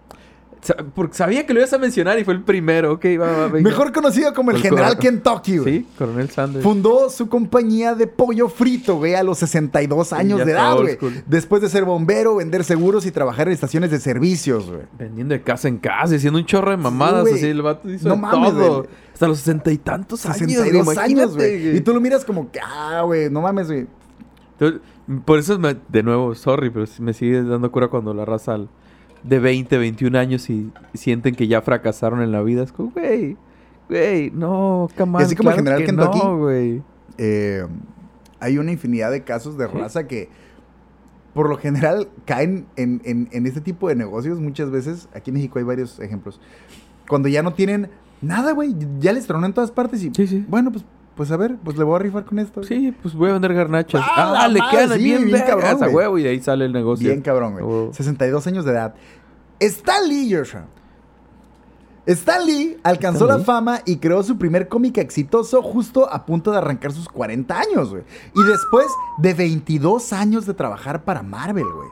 Porque 0.94 1.14
sabía 1.14 1.46
que 1.46 1.54
lo 1.54 1.60
ibas 1.60 1.72
a 1.72 1.78
mencionar 1.78 2.18
y 2.18 2.24
fue 2.24 2.34
el 2.34 2.42
primero. 2.42 2.92
Ok, 2.92 3.04
va, 3.18 3.30
va, 3.32 3.48
venga. 3.48 3.68
Mejor 3.68 3.92
conocido 3.92 4.34
como 4.34 4.50
el 4.50 4.58
El 4.58 4.62
General 4.62 4.92
cor- 4.92 4.98
Kentucky, 5.02 5.56
güey. 5.58 5.78
Sí, 5.78 5.86
Coronel 5.96 6.28
Sanders. 6.30 6.62
Fundó 6.62 7.08
su 7.08 7.28
compañía 7.28 7.94
de 7.94 8.06
pollo 8.06 8.48
frito, 8.48 8.96
güey, 8.96 9.14
a 9.14 9.22
los 9.22 9.38
62 9.38 10.12
años 10.12 10.44
de 10.44 10.52
edad, 10.52 10.76
güey. 10.76 10.98
Después 11.26 11.62
de 11.62 11.68
ser 11.70 11.84
bombero, 11.84 12.36
vender 12.36 12.62
seguros 12.64 13.06
y 13.06 13.10
trabajar 13.10 13.46
en 13.48 13.54
estaciones 13.54 13.90
de 13.90 14.00
servicios, 14.00 14.66
güey. 14.68 14.82
Vendiendo 14.98 15.32
de 15.34 15.40
casa 15.42 15.66
en 15.68 15.78
casa, 15.78 16.14
haciendo 16.16 16.38
un 16.38 16.44
chorro 16.46 16.70
de 16.72 16.76
mamadas. 16.76 17.22
güey. 17.22 17.34
así 17.34 17.46
el 17.46 17.62
vato 17.62 17.88
hizo 17.90 18.08
No 18.08 18.14
de 18.16 18.20
mames, 18.20 18.50
todo. 18.52 18.76
güey. 18.78 18.88
Hasta 19.14 19.28
los 19.28 19.38
sesenta 19.38 19.70
y 19.72 19.78
tantos 19.78 20.24
años. 20.26 20.38
62 20.38 20.84
güey, 20.84 20.98
años, 20.98 21.12
imagínate, 21.32 21.58
güey. 21.60 21.76
Y 21.76 21.80
tú 21.80 21.94
lo 21.94 22.00
miras 22.00 22.24
como 22.24 22.50
que, 22.50 22.60
ah, 22.60 23.02
güey, 23.06 23.30
no 23.30 23.40
mames, 23.40 23.66
güey. 23.68 23.86
Por 25.24 25.38
eso, 25.38 25.58
me- 25.58 25.76
de 25.88 26.02
nuevo, 26.02 26.34
sorry, 26.34 26.70
pero 26.70 26.86
sí 26.86 27.02
me 27.02 27.12
sigue 27.14 27.42
dando 27.42 27.70
cura 27.72 27.88
cuando 27.88 28.12
la 28.14 28.24
raza 28.24 28.54
al- 28.54 28.68
de 29.22 29.38
20, 29.38 29.76
21 29.78 30.18
años 30.18 30.48
y 30.50 30.72
sienten 30.94 31.34
que 31.34 31.46
ya 31.48 31.60
fracasaron 31.62 32.22
en 32.22 32.32
la 32.32 32.42
vida. 32.42 32.62
Es 32.62 32.72
como, 32.72 32.90
güey, 32.90 33.36
güey, 33.88 34.30
no, 34.30 34.88
come 34.96 35.18
on, 35.18 35.22
así 35.24 35.36
como 35.36 35.48
claro 35.50 35.58
General 35.58 35.80
que 35.80 35.86
Kentucky. 35.86 36.18
No, 36.18 36.38
güey. 36.38 36.82
Eh, 37.18 37.66
hay 38.40 38.58
una 38.58 38.72
infinidad 38.72 39.10
de 39.10 39.22
casos 39.24 39.58
de 39.58 39.66
Sí. 39.68 39.72
raza 39.76 40.06
que 40.06 40.28
por 41.34 41.48
lo 41.48 41.56
general 41.58 42.08
caen 42.24 42.66
en, 42.76 43.02
en- 43.04 43.28
en 43.30 43.46
este 43.46 43.60
tipo 43.60 43.88
de 43.88 43.94
negocios 43.94 44.40
muchas 44.40 44.70
veces. 44.70 45.08
Aquí 45.14 45.30
en 45.30 45.34
México 45.34 45.58
hay 45.58 45.64
varios 45.64 46.00
ejemplos. 46.00 46.40
Cuando 47.08 47.28
ya 47.28 47.42
no 47.42 47.52
tienen 47.52 47.88
nada, 48.22 48.52
güey. 48.52 48.74
Ya 49.00 49.12
les 49.12 49.26
tronó 49.26 49.46
en 49.46 49.52
todas 49.52 49.70
partes 49.70 50.02
y... 50.02 50.10
Sí, 50.14 50.26
sí. 50.26 50.44
Bueno, 50.48 50.72
pues, 50.72 50.84
pues 51.20 51.30
a 51.32 51.36
ver, 51.36 51.58
pues 51.62 51.76
le 51.76 51.84
voy 51.84 51.96
a 51.96 51.98
rifar 51.98 52.24
con 52.24 52.38
esto. 52.38 52.62
Sí, 52.62 52.96
pues 53.02 53.14
voy 53.14 53.28
a 53.28 53.34
vender 53.34 53.52
garnachas. 53.52 54.00
Ah, 54.02 54.44
Ah, 54.44 54.48
le 54.48 54.58
sí, 54.94 55.04
bien, 55.04 55.26
bien 55.26 55.42
cabrón, 55.46 55.94
huevo 55.94 56.16
y 56.16 56.22
de 56.22 56.30
ahí 56.30 56.40
sale 56.40 56.64
el 56.64 56.72
negocio. 56.72 57.06
Bien 57.10 57.20
cabrón, 57.20 57.52
güey. 57.52 57.62
A 57.62 57.66
huevo. 57.68 57.92
62 57.92 58.46
años 58.46 58.64
de 58.64 58.70
edad. 58.72 58.94
Stan 59.58 60.08
Lee, 60.08 60.34
Joshua. 60.34 60.64
Stan 62.06 62.46
Lee 62.46 62.78
alcanzó 62.82 63.26
Stan 63.26 63.38
la 63.38 63.44
fama 63.44 63.80
y 63.84 63.98
creó 63.98 64.22
su 64.22 64.38
primer 64.38 64.66
cómic 64.68 64.96
exitoso 64.96 65.60
justo 65.60 66.10
a 66.10 66.24
punto 66.24 66.52
de 66.52 66.56
arrancar 66.56 66.92
sus 66.92 67.06
40 67.06 67.54
años, 67.54 67.90
güey. 67.90 68.02
Y 68.34 68.42
después 68.42 68.86
de 69.18 69.34
22 69.34 70.14
años 70.14 70.46
de 70.46 70.54
trabajar 70.54 71.04
para 71.04 71.22
Marvel, 71.22 71.66
güey. 71.70 71.88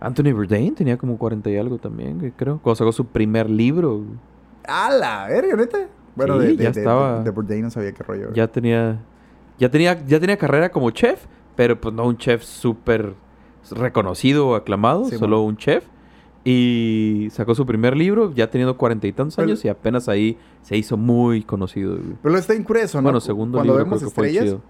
Anthony 0.00 0.32
Bourdain 0.32 0.74
tenía 0.74 0.96
como 0.96 1.18
40 1.18 1.50
y 1.50 1.58
algo 1.58 1.76
también, 1.76 2.32
creo. 2.38 2.58
Cuando 2.62 2.76
sacó 2.76 2.92
su 2.92 3.04
primer 3.04 3.50
libro, 3.50 3.98
güey. 3.98 4.18
¡A 4.66 4.90
la 4.90 5.26
verga, 5.26 5.56
neta! 5.56 5.88
Bueno, 6.16 6.40
Sí, 6.40 6.46
de, 6.48 6.56
de, 6.56 6.64
ya 6.64 6.70
de- 6.70 6.80
estaba. 6.80 7.22
de- 7.22 7.30
Bourdain 7.30 7.62
no 7.62 7.70
sabía 7.70 7.92
qué 7.92 8.02
rollo. 8.02 8.32
ya 8.34 8.46
tenía 8.48 8.98
ya 9.58 9.70
tenía 9.70 10.04
ya 10.06 10.18
tenía 10.20 10.36
carrera 10.36 10.70
como 10.70 10.90
chef 10.90 11.24
pero 11.56 11.80
pues 11.80 11.94
no 11.94 12.06
un 12.06 12.16
chef 12.16 12.42
súper 12.42 13.14
reconocido 13.70 14.48
o 14.48 14.54
aclamado 14.54 15.04
Sí, 15.04 15.16
solo 15.18 15.42
un 15.42 15.56
chef 15.56 15.84
y 16.44 17.28
sacó 17.30 17.54
su 17.54 17.64
primer 17.66 17.96
libro 17.96 18.32
ya 18.34 18.50
teniendo 18.50 18.76
cuarenta 18.76 19.06
y 19.06 19.12
tantos 19.12 19.36
Pero- 19.36 19.46
años 19.46 19.64
y 19.64 19.68
apenas 19.68 20.08
ahí 20.08 20.36
se 20.62 20.76
hizo 20.76 20.96
muy 20.96 21.42
conocido 21.44 21.92
güey. 21.96 22.16
Pero 22.22 22.36
está 22.38 22.54
incurioso, 22.54 22.98
¿no? 22.98 23.04
bueno 23.04 23.20
segundo 23.20 23.58
Cuando 23.58 23.74
libro 23.74 23.84
vemos 23.84 23.98
creo 24.00 24.10
que 24.10 24.14
fue 24.14 24.26
estrellas 24.28 24.44
chido 24.50 24.60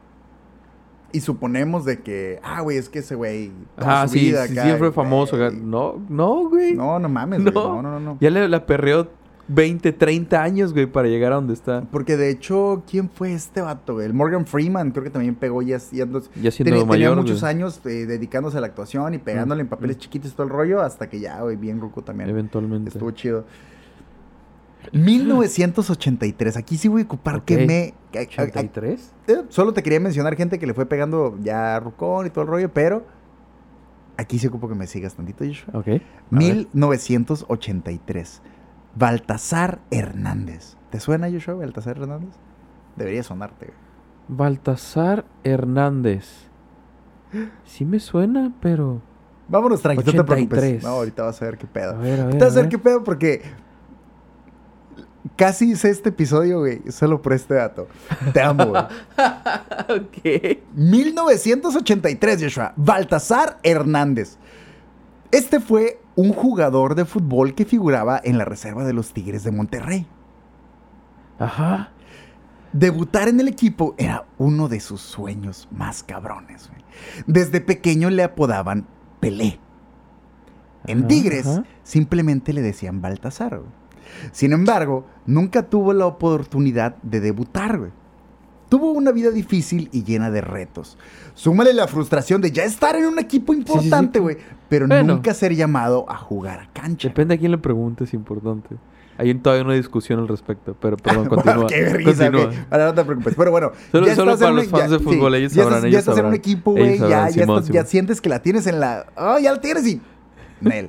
y 1.14 1.20
suponemos 1.20 1.84
de 1.84 2.00
que, 2.00 2.40
ah, 2.42 2.62
güey, 2.62 2.78
es 2.78 2.88
que 2.88 3.00
ese 3.00 3.14
güey. 3.14 3.52
ah 3.76 4.06
sí 4.08 4.18
vida 4.20 4.46
sí, 4.46 4.58
acá, 4.58 4.76
güey, 4.78 4.92
famoso 4.92 5.36
acá. 5.36 5.50
no 5.54 6.00
no 6.08 6.48
güey 6.48 6.74
No, 6.74 6.98
no 6.98 7.08
mames, 7.08 7.42
güey. 7.42 7.52
No, 7.54 7.82
no, 7.82 7.90
no, 7.92 8.00
no. 8.00 8.18
ya 8.20 8.30
le 8.30 8.48
la 8.48 8.64
perreó 8.66 9.08
20 9.54 9.92
30 9.92 10.42
años 10.42 10.72
güey 10.72 10.86
para 10.86 11.08
llegar 11.08 11.32
a 11.32 11.36
donde 11.36 11.52
está 11.54 11.82
Porque 11.90 12.16
de 12.16 12.30
hecho, 12.30 12.82
¿quién 12.90 13.10
fue 13.10 13.32
este 13.32 13.60
vato? 13.60 13.94
güey? 13.94 14.06
El 14.06 14.14
Morgan 14.14 14.46
Freeman, 14.46 14.90
creo 14.90 15.04
que 15.04 15.10
también 15.10 15.34
pegó 15.34 15.62
ya, 15.62 15.78
ya 15.78 15.80
ya 15.80 15.90
siendo 15.90 16.20
tenía, 16.20 16.50
tenía 16.54 16.84
mayor 16.86 17.16
muchos 17.16 17.40
güey, 17.40 17.50
años 17.54 17.80
eh, 17.84 18.06
dedicándose 18.06 18.58
a 18.58 18.60
la 18.60 18.66
actuación 18.68 19.14
y 19.14 19.18
pegándole 19.18 19.62
en 19.62 19.68
papeles 19.68 19.96
mm. 19.96 20.00
chiquitos 20.00 20.32
y 20.32 20.34
todo 20.34 20.44
el 20.46 20.52
rollo, 20.52 20.80
hasta 20.80 21.08
que 21.08 21.20
ya, 21.20 21.40
güey, 21.42 21.56
bien 21.56 21.80
ruco 21.80 22.02
también. 22.02 22.30
eventualmente 22.30 22.90
Estuvo 22.90 23.10
chido. 23.10 23.44
1983. 24.92 26.56
Aquí 26.56 26.76
sí 26.76 26.88
voy 26.88 27.02
a 27.02 27.04
ocupar 27.04 27.44
que 27.44 27.66
me. 27.66 27.94
que- 28.10 28.18
a- 28.18 28.42
a- 28.42 28.44
83 28.44 29.12
eh, 29.28 29.42
solo 29.48 29.72
te 29.72 29.82
quería 29.82 30.00
mencionar 30.00 30.34
gente 30.36 30.58
que 30.58 30.66
le 30.66 30.74
fue 30.74 30.86
pegando 30.86 31.38
ya 31.42 31.78
rucón 31.80 32.26
y 32.26 32.30
todo 32.30 32.42
el 32.42 32.48
rollo, 32.50 32.72
pero 32.72 33.06
aquí 34.16 34.38
sí 34.38 34.46
ocupo 34.48 34.68
que 34.68 34.74
me 34.74 34.86
sigas 34.86 35.14
tantito, 35.14 35.44
Joshua. 35.44 35.78
ok 35.78 35.86
a 35.86 35.90
ver. 35.90 36.02
1983. 38.92 38.96
Baltasar 38.96 39.80
Hernández. 39.90 40.76
¿Te 40.90 41.00
suena, 41.00 41.30
Joshua, 41.30 41.54
Baltasar 41.54 41.98
Hernández? 41.98 42.34
Debería 42.96 43.22
sonarte. 43.22 43.66
güey. 43.66 43.78
Baltasar 44.28 45.24
Hernández. 45.44 46.48
Sí 47.64 47.84
me 47.84 47.98
suena, 47.98 48.52
pero... 48.60 49.00
Vámonos 49.48 49.82
tranqui, 49.82 50.04
no 50.04 50.12
te 50.12 50.24
preocupes. 50.24 50.58
83. 50.58 50.82
No, 50.82 50.88
ahorita 50.90 51.22
vas 51.24 51.42
a 51.42 51.44
ver 51.44 51.58
qué 51.58 51.66
pedo. 51.66 51.90
A 51.92 51.94
ver, 51.94 52.12
a 52.20 52.24
ver. 52.24 52.24
Ahorita 52.24 52.44
vas 52.44 52.52
a 52.52 52.56
ver 52.56 52.64
ver. 52.64 52.70
qué 52.70 52.78
pedo 52.78 53.04
porque 53.04 53.42
casi 55.36 55.72
hice 55.72 55.90
este 55.90 56.10
episodio, 56.10 56.60
güey, 56.60 56.82
solo 56.90 57.20
por 57.20 57.32
este 57.32 57.54
dato. 57.54 57.88
Te 58.32 58.40
amo, 58.40 58.66
güey. 58.66 58.82
ok. 59.88 60.58
1983, 60.74 62.42
Joshua. 62.42 62.72
Baltasar 62.76 63.58
Hernández. 63.62 64.36
Este 65.30 65.60
fue 65.60 66.01
un 66.14 66.32
jugador 66.32 66.94
de 66.94 67.04
fútbol 67.04 67.54
que 67.54 67.64
figuraba 67.64 68.20
en 68.22 68.38
la 68.38 68.44
reserva 68.44 68.84
de 68.84 68.92
los 68.92 69.12
Tigres 69.12 69.44
de 69.44 69.52
Monterrey. 69.52 70.06
Ajá. 71.38 71.90
Debutar 72.72 73.28
en 73.28 73.40
el 73.40 73.48
equipo 73.48 73.94
era 73.98 74.24
uno 74.38 74.68
de 74.68 74.80
sus 74.80 75.00
sueños 75.00 75.68
más 75.70 76.02
cabrones. 76.02 76.68
güey. 76.70 76.82
Desde 77.26 77.60
pequeño 77.60 78.10
le 78.10 78.22
apodaban 78.22 78.86
Pelé. 79.20 79.58
En 80.86 80.98
Ajá, 81.00 81.08
Tigres 81.08 81.46
ajá. 81.46 81.64
simplemente 81.82 82.52
le 82.52 82.62
decían 82.62 83.00
Baltasar. 83.02 83.58
güey. 83.58 83.70
Sin 84.32 84.52
embargo, 84.52 85.06
nunca 85.26 85.62
tuvo 85.68 85.92
la 85.92 86.06
oportunidad 86.06 86.96
de 87.02 87.20
debutar. 87.20 87.78
güey. 87.78 87.90
Tuvo 88.72 88.92
una 88.92 89.12
vida 89.12 89.30
difícil 89.30 89.90
y 89.92 90.02
llena 90.02 90.30
de 90.30 90.40
retos. 90.40 90.96
Súmale 91.34 91.74
la 91.74 91.86
frustración 91.88 92.40
de 92.40 92.50
ya 92.52 92.64
estar 92.64 92.96
en 92.96 93.04
un 93.04 93.18
equipo 93.18 93.52
sí, 93.52 93.58
importante, 93.58 94.18
sí. 94.18 94.22
güey, 94.22 94.38
pero 94.70 94.88
Bueno. 94.88 95.12
nunca 95.16 95.34
ser 95.34 95.54
llamado 95.54 96.06
a 96.08 96.16
jugar 96.16 96.58
a 96.60 96.72
cancha. 96.72 97.08
Depende 97.08 97.34
a 97.34 97.38
quién 97.38 97.50
le 97.50 97.58
pregunte, 97.58 98.04
es 98.04 98.14
importante. 98.14 98.76
Hay 99.18 99.34
todavía 99.34 99.66
una 99.66 99.74
discusión 99.74 100.20
al 100.20 100.26
respecto, 100.28 100.74
pero 100.80 100.96
perdón, 100.96 101.24
Bueno, 101.28 101.42
continúa. 101.42 101.66
qué 101.68 101.84
risa, 101.90 102.24
continúa. 102.30 102.46
güey. 102.46 102.58
Ahora 102.70 102.84
no 102.86 102.94
te 102.94 103.04
preocupes. 103.04 103.34
Pero 103.36 103.50
bueno, 103.50 103.72
Solo- 103.92 104.06
ya 104.06 104.14
solo 104.16 104.32
estás 104.32 104.48
para 104.48 104.56
los 104.62 104.68
fans 104.68 104.90
de 104.90 104.98
fútbol, 105.00 105.34
ellos 105.34 105.52
sabrán, 105.52 105.80
ellos 105.80 105.92
ya 105.92 105.98
estás 105.98 106.14
en 106.16 106.24
un 106.24 106.30
sabrán. 106.32 106.34
equipo, 106.38 106.70
güey, 106.72 106.92
ya, 106.94 106.98
sabrán, 107.00 107.28
ya, 107.34 107.42
Simón, 107.42 107.58
estás- 107.58 107.74
ya 107.74 107.84
sientes 107.84 108.20
que 108.22 108.30
la 108.30 108.40
tienes 108.40 108.66
en 108.66 108.80
la... 108.80 109.04
Oh, 109.18 109.38
ya 109.38 109.52
la 109.52 109.60
tienes 109.60 109.86
y... 109.86 110.00
Nel. 110.62 110.88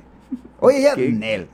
Oye, 0.61 0.81
ya, 0.83 0.95
¿Qué? 0.95 1.11
Nel. 1.11 1.49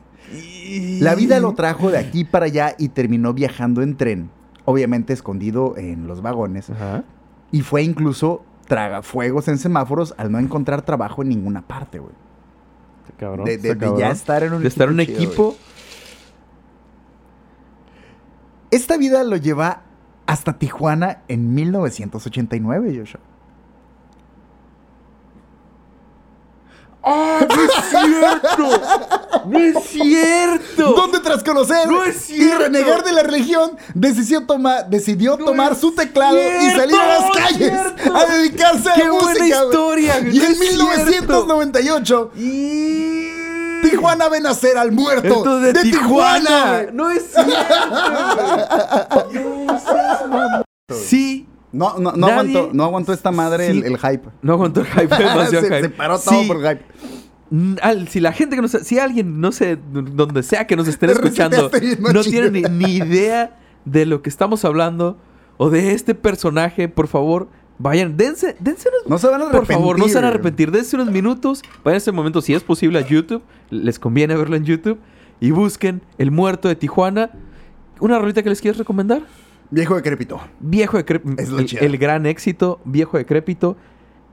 La 1.02 1.16
vida 1.16 1.40
lo 1.40 1.56
trajo 1.56 1.90
de 1.90 1.98
aquí 1.98 2.24
para 2.24 2.46
allá 2.46 2.76
y 2.78 2.90
terminó 2.90 3.34
viajando 3.34 3.82
en 3.82 3.98
tren, 3.98 4.30
obviamente 4.70 5.14
escondido 5.14 5.76
en 5.78 6.06
los 6.08 6.22
vagones, 6.22 6.70
Ajá. 6.70 7.04
y 7.52 7.62
fue 7.62 7.82
incluso 7.84 8.44
tragafuegos 8.68 9.48
en 9.48 9.58
semáforos 9.58 10.14
al 10.18 10.32
no 10.32 10.38
encontrar 10.38 10.84
trabajo 10.84 11.24
en 11.24 11.30
ninguna 11.30 11.62
parte, 11.64 11.98
güey. 12.00 12.14
Cabrón. 13.18 13.46
De, 13.46 13.58
de- 13.58 13.72
está 13.72 13.92
de 13.92 14.00
ya 14.00 14.12
estar 14.12 14.44
en 14.44 14.54
un 14.54 14.62
De 14.62 14.68
estar 14.68 14.88
en 14.90 15.00
un 15.00 15.06
chido, 15.06 15.18
equipo. 15.18 15.56
Esta 18.72 18.98
vida 18.98 19.24
lo 19.24 19.36
lleva 19.38 19.82
hasta 20.28 20.60
Tijuana 20.60 21.24
en 21.28 21.54
1989, 21.56 22.96
Joshua. 23.00 23.20
¡Ah, 27.02 27.40
no 27.48 27.64
es 27.64 27.72
cierto! 27.90 28.82
¡No 29.48 29.60
es 29.60 29.84
cierto! 29.90 30.94
donde 30.94 31.20
tras 31.22 31.44
conocer 31.44 31.88
¡No 31.88 32.04
es 32.04 32.30
y 32.30 32.52
renegar 32.52 33.04
de 33.04 33.14
la 33.14 33.24
religión, 33.24 33.78
decidió, 33.94 34.46
toma- 34.46 34.84
decidió 34.84 35.38
¡No 35.38 35.46
tomar 35.46 35.76
su 35.76 35.94
teclado 35.94 36.38
y 36.38 36.70
salir 36.72 36.96
a 37.00 37.08
las 37.20 37.32
calles 37.32 37.74
a 38.14 38.26
dedicarse 38.34 38.90
a 38.90 38.94
¡Qué 38.96 39.04
la 39.06 39.12
buena 39.12 39.28
música. 39.40 39.64
historia! 39.64 40.20
Y 40.20 40.24
¡No 40.40 40.44
en 40.46 40.52
es 40.52 40.58
cierto! 40.60 41.46
1998, 41.46 42.32
Tijuana 43.82 44.28
ve 44.28 44.42
nacer 44.42 44.78
al 44.78 44.92
muerto 44.92 45.28
Esto 45.38 45.60
de, 45.62 45.72
de, 45.74 45.82
Tijuana. 45.84 46.40
Tijuana. 46.42 46.86
No 46.92 47.10
es 47.12 47.24
cierto. 47.32 47.50
güey. 49.32 49.66
No 49.66 49.80
seas 49.80 50.28
mamón. 50.28 50.64
Sí. 51.08 51.48
No, 51.72 52.00
no, 52.00 52.14
no, 52.14 52.28
aguantó, 52.28 52.70
no 52.74 52.84
aguantó 52.84 53.14
esta 53.14 53.32
madre 53.32 53.72
Sí. 53.72 53.78
el, 53.80 53.86
el 53.86 53.98
hype. 54.00 54.28
No 54.42 54.54
aguantó 54.54 54.82
el 54.82 54.88
hype. 54.88 55.08
demasiado 55.18 55.50
se, 55.62 55.68
hype. 55.68 55.82
se 55.82 55.90
paró 55.90 56.20
todo 56.20 56.42
Sí. 56.42 56.48
por 56.48 56.58
hype. 56.62 56.82
Al- 57.82 58.08
si 58.08 58.20
la 58.20 58.32
gente 58.32 58.56
que 58.56 58.62
nos... 58.62 58.72
Si 58.72 59.00
alguien, 59.00 59.40
no 59.42 59.52
sé, 59.52 59.78
donde 59.92 60.44
sea 60.44 60.66
que 60.68 60.76
nos 60.76 60.88
estén 60.88 61.10
escuchando, 61.12 61.70
no 62.14 62.22
tiene 62.24 62.50
ni, 62.52 62.62
ni 62.64 62.96
idea 62.98 63.58
de 63.86 64.06
lo 64.06 64.22
que 64.22 64.30
estamos 64.30 64.66
hablando 64.66 65.18
o 65.58 65.70
de 65.70 65.94
este 65.94 66.16
personaje, 66.16 66.88
por 66.90 67.08
favor, 67.08 67.48
Vayan, 67.82 68.18
dense, 68.18 68.58
dense 68.60 68.90
unos... 68.90 69.10
No 69.10 69.18
se 69.20 69.28
van 69.28 69.36
a 69.42 69.46
Por 69.46 69.56
arrepentir. 69.56 69.78
favor, 69.78 69.98
no 70.00 70.08
se 70.10 70.16
van 70.16 70.26
a 70.26 70.28
arrepentir. 70.28 70.70
Dense 70.70 70.98
unos 70.98 71.12
minutos. 71.12 71.62
Vayan 71.86 71.96
ese 71.96 72.12
momento, 72.12 72.42
si 72.42 72.54
es 72.54 72.62
posible, 72.62 73.00
a 73.00 73.08
YouTube. 73.08 73.42
Les 73.70 74.00
conviene 74.00 74.36
verlo 74.36 74.58
en 74.58 74.66
YouTube. 74.66 75.00
Y 75.40 75.52
busquen 75.52 76.02
El 76.18 76.30
Muerto 76.32 76.68
de 76.68 76.76
Tijuana. 76.76 77.32
¿Una 78.02 78.20
rolita 78.20 78.44
que 78.44 78.50
les 78.50 78.60
quieres 78.60 78.78
recomendar? 78.78 79.22
Viejo 79.72 79.96
decrépito. 79.96 80.40
Viejo 80.60 80.98
decrépito. 80.98 81.42
Es 81.42 81.50
El, 81.74 81.98
gran 81.98 82.26
éxito, 82.26 82.80
Viejo 82.86 83.18
decrépito. 83.18 83.78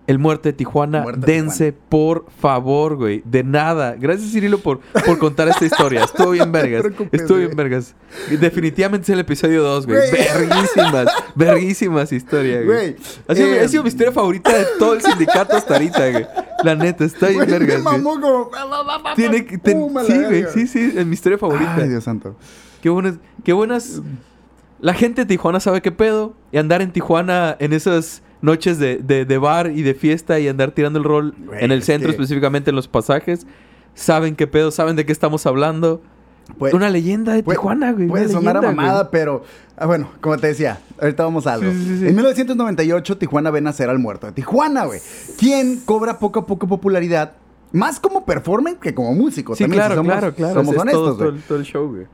El 0.07 0.21
Muerto 0.21 0.49
de 0.49 0.53
Tijuana. 0.53 1.05
De 1.05 1.33
Dense, 1.33 1.73
por 1.73 2.27
favor, 2.41 2.95
güey. 2.95 3.23
De 3.25 3.43
nada. 3.43 3.97
Gracias, 3.99 4.31
Cirilo, 4.31 4.59
por, 4.59 4.79
por 5.05 5.19
contar 5.19 5.49
esta 5.49 5.65
historia. 5.67 6.05
Estuvo 6.05 6.31
bien 6.31 6.53
vergas. 6.53 6.85
Estuvo 7.11 7.39
bien 7.39 7.57
vergas. 7.57 7.97
Definitivamente 8.41 9.03
es 9.03 9.09
el 9.11 9.19
episodio 9.19 9.65
2, 9.65 9.87
güey. 9.87 9.99
Verguísimas. 10.13 11.09
Verguísimas 11.35 12.13
historias, 12.13 12.65
güey. 12.65 12.95
Ha 13.27 13.35
sido, 13.35 13.49
eh, 13.49 13.61
ha 13.63 13.69
sido 13.69 13.83
mi 13.83 13.89
historia 13.89 14.13
favorita 14.13 14.57
de 14.57 14.65
todo 14.79 14.95
el 14.95 15.03
sindicato 15.03 15.57
hasta 15.57 15.75
ahorita, 15.75 16.11
güey. 16.11 16.27
La 16.63 16.77
neta, 16.77 17.05
está 17.05 17.27
bien 17.27 17.45
vergas, 17.45 17.83
como... 17.83 18.51
Tiene 19.17 19.45
que... 19.45 19.59
ten- 19.59 19.89
sí, 20.07 20.19
güey. 20.25 20.45
Sí, 20.55 20.67
sí. 20.69 20.93
Es 20.97 21.05
mi 21.05 21.15
historia 21.15 21.37
favorita. 21.37 21.75
Ay, 21.79 21.89
Dios 21.89 22.05
santo. 22.05 22.37
Qué 22.81 22.91
buenas... 22.91 23.17
Qué 23.43 23.53
buenas... 23.53 24.01
La 24.79 24.95
gente 24.95 25.23
de 25.23 25.27
Tijuana 25.27 25.61
sabe 25.61 25.81
qué 25.83 25.93
pedo. 25.93 26.35
Y 26.53 26.59
andar 26.59 26.83
en 26.83 26.93
Tijuana 26.93 27.57
en 27.59 27.73
esas 27.73 28.23
noches 28.43 28.79
de, 28.79 28.99
de- 28.99 29.25
de 29.25 29.39
bar 29.39 29.73
y 29.75 29.83
de 29.83 29.95
fiesta 29.95 30.39
y 30.39 30.49
andar 30.49 30.71
tirando 30.73 30.99
el 30.99 31.05
rol 31.05 31.35
Güey, 31.47 31.65
en 31.65 31.73
el 31.73 31.83
centro, 31.83 32.11
específicamente 32.11 32.71
en 32.71 32.77
los 32.77 32.87
pasajes. 32.89 33.47
Saben 33.95 34.37
qué 34.37 34.47
pedo, 34.47 34.71
saben 34.71 34.95
de 34.97 35.07
qué 35.07 35.13
estamos 35.13 35.47
hablando. 35.47 36.03
Puede- 36.59 36.77
una 36.77 36.91
leyenda 36.91 37.33
de 37.35 37.43
puede- 37.43 37.57
Tijuana, 37.57 37.93
güey. 37.93 38.07
Puede 38.07 38.25
una 38.27 38.33
sonar 38.35 38.57
a 38.59 38.61
leyenda, 38.61 38.83
mamada, 38.83 39.01
güey. 39.05 39.11
pero... 39.11 39.43
ah, 39.77 39.87
bueno, 39.87 40.11
como 40.21 40.37
te 40.37 40.49
decía, 40.49 40.79
ahorita 41.01 41.25
vamos 41.25 41.47
a 41.47 41.55
algo. 41.55 41.71
Sí, 41.73 41.79
sí, 41.79 41.99
sí. 42.01 42.07
En 42.09 42.15
1998, 42.15 43.19
Tijuana 43.19 43.51
ve 43.51 43.61
nacer 43.63 43.89
al 43.91 43.99
muerto 43.99 44.27
de 44.27 44.33
Tijuana, 44.33 44.85
güey. 44.85 45.01
Quien 45.39 45.81
cobra 45.85 46.19
poco 46.19 46.41
a 46.41 46.47
poco 46.47 46.69
popularidad, 46.69 47.33
más 47.73 47.99
como 47.99 48.25
performer 48.27 48.77
que 48.77 48.95
como 48.95 49.13
músico. 49.15 49.57
Sí, 49.57 49.65
también, 49.65 49.83
si 49.83 49.87
claro, 49.89 50.01
somos- 50.03 50.13
claro, 50.13 50.35
claro. 50.35 50.55
Somos 50.55 50.69
Es- 50.69 50.77
es 50.77 50.83
honestos, 50.83 51.03
todo, 51.03 51.17
todo 51.17 51.25
güey. 51.31 51.37
el- 51.39 51.43
todo 51.43 51.59
el 51.59 51.65
show, 51.65 51.89
güey. 51.89 52.07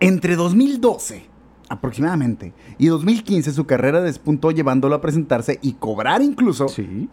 Entre 0.00 0.36
2012 0.36 1.26
aproximadamente 1.68 2.52
y 2.78 2.86
2015 2.86 3.52
su 3.52 3.64
carrera 3.66 4.00
despuntó 4.02 4.50
llevándolo 4.50 4.94
a 4.94 5.00
presentarse 5.00 5.58
y 5.62 5.72
cobrar 5.74 6.22
incluso 6.22 6.68
Sí. 6.68 7.08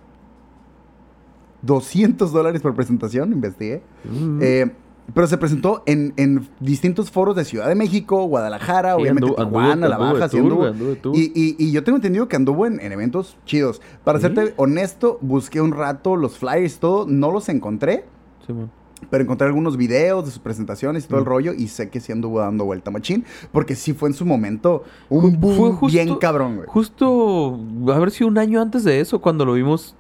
200 1.62 2.32
dólares 2.32 2.62
por 2.62 2.76
presentación, 2.76 3.32
investigué. 3.32 3.82
Mm. 4.04 4.40
Eh, 4.42 4.72
pero 5.14 5.28
se 5.28 5.38
presentó 5.38 5.84
en, 5.86 6.14
en 6.18 6.48
distintos 6.60 7.12
foros 7.12 7.36
de 7.36 7.44
Ciudad 7.46 7.68
de 7.68 7.76
México, 7.76 8.24
Guadalajara, 8.26 8.96
Sí, 8.96 9.02
obviamente 9.02 9.30
anduvo- 9.32 9.36
Tijuana, 9.46 9.74
anduvo- 9.74 9.90
La 9.90 9.98
Baja, 9.98 10.30
sí 10.30 10.38
anduvo. 10.38 10.72
tour. 11.02 11.16
Y, 11.16 11.32
y- 11.36 11.56
y 11.58 11.72
yo 11.72 11.84
tengo 11.84 11.98
entendido 11.98 12.28
que 12.28 12.36
anduvo 12.38 12.66
en, 12.66 12.80
en 12.80 12.92
eventos 12.92 13.38
chidos. 13.46 13.82
Para 14.04 14.20
Sí. 14.20 14.24
serte 14.24 14.54
honesto, 14.58 15.18
busqué 15.22 15.60
un 15.62 15.72
rato 15.74 16.16
los 16.16 16.38
flyers, 16.38 16.80
todo, 16.80 17.06
no 17.08 17.32
los 17.32 17.50
encontré. 17.50 18.06
Simón. 18.46 18.72
Pero 19.10 19.24
encontré 19.24 19.48
algunos 19.48 19.78
videos 19.78 20.26
de 20.26 20.32
sus 20.32 20.40
presentaciones 20.40 21.06
y 21.06 21.08
todo 21.08 21.20
el 21.20 21.26
Mm. 21.26 21.28
rollo 21.30 21.54
y 21.54 21.68
sé 21.68 21.90
que 21.90 22.00
sí 22.00 22.12
anduvo 22.12 22.40
dando 22.40 22.66
vuelta 22.66 22.92
machín 22.92 23.26
porque 23.52 23.76
sí 23.76 23.94
fue 23.94 24.10
en 24.10 24.16
su 24.16 24.26
momento 24.26 24.84
un 25.10 25.22
Fue 25.22 25.32
boom 25.40 25.76
justo- 25.78 25.88
bien 25.88 26.16
cabrón, 26.18 26.56
güey. 26.58 26.68
Justo, 26.70 27.60
a 27.94 28.00
ver 28.00 28.12
si 28.12 28.24
un 28.24 28.38
año 28.38 28.62
antes 28.62 28.84
de 28.84 29.00
eso, 29.00 29.20
cuando 29.22 29.46
lo 29.46 29.54
vimos, 29.54 29.96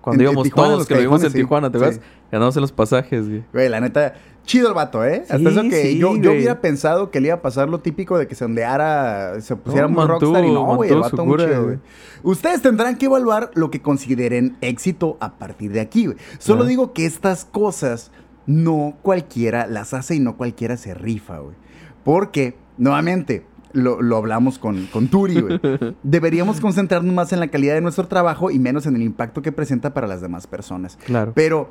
cuando 0.00 0.22
En- 0.22 0.26
en 0.28 0.32
íbamos 0.32 0.44
Tijuana, 0.44 0.66
todos, 0.68 0.78
los 0.80 0.88
que 0.88 0.94
lo 0.94 1.00
vimos 1.00 1.22
en 1.24 1.30
sí. 1.30 1.38
Tijuana, 1.38 1.70
¿te 1.70 1.78
acuerdas? 1.78 2.00
Que 2.30 2.36
Andamos 2.36 2.56
en 2.56 2.62
los 2.62 2.72
pasajes, 2.72 3.28
güey. 3.28 3.44
Güey, 3.52 3.68
la 3.68 3.78
neta, 3.80 4.14
chido 4.46 4.68
el 4.68 4.74
vato, 4.74 5.04
¿eh? 5.04 5.22
Hasta 5.28 5.36
eso 5.50 5.62
que 5.68 5.96
yo, 5.98 6.16
yo 6.16 6.32
hubiera 6.32 6.60
pensado 6.62 7.10
que 7.10 7.20
le 7.20 7.28
iba 7.28 7.36
a 7.36 7.42
pasar 7.42 7.68
lo 7.68 7.80
típico 7.80 8.16
de 8.18 8.26
que 8.26 8.34
se 8.34 8.44
ondeara, 8.46 9.38
se 9.42 9.54
pusiera 9.54 9.86
No, 9.86 9.92
muy 9.94 9.98
mantuvo- 10.06 10.18
rockstar 10.32 10.44
y 10.46 10.50
no, 10.52 10.74
güey, 10.76 10.90
el 10.90 10.98
vato 11.00 11.24
muy 11.26 11.36
chido, 11.38 11.64
güey. 11.64 11.78
Ustedes 12.22 12.62
tendrán 12.62 12.96
que 12.96 13.04
evaluar 13.06 13.50
lo 13.54 13.70
que 13.70 13.82
consideren 13.82 14.56
éxito 14.62 15.18
a 15.20 15.34
partir 15.34 15.72
de 15.72 15.80
aquí, 15.80 16.06
güey. 16.06 16.16
Solo 16.38 16.64
digo 16.64 16.92
que 16.94 17.04
estas 17.04 17.44
cosas 17.44 18.10
no 18.46 18.96
cualquiera 19.02 19.66
las 19.66 19.94
hace 19.94 20.16
y 20.16 20.20
no 20.20 20.36
cualquiera 20.36 20.76
se 20.76 20.94
rifa, 20.94 21.38
güey. 21.38 21.56
Porque, 22.04 22.56
nuevamente, 22.78 23.44
lo, 23.72 24.02
lo 24.02 24.16
hablamos 24.16 24.58
con, 24.58 24.86
con 24.86 25.08
Turi, 25.08 25.40
güey. 25.40 25.60
Deberíamos 26.02 26.60
concentrarnos 26.60 27.14
más 27.14 27.32
en 27.32 27.40
la 27.40 27.48
calidad 27.48 27.74
de 27.74 27.80
nuestro 27.80 28.08
trabajo 28.08 28.50
y 28.50 28.58
menos 28.58 28.86
en 28.86 28.96
el 28.96 29.02
impacto 29.02 29.40
que 29.42 29.52
presenta 29.52 29.94
para 29.94 30.06
las 30.06 30.20
demás 30.20 30.46
personas. 30.46 30.98
Claro. 31.06 31.32
Pero, 31.34 31.70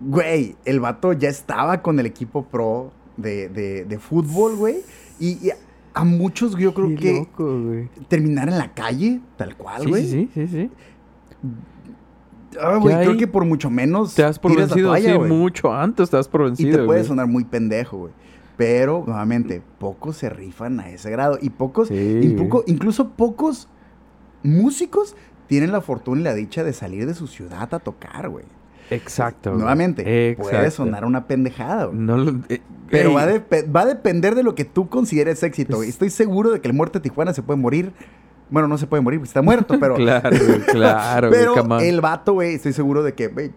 güey, 0.00 0.56
el 0.64 0.80
vato 0.80 1.12
ya 1.14 1.28
estaba 1.28 1.82
con 1.82 1.98
el 1.98 2.06
equipo 2.06 2.44
pro 2.44 2.92
de, 3.16 3.48
de- 3.48 3.84
de 3.86 3.98
fútbol, 3.98 4.56
güey. 4.56 4.76
Y, 5.18 5.46
y 5.46 5.50
a 5.94 6.04
muchos 6.04 6.54
yo 6.58 6.74
creo 6.74 6.88
Qué 6.90 6.96
que 6.96 7.12
loco, 7.14 7.62
terminar 8.08 8.50
en 8.50 8.58
la 8.58 8.74
calle, 8.74 9.20
tal 9.38 9.56
cual, 9.56 9.82
Sí, 9.84 9.88
güey. 9.88 10.02
sí, 10.10 10.30
sí, 10.34 10.46
sí, 10.46 10.48
sí. 10.48 10.70
Ah, 12.60 12.76
güey, 12.76 12.94
creo 12.96 13.16
que 13.16 13.26
por 13.26 13.44
mucho 13.44 13.70
menos 13.70 14.14
Te 14.14 14.22
das 14.22 14.38
por 14.38 14.56
vencido, 14.56 14.88
toalla, 14.88 15.12
sí, 15.12 15.18
mucho 15.18 15.72
antes 15.74 16.10
te 16.10 16.16
das 16.16 16.28
por 16.28 16.42
Y 16.42 16.44
vencido. 16.44 16.78
te 16.78 16.84
puede 16.84 17.04
sonar 17.04 17.26
muy 17.26 17.44
pendejo, 17.44 17.96
güey. 17.98 18.12
Pero, 18.56 19.04
nuevamente, 19.06 19.60
pocos 19.78 20.16
se 20.16 20.30
rifan 20.30 20.80
a 20.80 20.88
ese 20.90 21.10
grado. 21.10 21.38
Y 21.42 21.50
pocos, 21.50 21.88
Sí, 21.88 22.20
y 22.22 22.28
poco- 22.30 22.62
güey. 22.62 22.72
incluso 22.74 23.10
pocos 23.10 23.68
músicos 24.42 25.14
tienen 25.46 25.72
la 25.72 25.80
fortuna 25.80 26.20
y 26.20 26.24
la 26.24 26.34
dicha 26.34 26.64
de 26.64 26.72
salir 26.72 27.06
de 27.06 27.14
su 27.14 27.26
ciudad 27.26 27.72
a 27.74 27.78
tocar, 27.78 28.28
güey. 28.28 28.44
Exacto. 28.90 29.52
Nuevamente, 29.52 30.36
puede 30.38 30.70
sonar 30.70 31.04
una 31.04 31.26
pendejada, 31.26 31.86
güey. 31.86 31.98
No 31.98 32.16
lo- 32.16 32.40
eh, 32.48 32.60
Pero 32.88 33.12
va, 33.12 33.26
va 33.26 33.80
a 33.80 33.86
depender 33.86 34.34
de 34.36 34.42
lo 34.44 34.54
que 34.54 34.64
tú 34.64 34.88
consideres 34.88 35.42
éxito. 35.42 35.82
Estoy 35.82 36.08
seguro 36.10 36.50
de 36.50 36.60
que 36.60 36.68
el 36.68 36.74
muerto 36.74 36.98
de 36.98 37.02
Tijuana 37.02 37.32
se 37.34 37.42
puede 37.42 37.58
morir. 37.60 37.92
Bueno, 38.48 38.68
no 38.68 38.78
se 38.78 38.86
puede 38.86 39.02
morir 39.02 39.20
está 39.22 39.42
muerto, 39.42 39.78
pero. 39.80 39.96
Claro, 40.06 40.30
claro, 40.70 41.28
güey, 41.28 41.40
pero 41.40 41.80
el 41.80 42.00
vato, 42.00 42.34
güey, 42.34 42.54
estoy 42.54 42.72
seguro 42.72 43.02
de 43.02 43.14
que, 43.14 43.28
güey, 43.28 43.50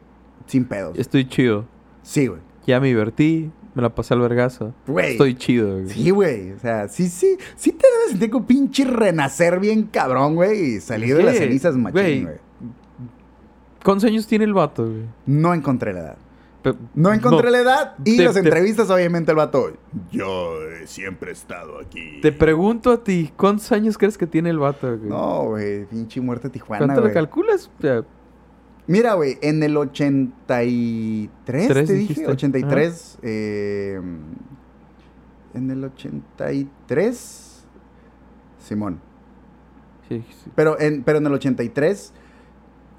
sin 0.48 0.66
pedos. 0.66 0.98
Estoy 0.98 1.28
chido. 1.28 1.66
Sí, 2.02 2.28
güey. 2.28 2.42
Ya 2.66 2.80
me 2.80 2.88
divertí, 2.88 3.52
me 3.76 3.82
la 3.82 3.94
pasé 3.94 4.14
al 4.14 4.22
vergazo. 4.22 4.74
Güey. 4.88 5.12
Estoy 5.12 5.36
chido, 5.36 5.74
güey. 5.74 5.90
Sí, 5.90 6.10
güey. 6.10 6.52
O 6.52 6.60
sea, 6.60 6.88
sí, 6.88 7.08
sí. 7.08 7.38
Sí 7.56 7.72
te 7.72 7.86
debes 7.88 8.12
sentir 8.12 8.30
como 8.30 8.46
pinche 8.46 8.84
renacer 8.86 9.60
bien 9.60 9.84
cabrón, 9.84 10.36
güey. 10.36 10.76
Y 10.76 10.80
salir 10.80 11.16
de 11.16 11.24
las 11.24 11.38
cenizas 11.38 11.76
machín, 11.76 12.24
güey. 12.24 12.38
¿Cuántos 13.84 14.06
años 14.06 14.28
tiene 14.28 14.46
el 14.46 14.54
vato, 14.54 14.86
güey? 14.86 15.06
No 15.26 15.54
encontré 15.54 15.94
la 15.94 16.00
edad. 16.00 16.18
No 16.94 17.14
encontré 17.14 17.50
la 17.52 17.60
edad. 17.60 17.96
Y 18.04 18.18
Te- 18.18 18.24
las 18.26 18.34
te- 18.34 18.40
entrevistas, 18.42 18.90
obviamente, 18.90 19.32
el 19.32 19.38
vato. 19.38 19.72
Yo 20.12 20.56
siempre 20.86 21.30
he 21.30 21.34
estado 21.34 21.80
aquí. 21.80 22.20
Te 22.22 22.32
pregunto 22.32 22.92
a 22.92 23.04
ti, 23.04 23.32
¿cuántos 23.38 23.72
años 23.72 23.98
crees 23.98 24.18
que 24.18 24.28
tiene 24.28 24.50
el 24.50 24.60
vato, 24.60 24.98
güey? 24.98 25.10
No, 25.10 25.44
güey. 25.46 25.86
Pinche 25.86 26.20
muerte 26.22 26.50
Tijuana, 26.50 26.86
¿Cuánto 26.86 27.02
güey. 27.02 27.14
calculas? 27.14 27.70
O 27.78 27.82
sea, 27.82 28.04
Mira, 28.88 29.14
güey, 29.14 29.38
en 29.42 29.62
el 29.62 29.78
83, 29.78 31.30
Tres, 31.46 31.68
te 31.88 31.94
dije, 31.94 31.96
dijiste. 32.14 32.28
83, 32.28 33.20
eh, 33.22 34.02
en 35.54 35.70
el 35.72 35.84
83, 35.84 37.64
Simón. 38.58 39.00
sí, 40.08 40.24
sí. 40.44 40.50
Pero 40.56 40.80
en, 40.80 41.04
pero 41.04 41.20
en 41.20 41.28
el 41.28 41.34
83 41.34 42.14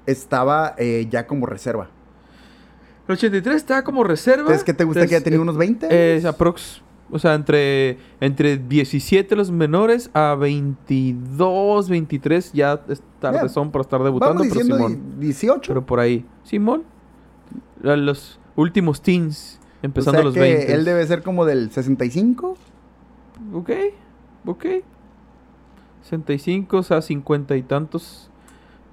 estaba 0.05 0.75
eh, 0.77 1.07
ya 1.09 1.27
como 1.27 1.45
reserva. 1.45 1.89
El 3.07 3.13
83 3.13 3.55
está 3.55 3.83
como 3.83 4.03
reserva. 4.03 4.41
Entonces, 4.41 4.63
¿qué 4.63 4.73
te 4.73 4.83
gusta 4.83 5.05
que 5.07 5.15
haya 5.15 5.23
tenido 5.23 5.41
unos 5.41 5.57
20? 5.57 6.15
Es 6.17 6.25
aprox. 6.25 6.81
O 7.13 7.19
sea, 7.19 7.33
entre, 7.33 7.97
entre 8.21 8.57
17 8.57 9.35
los 9.35 9.51
menores 9.51 10.09
a 10.13 10.35
22, 10.35 11.89
23 11.89 12.53
ya 12.53 12.81
es 12.87 13.01
tarde 13.19 13.39
Ya. 13.43 13.49
son 13.49 13.69
para 13.71 13.81
estar 13.81 14.01
debutando, 14.01 14.35
Vamos 14.43 14.47
pero 14.53 14.65
Simón. 14.65 15.19
18. 15.19 15.67
Pero 15.73 15.85
por 15.85 15.99
ahí. 15.99 16.25
Simón. 16.43 16.83
Los 17.81 18.39
últimos 18.55 19.01
teens, 19.01 19.59
empezando 19.81 20.19
o 20.19 20.21
sea 20.21 20.25
los 20.25 20.33
que 20.35 20.39
20. 20.39 20.73
él 20.73 20.85
debe 20.85 21.05
ser 21.05 21.21
como 21.23 21.43
del 21.45 21.69
65. 21.71 22.55
Ok, 23.53 23.71
ok. 24.45 24.65
65, 26.03 26.77
o 26.77 26.83
sea, 26.83 27.01
50 27.01 27.55
y 27.57 27.63
tantos. 27.63 28.29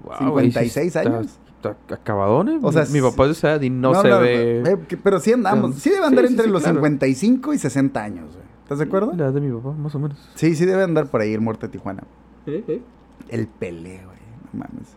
Wow, 0.03 0.31
güey, 0.31 0.47
sí 0.47 0.51
56 0.59 0.87
está- 0.95 0.99
años. 1.01 1.39
Acabadones. 1.63 2.59
O 2.63 2.71
sea, 2.71 2.85
mi, 2.85 2.93
mi 2.93 3.01
papá 3.01 3.23
es 3.23 3.29
de 3.29 3.33
esa 3.33 3.51
edad 3.51 3.61
y 3.61 3.69
no, 3.69 3.93
No, 3.93 4.01
se 4.01 4.07
no, 4.09 4.19
ve. 4.19 4.61
eh, 4.65 4.77
pero 5.03 5.19
sí 5.19 5.33
andamos. 5.33 5.75
Sí, 5.75 5.89
debe 5.89 6.05
andar 6.05 6.25
sí, 6.25 6.31
entre 6.31 6.45
sí, 6.45 6.51
los 6.51 6.61
claro. 6.63 6.77
55 6.77 7.53
y 7.53 7.57
60 7.59 8.03
años. 8.03 8.25
güey. 8.33 8.45
¿Estás 8.63 8.77
de 8.79 8.85
acuerdo? 8.85 9.11
La 9.15 9.25
edad 9.25 9.33
de 9.33 9.41
mi 9.41 9.51
papá, 9.51 9.71
más 9.73 9.93
o 9.95 9.99
menos. 9.99 10.17
Sí, 10.35 10.55
sí 10.55 10.65
debe 10.65 10.83
andar 10.83 11.07
por 11.07 11.21
ahí 11.21 11.33
el 11.33 11.41
muerto 11.41 11.65
de 11.67 11.71
Tijuana. 11.71 12.03
El 12.45 13.47
Pelé, 13.47 14.01
güey. 14.05 14.17
No 14.53 14.59
mames. 14.59 14.87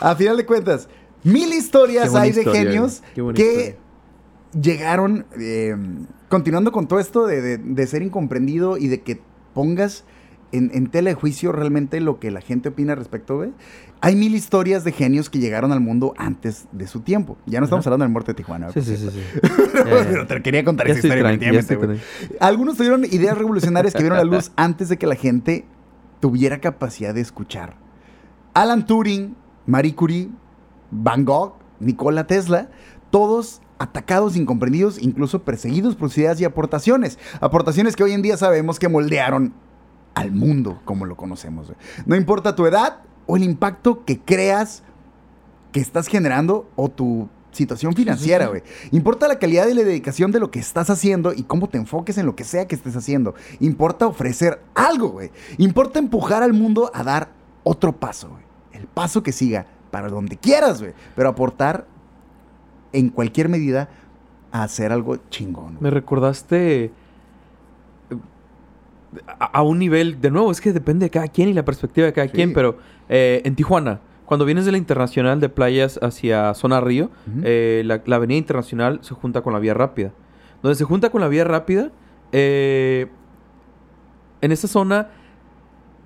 A 0.00 0.14
final 0.14 0.36
de 0.36 0.46
cuentas, 0.46 0.88
mil 1.24 1.52
historias 1.52 2.14
hay 2.14 2.32
de 2.32 2.40
historia, 2.40 2.62
genios 2.62 3.02
que 3.14 3.20
historia. 3.22 3.76
llegaron, 4.60 5.26
eh, 5.38 5.76
continuando 6.28 6.72
con 6.72 6.88
todo 6.88 6.98
esto 7.00 7.26
de, 7.26 7.40
de- 7.40 7.58
de 7.58 7.86
ser 7.86 8.02
incomprendido 8.02 8.76
y 8.78 8.88
de 8.88 9.02
que 9.02 9.20
pongas 9.54 10.04
en, 10.52 10.70
en 10.74 10.88
tela 10.88 11.10
de 11.10 11.14
juicio 11.14 11.52
realmente 11.52 12.00
lo 12.00 12.18
que 12.18 12.30
la 12.30 12.40
gente 12.40 12.70
opina 12.70 12.94
respecto, 12.94 13.36
güey. 13.36 13.50
Hay 14.00 14.16
mil 14.16 14.34
historias 14.34 14.82
de 14.84 14.92
genios 14.92 15.28
que 15.28 15.38
llegaron 15.38 15.72
al 15.72 15.80
mundo 15.80 16.14
antes 16.16 16.66
de 16.72 16.86
su 16.86 17.00
tiempo. 17.00 17.36
Ya 17.46 17.60
no 17.60 17.64
estamos 17.64 17.82
Ajá. 17.84 17.90
hablando 17.90 18.04
del 18.04 18.12
muerto 18.12 18.32
de 18.32 18.36
Tijuana. 18.36 18.72
Sí, 18.72 18.80
sí, 18.82 18.96
sí. 18.96 19.10
Pero 19.72 20.26
te 20.26 20.42
quería 20.42 20.64
contar 20.64 20.86
Ya 20.86 20.94
esa 20.94 21.06
historia, 21.06 21.38
tranqui. 21.38 22.00
Algunos 22.40 22.76
tuvieron 22.76 23.04
ideas 23.04 23.36
revolucionarias 23.36 23.92
que 23.92 24.02
vieron 24.02 24.18
la 24.18 24.24
luz 24.24 24.52
antes 24.56 24.88
de 24.88 24.96
que 24.96 25.06
la 25.06 25.16
gente 25.16 25.66
tuviera 26.20 26.60
capacidad 26.60 27.12
de 27.12 27.20
escuchar. 27.20 27.76
Alan 28.54 28.86
Turing 28.86 29.36
Marie 29.66 29.94
Curie, 29.94 30.28
Van 30.90 31.24
Gogh, 31.24 31.54
Nikola 31.78 32.26
Tesla, 32.26 32.70
todos 33.10 33.60
atacados, 33.78 34.36
incomprendidos, 34.36 35.00
incluso 35.00 35.42
perseguidos 35.42 35.96
por 35.96 36.10
sus 36.10 36.18
ideas 36.18 36.40
y 36.40 36.44
aportaciones. 36.44 37.18
Aportaciones 37.40 37.96
que 37.96 38.02
hoy 38.02 38.12
en 38.12 38.22
día 38.22 38.36
sabemos 38.36 38.78
que 38.78 38.88
moldearon 38.88 39.54
al 40.14 40.32
mundo 40.32 40.80
como 40.84 41.06
lo 41.06 41.16
conocemos. 41.16 41.72
No 42.06 42.16
importa 42.16 42.54
tu 42.54 42.66
edad 42.66 43.00
o 43.26 43.36
el 43.36 43.42
impacto 43.42 44.04
que 44.04 44.20
creas 44.20 44.82
que 45.72 45.80
estás 45.80 46.08
generando 46.08 46.68
o 46.76 46.88
tu 46.88 47.28
situación 47.52 47.94
financiera, 47.94 48.46
güey. 48.46 48.62
Importa 48.90 49.28
la 49.28 49.38
calidad 49.38 49.66
y 49.68 49.74
la 49.74 49.82
dedicación 49.82 50.32
de 50.32 50.40
lo 50.40 50.50
que 50.50 50.58
estás 50.58 50.90
haciendo 50.90 51.32
y 51.32 51.42
cómo 51.42 51.68
te 51.68 51.78
enfoques 51.78 52.18
en 52.18 52.26
lo 52.26 52.36
que 52.36 52.44
sea 52.44 52.66
que 52.66 52.74
estés 52.74 52.96
haciendo. 52.96 53.34
Importa 53.60 54.06
ofrecer 54.06 54.60
algo, 54.74 55.10
güey. 55.10 55.30
Importa 55.58 55.98
empujar 55.98 56.42
al 56.42 56.52
mundo 56.52 56.90
a 56.94 57.02
dar 57.02 57.30
otro 57.64 57.92
paso, 57.92 58.28
güey. 58.28 58.42
El 58.72 58.86
paso 58.86 59.22
que 59.22 59.32
siga 59.32 59.66
para 59.90 60.08
donde 60.08 60.36
quieras, 60.36 60.80
güey. 60.80 60.94
Pero 61.16 61.28
aportar 61.28 61.86
en 62.92 63.08
cualquier 63.08 63.48
medida 63.48 63.88
a 64.52 64.62
hacer 64.62 64.92
algo 64.92 65.16
chingón. 65.30 65.72
güey. 65.74 65.82
Me 65.82 65.90
recordaste 65.90 66.92
a, 69.26 69.44
a 69.46 69.62
un 69.62 69.78
nivel, 69.78 70.20
de 70.20 70.30
nuevo, 70.30 70.50
es 70.50 70.60
que 70.60 70.72
depende 70.72 71.06
de 71.06 71.10
cada 71.10 71.28
quien 71.28 71.48
y 71.48 71.52
la 71.52 71.64
perspectiva 71.64 72.06
de 72.06 72.12
cada 72.12 72.26
Sí. 72.28 72.32
quien, 72.34 72.52
pero 72.52 72.78
eh, 73.08 73.42
en 73.44 73.54
Tijuana, 73.56 74.00
cuando 74.26 74.44
vienes 74.44 74.64
de 74.64 74.72
la 74.72 74.78
internacional 74.78 75.40
de 75.40 75.48
playas 75.48 75.98
hacia 76.02 76.54
zona 76.54 76.80
río, 76.80 77.10
eh, 77.42 77.82
la, 77.84 78.00
la 78.06 78.16
avenida 78.16 78.38
internacional 78.38 79.00
se 79.02 79.14
junta 79.14 79.40
con 79.42 79.52
la 79.52 79.58
vía 79.58 79.74
rápida. 79.74 80.12
Donde 80.62 80.76
se 80.76 80.84
junta 80.84 81.10
con 81.10 81.20
la 81.20 81.26
vía 81.28 81.42
rápida, 81.44 81.90
eh, 82.30 83.08
en 84.40 84.52
esa 84.52 84.68
zona, 84.68 85.08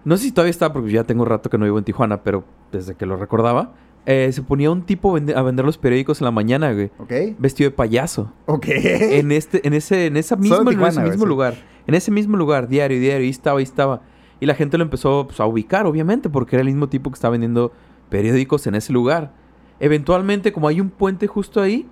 no 0.05 0.17
sé 0.17 0.25
si 0.25 0.33
todavía 0.33 0.51
está, 0.51 0.73
porque 0.73 0.91
ya 0.91 1.05
tengo 1.05 1.25
rato 1.25 1.51
que 1.51 1.59
no 1.59 1.65
vivo 1.65 1.79
en 1.79 1.85
Tijuana, 1.85 2.23
pero 2.23 2.45
desde 2.73 2.95
que 2.95 3.07
lo 3.07 3.17
recordaba, 3.17 3.75
eh, 4.07 4.31
se 4.33 4.43
ponía 4.43 4.71
un 4.71 4.83
tipo 4.83 5.13
vende- 5.19 5.35
a 5.35 5.43
vender 5.43 5.65
los 5.65 5.79
periódicos 5.79 6.21
en 6.21 6.27
la 6.27 6.31
mañana, 6.31 6.73
güey, 6.73 6.91
¿Ok? 6.99 7.13
vestido 7.39 7.71
de 7.71 7.77
payaso 7.77 8.33
Ok. 8.47 8.67
en 8.69 9.33
este, 9.33 9.67
en 9.67 9.73
ese, 9.75 10.07
en 10.07 10.17
esa 10.17 10.37
misma, 10.37 10.57
Solo 10.57 10.71
en 10.73 10.83
ese 10.83 11.01
mismo 11.01 11.27
lugar, 11.27 11.55
en 11.87 11.95
ese 11.95 12.11
mismo 12.11 12.37
lugar, 12.37 12.69
diario, 12.69 12.99
diario, 13.01 13.25
ahí 13.25 13.31
estaba, 13.31 13.59
ahí 13.59 13.65
estaba. 13.65 14.03
Y 14.41 14.47
la 14.47 14.55
gente 14.55 14.77
lo 14.79 14.85
empezó 14.85 15.27
pues, 15.27 15.41
a 15.41 15.47
ubicar, 15.47 15.87
obviamente, 15.87 16.29
porque 16.29 16.57
era 16.57 16.61
el 16.63 16.67
mismo 16.69 16.89
tipo 16.89 17.11
que 17.11 17.15
estaba 17.15 17.33
vendiendo 17.33 17.73
periódicos 18.09 18.67
en 18.67 18.75
ese 18.75 18.93
lugar. 18.93 19.33
Eventualmente, 19.81 20.53
como 20.53 20.69
hay 20.69 20.81
un 20.81 20.91
puente 20.91 21.27
justo 21.27 21.61
ahí, 21.61 21.87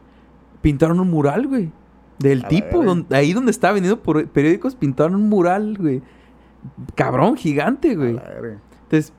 pintaron 0.60 1.00
un 1.00 1.10
mural, 1.10 1.46
güey. 1.46 1.70
Del 2.18 2.44
A 2.44 2.48
tipo, 2.48 2.84
donde- 2.84 3.16
ahí 3.16 3.32
donde 3.32 3.50
estaba 3.50 3.74
vendiendo 3.74 4.02
por- 4.02 4.26
periódicos, 4.28 4.74
pintaron 4.76 5.14
un 5.16 5.28
mural, 5.28 5.76
güey. 5.78 6.02
Cabrón, 6.94 7.36
gigante, 7.36 7.96
güey. 7.96 8.16
Entonces, 8.84 9.12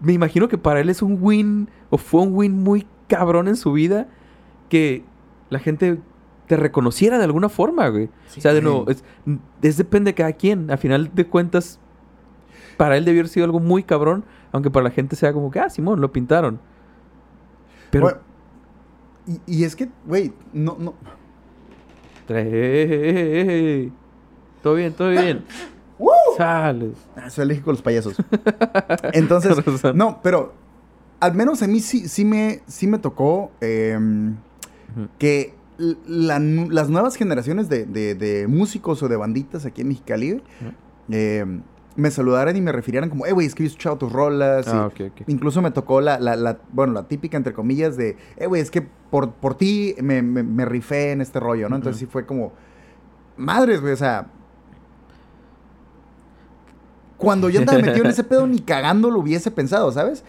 me 0.00 0.12
imagino 0.12 0.48
que 0.48 0.58
para 0.58 0.80
él 0.80 0.88
es 0.88 1.02
un 1.02 1.18
win, 1.20 1.68
o 1.90 1.98
fue 1.98 2.22
un 2.22 2.34
win 2.34 2.62
muy 2.62 2.86
cabrón 3.08 3.48
en 3.48 3.56
su 3.56 3.72
vida, 3.72 4.08
que 4.68 5.04
la 5.50 5.58
gente 5.58 5.98
te 6.46 6.56
reconociera 6.56 7.18
de 7.18 7.24
alguna 7.24 7.48
forma, 7.48 7.88
güey. 7.88 8.08
Sí, 8.28 8.40
o 8.40 8.42
sea, 8.42 8.54
de 8.54 8.62
nuevo, 8.62 8.86
es, 8.88 9.02
es 9.62 9.76
depende 9.76 10.10
de 10.10 10.14
cada 10.14 10.32
quien. 10.32 10.70
A 10.70 10.76
final 10.76 11.10
de 11.14 11.26
cuentas, 11.26 11.78
para 12.76 12.96
él 12.96 13.04
debió 13.04 13.20
haber 13.20 13.30
sido 13.30 13.44
algo 13.44 13.60
muy 13.60 13.82
cabrón, 13.82 14.24
aunque 14.52 14.70
para 14.70 14.84
la 14.84 14.90
gente 14.90 15.16
sea 15.16 15.32
como 15.32 15.50
que, 15.50 15.60
ah, 15.60 15.68
Simón, 15.70 16.00
lo 16.00 16.12
pintaron. 16.12 16.60
Pero... 17.90 18.04
Bueno, 18.04 18.18
y, 19.26 19.40
y 19.58 19.64
es 19.64 19.74
que, 19.74 19.88
güey, 20.06 20.32
no, 20.52 20.76
no. 20.78 20.94
Todo 24.62 24.74
bien, 24.74 24.92
todo 24.92 25.10
bien. 25.10 25.44
Sales. 26.36 26.96
Ah, 27.16 27.30
soy 27.30 27.42
alérgico 27.42 27.70
a 27.70 27.72
los 27.72 27.82
payasos. 27.82 28.16
Entonces, 29.12 29.56
no, 29.94 30.20
pero 30.22 30.52
al 31.20 31.34
menos 31.34 31.62
a 31.62 31.66
mí 31.66 31.80
sí, 31.80 32.08
sí, 32.08 32.24
me, 32.24 32.60
sí 32.66 32.86
me 32.86 32.98
tocó 32.98 33.50
eh, 33.60 33.96
Ujú. 33.98 35.08
que 35.18 35.54
la 35.78 36.38
las 36.38 36.88
nuevas 36.88 37.16
generaciones 37.16 37.68
de, 37.68 37.84
de- 37.86 38.14
de 38.14 38.46
músicos 38.48 39.02
o 39.02 39.08
de 39.08 39.16
banditas 39.16 39.66
aquí 39.66 39.82
en 39.82 39.88
Mexicali 39.88 40.42
eh, 41.10 41.44
me 41.96 42.10
saludaran 42.10 42.54
y 42.56 42.60
me 42.60 42.72
refirieran 42.72 43.08
como, 43.08 43.24
eh, 43.26 43.32
güey, 43.32 43.46
es 43.46 43.54
que 43.54 43.62
yo 43.62 43.66
he 43.66 43.70
escuchado 43.70 43.96
tus 43.96 44.12
rolas. 44.12 44.68
Ah, 44.68 44.86
ok, 44.86 45.00
ok. 45.12 45.22
Incluso 45.28 45.62
me 45.62 45.70
tocó 45.70 46.00
la, 46.02 46.18
la, 46.18 46.36
la- 46.36 46.58
bueno, 46.72 46.92
la 46.92 47.08
típica, 47.08 47.36
entre 47.38 47.52
comillas, 47.54 47.96
de, 47.96 48.16
eh, 48.36 48.46
güey, 48.46 48.60
es 48.60 48.70
que 48.70 48.82
por, 48.82 49.32
por 49.32 49.54
ti 49.56 49.94
me, 50.02 50.20
me, 50.20 50.42
me 50.42 50.64
rifé 50.66 51.12
en 51.12 51.20
este 51.22 51.40
rollo, 51.40 51.68
¿no? 51.70 51.76
Entonces 51.76 52.00
sí 52.00 52.06
fue 52.06 52.26
como, 52.26 52.52
madres, 53.38 53.80
güey, 53.80 53.92
o 53.94 53.96
sea... 53.96 54.26
Cuando 57.16 57.48
yo 57.48 57.60
andaba 57.60 57.78
metido 57.86 58.04
en 58.04 58.10
ese 58.10 58.24
pedo, 58.24 58.46
ni 58.46 58.58
cagando 58.58 59.10
lo 59.10 59.20
hubiese 59.20 59.50
pensado, 59.50 59.90
¿sabes? 59.90 60.22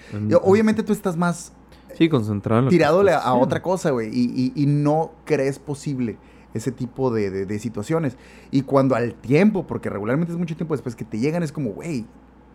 Obviamente 0.43 0.83
tú 0.83 0.93
estás 0.93 1.17
más 1.17 1.51
Sí, 1.97 2.09
concentrado 2.09 2.59
en 2.59 2.65
lo 2.65 2.69
que 2.71 2.75
tiradole 2.77 3.11
a, 3.13 3.33
otra 3.33 3.61
cosa, 3.61 3.89
güey, 3.91 4.09
y, 4.13 4.53
y- 4.55 4.63
y 4.63 4.65
no 4.67 5.11
crees 5.25 5.57
posible 5.59 6.17
ese 6.53 6.71
tipo 6.71 7.11
de, 7.11 7.29
de- 7.31 7.45
de 7.45 7.59
situaciones. 7.59 8.17
Y 8.51 8.61
cuando 8.61 8.95
al 8.95 9.13
tiempo, 9.15 9.65
porque 9.67 9.89
regularmente 9.89 10.31
es 10.33 10.37
mucho 10.39 10.55
tiempo 10.55 10.73
después 10.75 10.95
que 10.95 11.05
te 11.05 11.19
llegan, 11.19 11.43
es 11.43 11.51
como, 11.51 11.71
güey, 11.71 12.05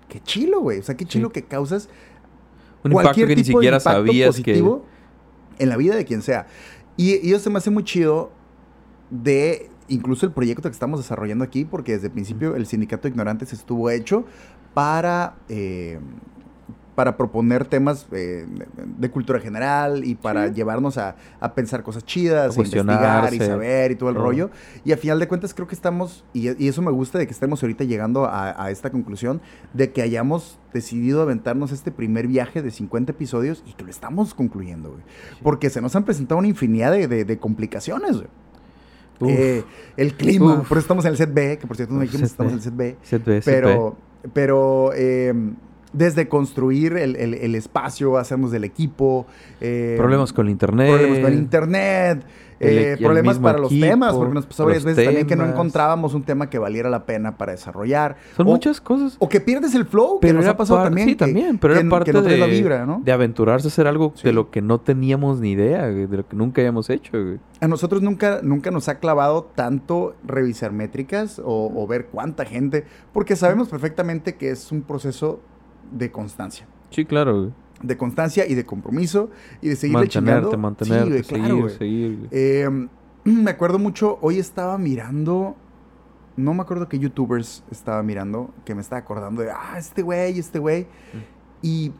qué 0.08 0.20
chilo, 0.20 0.60
güey. 0.60 0.78
O 0.78 0.82
sea, 0.82 0.96
qué 0.96 1.04
chilo 1.04 1.28
Sí. 1.28 1.32
que 1.34 1.42
causas 1.42 1.88
Un 2.84 2.92
impacto 2.92 2.92
cualquier 3.06 3.28
que 3.28 3.36
ni 3.36 3.42
tipo 3.42 3.58
de 3.58 3.62
siquiera 3.62 3.76
impacto 3.78 3.98
sabías 3.98 4.28
positivo 4.30 4.84
en 5.58 5.68
la 5.68 5.76
vida 5.76 5.94
de 5.96 6.04
quien 6.04 6.22
sea. 6.22 6.46
Y, 6.96 7.14
y 7.26 7.32
eso 7.32 7.40
se 7.44 7.50
me 7.50 7.58
hace 7.58 7.70
muy 7.70 7.84
chido 7.84 8.30
de 9.10 9.68
incluso 9.88 10.24
el 10.26 10.32
proyecto 10.32 10.62
que 10.68 10.72
estamos 10.72 11.00
desarrollando 11.00 11.44
aquí, 11.44 11.64
porque 11.64 11.92
desde 11.92 12.06
el 12.06 12.12
principio 12.12 12.56
el 12.56 12.66
Sindicato 12.66 13.02
de 13.02 13.10
Ignorantes 13.10 13.52
estuvo 13.52 13.90
hecho 13.90 14.24
para, 14.74 15.36
eh, 15.48 15.98
para 16.94 17.16
proponer 17.16 17.64
temas 17.64 18.06
eh, 18.12 18.46
de 18.98 19.10
cultura 19.10 19.40
general 19.40 20.04
y 20.04 20.14
para 20.14 20.48
Sí. 20.48 20.54
llevarnos 20.54 20.98
a, 20.98 21.16
a 21.40 21.54
pensar 21.54 21.82
cosas 21.82 22.04
chidas, 22.04 22.50
A 22.56 22.60
investigar 22.60 23.32
y 23.32 23.38
saber 23.38 23.92
y 23.92 23.94
todo 23.96 24.10
el 24.10 24.16
rollo. 24.16 24.50
Y 24.84 24.92
a 24.92 24.96
final 24.98 25.18
de 25.18 25.26
cuentas 25.28 25.54
creo 25.54 25.66
que 25.66 25.74
estamos, 25.74 26.24
y, 26.34 26.50
y 26.62 26.68
eso 26.68 26.82
me 26.82 26.90
gusta 26.90 27.18
de 27.18 27.26
que 27.26 27.32
estemos 27.32 27.62
ahorita 27.62 27.84
llegando 27.84 28.26
a, 28.26 28.62
a 28.62 28.70
esta 28.70 28.90
conclusión, 28.90 29.40
de 29.72 29.90
que 29.92 30.02
hayamos 30.02 30.58
decidido 30.74 31.22
aventarnos 31.22 31.72
este 31.72 31.90
primer 31.92 32.26
viaje 32.26 32.60
de 32.62 32.70
50 32.70 33.12
episodios 33.12 33.62
y 33.66 33.72
que 33.72 33.84
lo 33.84 33.90
estamos 33.90 34.34
concluyendo, 34.34 34.90
güey. 34.90 35.02
Porque 35.42 35.70
se 35.70 35.80
nos 35.80 35.96
han 35.96 36.04
presentado 36.04 36.38
una 36.38 36.48
infinidad 36.48 36.92
de, 36.92 37.08
de- 37.08 37.24
de 37.24 37.38
complicaciones, 37.38 38.16
güey. 38.18 38.28
Eh, 39.24 39.62
el 39.96 40.14
clima, 40.14 40.60
Uf. 40.60 40.68
por 40.68 40.78
eso 40.78 40.84
estamos 40.84 41.04
en 41.04 41.12
el 41.12 41.16
set 41.16 41.32
B, 41.32 41.56
que 41.58 41.66
por 41.66 41.76
cierto 41.76 41.94
no 41.94 42.00
dijimos, 42.00 42.28
estamos 42.30 42.52
en 42.52 42.58
el 42.58 42.62
set 42.64 42.74
B. 42.76 42.96
Set 43.02 43.24
B, 43.24 43.40
set 43.40 43.54
Pero, 43.54 43.96
pero 44.32 44.90
eh, 44.96 45.32
desde 45.92 46.28
construir 46.28 46.94
el, 46.96 47.16
el- 47.16 47.34
el 47.34 47.54
espacio, 47.54 48.16
hacernos 48.16 48.50
del 48.50 48.64
equipo. 48.64 49.26
eh. 49.60 49.94
Problemas 49.98 50.32
con 50.32 50.46
el 50.46 50.52
internet. 50.52 50.88
Problemas 50.90 51.18
con 51.20 51.32
el 51.32 51.38
internet. 51.38 52.24
eh, 52.64 52.96
problemas 53.00 53.40
para 53.40 53.58
los 53.58 53.70
temas, 53.70 54.14
porque 54.14 54.34
nos 54.34 54.46
pasó 54.46 54.64
varias 54.66 54.84
veces 54.84 55.04
también 55.04 55.26
que 55.26 55.34
no 55.34 55.44
encontrábamos 55.44 56.14
un 56.14 56.22
tema 56.22 56.48
que 56.48 56.60
valiera 56.60 56.88
la 56.88 57.04
pena 57.06 57.36
para 57.36 57.50
desarrollar. 57.50 58.16
Son 58.36 58.46
o, 58.46 58.50
muchas 58.50 58.80
cosas. 58.80 59.16
O 59.18 59.28
que 59.28 59.40
pierdes 59.40 59.74
el 59.74 59.84
flow, 59.84 60.20
que 60.20 60.28
Pero 60.28 60.34
nos 60.36 60.44
era 60.44 60.52
ha 60.52 60.56
pasado 60.56 60.80
también. 60.84 61.08
Sí, 61.08 61.14
que- 61.16 61.24
también. 61.24 61.58
Pero 61.58 61.74
que- 61.74 61.80
era 61.80 61.88
que 61.88 61.90
parte 61.90 62.12
no 62.12 62.22
de, 62.22 62.36
la 62.38 62.46
vibra, 62.46 62.86
¿no? 62.86 63.02
de 63.04 63.10
aventurarse 63.10 63.66
a 63.66 63.70
hacer 63.70 63.88
algo 63.88 64.12
Sí. 64.14 64.22
de 64.28 64.32
lo 64.32 64.50
que 64.52 64.62
no 64.62 64.78
teníamos 64.78 65.40
ni 65.40 65.50
idea, 65.50 65.86
de 65.88 66.16
lo 66.16 66.28
que 66.28 66.36
nunca 66.36 66.60
habíamos 66.60 66.88
hecho. 66.88 67.10
A 67.60 67.66
nosotros 67.66 68.00
nunca, 68.00 68.38
nunca 68.44 68.70
nos 68.70 68.88
ha 68.88 69.00
clavado 69.00 69.50
tanto 69.56 70.14
revisar 70.24 70.70
métricas 70.70 71.40
o, 71.44 71.72
o 71.74 71.86
ver 71.88 72.06
cuánta 72.12 72.44
gente, 72.44 72.84
porque 73.12 73.34
sabemos 73.34 73.70
perfectamente 73.70 74.36
que 74.36 74.50
es 74.50 74.70
un 74.70 74.82
proceso 74.82 75.40
de 75.92 76.10
constancia. 76.10 76.66
Sí, 76.90 77.04
claro, 77.04 77.38
güey. 77.38 77.50
De 77.82 77.96
constancia 77.96 78.46
y 78.46 78.54
de 78.54 78.64
compromiso 78.64 79.30
y 79.60 79.68
de 79.68 79.76
seguirle 79.76 80.04
Mantenerte, 80.04 80.40
chingando. 80.40 80.58
mantenerte, 80.58 81.04
Sí, 81.04 81.10
güey, 81.10 81.24
seguir, 81.24 81.44
claro, 81.44 81.60
güey. 81.62 81.76
seguir. 81.76 82.16
güey. 82.18 82.28
Eh, 82.30 82.88
me 83.24 83.50
acuerdo 83.50 83.78
mucho, 83.78 84.18
hoy 84.20 84.38
estaba 84.38 84.78
mirando, 84.78 85.56
no 86.36 86.54
me 86.54 86.62
acuerdo 86.62 86.88
qué 86.88 86.98
youtubers 86.98 87.64
estaba 87.70 88.02
mirando, 88.02 88.50
que 88.64 88.74
me 88.74 88.80
estaba 88.82 89.00
acordando 89.00 89.42
de, 89.42 89.50
ah, 89.50 89.74
este 89.78 90.02
güey, 90.02 90.38
este 90.38 90.58
güey. 90.58 90.86
Y, 91.60 91.92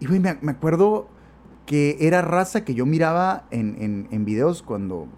y 0.00 0.06
güey, 0.06 0.20
me, 0.20 0.36
me 0.40 0.52
acuerdo 0.52 1.08
que 1.66 1.96
era 2.00 2.22
raza 2.22 2.64
que 2.64 2.74
yo 2.74 2.86
miraba 2.86 3.46
en, 3.50 3.76
en, 3.82 4.08
en 4.12 4.24
videos 4.24 4.62
cuando 4.62 5.08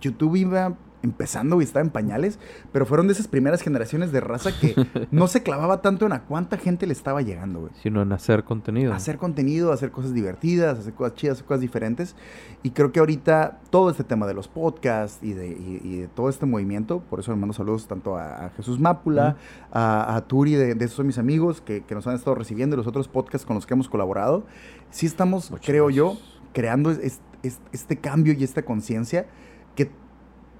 YouTube 0.00 0.36
iba 0.36 0.76
empezando 1.04 1.60
y 1.60 1.64
estaba 1.64 1.84
en 1.84 1.90
pañales, 1.90 2.38
pero 2.72 2.86
fueron 2.86 3.06
de 3.06 3.12
esas 3.12 3.28
primeras 3.28 3.60
generaciones 3.62 4.10
de 4.10 4.20
raza 4.20 4.50
que 4.58 4.74
no 5.12 5.26
se 5.28 5.42
clavaba 5.42 5.82
tanto 5.82 6.06
en 6.06 6.12
a 6.12 6.22
cuánta 6.24 6.56
gente 6.56 6.86
le 6.86 6.92
estaba 6.94 7.22
llegando, 7.22 7.60
güey 7.60 7.72
Sino 7.82 8.02
en 8.02 8.10
hacer 8.12 8.42
contenido. 8.44 8.92
hacer 8.92 9.18
contenido, 9.18 9.72
hacer 9.72 9.90
cosas 9.90 10.14
divertidas, 10.14 10.78
hacer 10.78 10.94
cosas 10.94 11.14
chidas, 11.14 11.34
hacer 11.36 11.46
cosas 11.46 11.60
diferentes. 11.60 12.16
Y 12.62 12.70
creo 12.70 12.90
que 12.90 12.98
ahorita 13.00 13.60
todo 13.70 13.90
este 13.90 14.02
tema 14.04 14.26
de 14.26 14.34
los 14.34 14.48
podcasts 14.48 15.18
y 15.22 15.32
de, 15.34 15.48
y- 15.48 15.80
y 15.84 15.96
de 15.98 16.08
todo 16.08 16.28
este 16.28 16.46
movimiento, 16.46 17.00
por 17.00 17.20
eso 17.20 17.30
le 17.32 17.36
mando 17.38 17.52
saludos 17.52 17.86
tanto 17.86 18.16
a, 18.16 18.46
a 18.46 18.50
Jesús 18.50 18.80
Mápula, 18.80 19.36
a, 19.72 20.16
a 20.16 20.20
Turi, 20.26 20.54
de, 20.54 20.74
de 20.74 20.84
esos 20.86 20.96
son 20.96 21.06
mis 21.06 21.18
amigos 21.18 21.60
que, 21.60 21.82
que 21.84 21.94
nos 21.94 22.06
han 22.06 22.14
estado 22.14 22.34
recibiendo 22.34 22.74
y 22.74 22.78
los 22.78 22.86
otros 22.86 23.08
podcasts 23.08 23.46
con 23.46 23.54
los 23.56 23.66
que 23.66 23.74
hemos 23.74 23.88
colaborado. 23.88 24.46
Sí 24.90 25.04
estamos, 25.06 25.50
Muchas 25.50 25.66
creo 25.66 25.90
yo, 25.90 26.12
gracias. 26.12 26.28
creando 26.54 26.90
es- 26.90 27.20
es- 27.42 27.60
este 27.72 27.96
cambio 27.98 28.32
y 28.32 28.42
esta 28.42 28.62
conciencia 28.62 29.26
que 29.76 29.90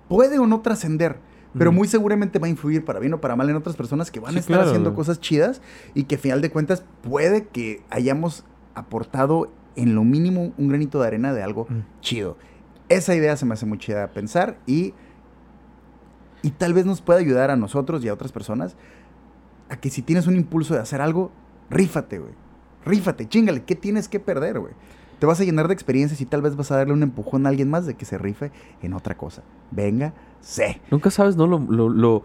puede 0.08 0.38
o 0.38 0.46
no 0.46 0.60
trascender. 0.60 1.18
Pero 1.56 1.70
muy 1.70 1.86
seguramente 1.86 2.40
va 2.40 2.48
a 2.48 2.50
influir 2.50 2.84
para 2.84 2.98
bien 2.98 3.14
o 3.14 3.20
para 3.20 3.36
mal 3.36 3.48
en 3.48 3.54
otras 3.54 3.76
personas 3.76 4.10
que 4.10 4.18
van 4.18 4.32
Sí, 4.32 4.38
a 4.38 4.40
estar 4.40 4.56
claro, 4.56 4.68
haciendo 4.70 4.92
cosas 4.92 5.20
chidas 5.20 5.62
y 5.94 6.02
que 6.04 6.16
a 6.16 6.18
final 6.18 6.40
de 6.40 6.50
cuentas 6.50 6.82
puede 7.02 7.46
que 7.46 7.80
hayamos 7.90 8.44
aportado 8.74 9.52
en 9.76 9.94
lo 9.94 10.02
mínimo 10.02 10.52
un 10.58 10.68
granito 10.68 11.00
de 11.00 11.06
arena 11.06 11.32
de 11.32 11.44
algo 11.44 11.66
Mm. 11.70 12.00
chido. 12.00 12.36
Esa 12.88 13.14
idea 13.14 13.36
se 13.36 13.46
me 13.46 13.54
hace 13.54 13.66
muy 13.66 13.78
chida 13.78 14.08
pensar 14.08 14.58
y, 14.66 14.94
y 16.42 16.50
tal 16.50 16.74
vez 16.74 16.86
nos 16.86 17.00
pueda 17.00 17.20
ayudar 17.20 17.50
a 17.52 17.56
nosotros 17.56 18.04
y 18.04 18.08
a 18.08 18.14
otras 18.14 18.32
personas 18.32 18.74
a 19.68 19.76
que 19.76 19.90
si 19.90 20.02
tienes 20.02 20.26
un 20.26 20.34
impulso 20.34 20.74
de 20.74 20.80
hacer 20.80 21.00
algo, 21.00 21.30
rífate, 21.70 22.18
güey. 22.18 22.32
Rífate, 22.84 23.28
chingale, 23.28 23.62
¿qué 23.62 23.76
tienes 23.76 24.08
que 24.08 24.18
perder, 24.20 24.58
güey? 24.58 24.72
Te 25.18 25.26
vas 25.26 25.40
a 25.40 25.44
llenar 25.44 25.68
de 25.68 25.74
experiencias 25.74 26.20
y 26.20 26.26
tal 26.26 26.42
vez 26.42 26.56
vas 26.56 26.70
a 26.70 26.76
darle 26.76 26.92
un 26.92 27.02
empujón 27.02 27.46
a 27.46 27.48
alguien 27.48 27.70
más 27.70 27.86
de 27.86 27.94
que 27.94 28.04
se 28.04 28.18
rife 28.18 28.50
en 28.82 28.92
otra 28.94 29.16
cosa. 29.16 29.42
Venga, 29.70 30.12
sé. 30.40 30.80
Nunca 30.90 31.10
sabes, 31.10 31.36
¿no? 31.36 31.46
Lo, 31.46 31.58
lo, 31.88 32.24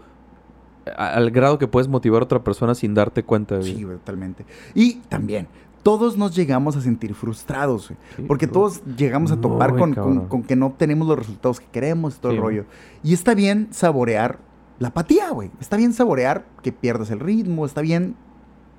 al 0.96 1.30
grado 1.30 1.58
que 1.58 1.68
puedes 1.68 1.88
motivar 1.88 2.22
a 2.22 2.24
otra 2.24 2.42
persona 2.42 2.74
sin 2.74 2.94
darte 2.94 3.22
cuenta. 3.22 3.56
güey. 3.56 3.76
Sí, 3.76 3.84
totalmente. 3.84 4.44
Y 4.74 4.94
también, 5.08 5.46
todos 5.82 6.16
nos 6.18 6.34
llegamos 6.34 6.76
a 6.76 6.80
sentir 6.80 7.14
frustrados, 7.14 7.88
güey. 7.88 7.98
Sí, 8.16 8.22
Porque 8.26 8.46
todos 8.46 8.82
llegamos 8.96 9.30
a 9.30 9.40
topar 9.40 9.76
con, 9.76 10.26
con- 10.28 10.42
que 10.42 10.56
no 10.56 10.66
obtenemos 10.66 11.06
los 11.08 11.18
resultados 11.18 11.60
que 11.60 11.66
queremos 11.66 12.16
y 12.16 12.20
todo 12.20 12.32
Sí, 12.32 12.36
el 12.36 12.42
rollo. 12.42 12.64
Y 13.02 13.14
está 13.14 13.34
bien 13.34 13.68
saborear 13.70 14.38
la 14.78 14.88
apatía, 14.88 15.30
güey. 15.30 15.50
Está 15.60 15.76
bien 15.76 15.92
saborear 15.92 16.44
que 16.62 16.72
pierdas 16.72 17.10
el 17.10 17.20
ritmo, 17.20 17.66
está 17.66 17.80
bien 17.82 18.14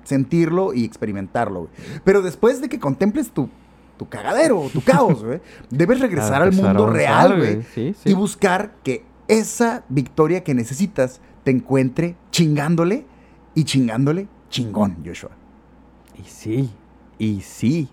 sentirlo 0.04 0.74
y 0.74 0.84
experimentarlo, 0.84 1.60
güey. 1.60 1.70
Pero 2.04 2.22
después 2.22 2.60
de 2.60 2.68
que 2.68 2.80
contemples 2.80 3.30
tu, 3.30 3.48
tu 4.02 4.08
cagadero, 4.08 4.68
tu 4.72 4.80
caos, 4.82 5.22
güey, 5.22 5.40
debes 5.70 6.00
regresar 6.06 6.42
al 6.42 6.52
mundo 6.52 6.68
avanzar, 6.86 6.92
real, 6.92 7.36
güey. 7.38 7.62
Sí, 7.74 7.94
sí. 8.02 8.10
Y 8.10 8.14
buscar 8.14 8.74
que 8.82 9.04
esa 9.28 9.84
victoria 9.88 10.42
que 10.42 10.54
necesitas 10.54 11.20
te 11.44 11.52
encuentre 11.52 12.16
chingándole 12.32 13.06
y 13.54 13.62
chingándole 13.64 14.26
chingón, 14.50 14.96
Joshua. 15.06 15.30
Y 16.18 16.28
sí, 16.28 16.70
y 17.18 17.40
sí. 17.42 17.88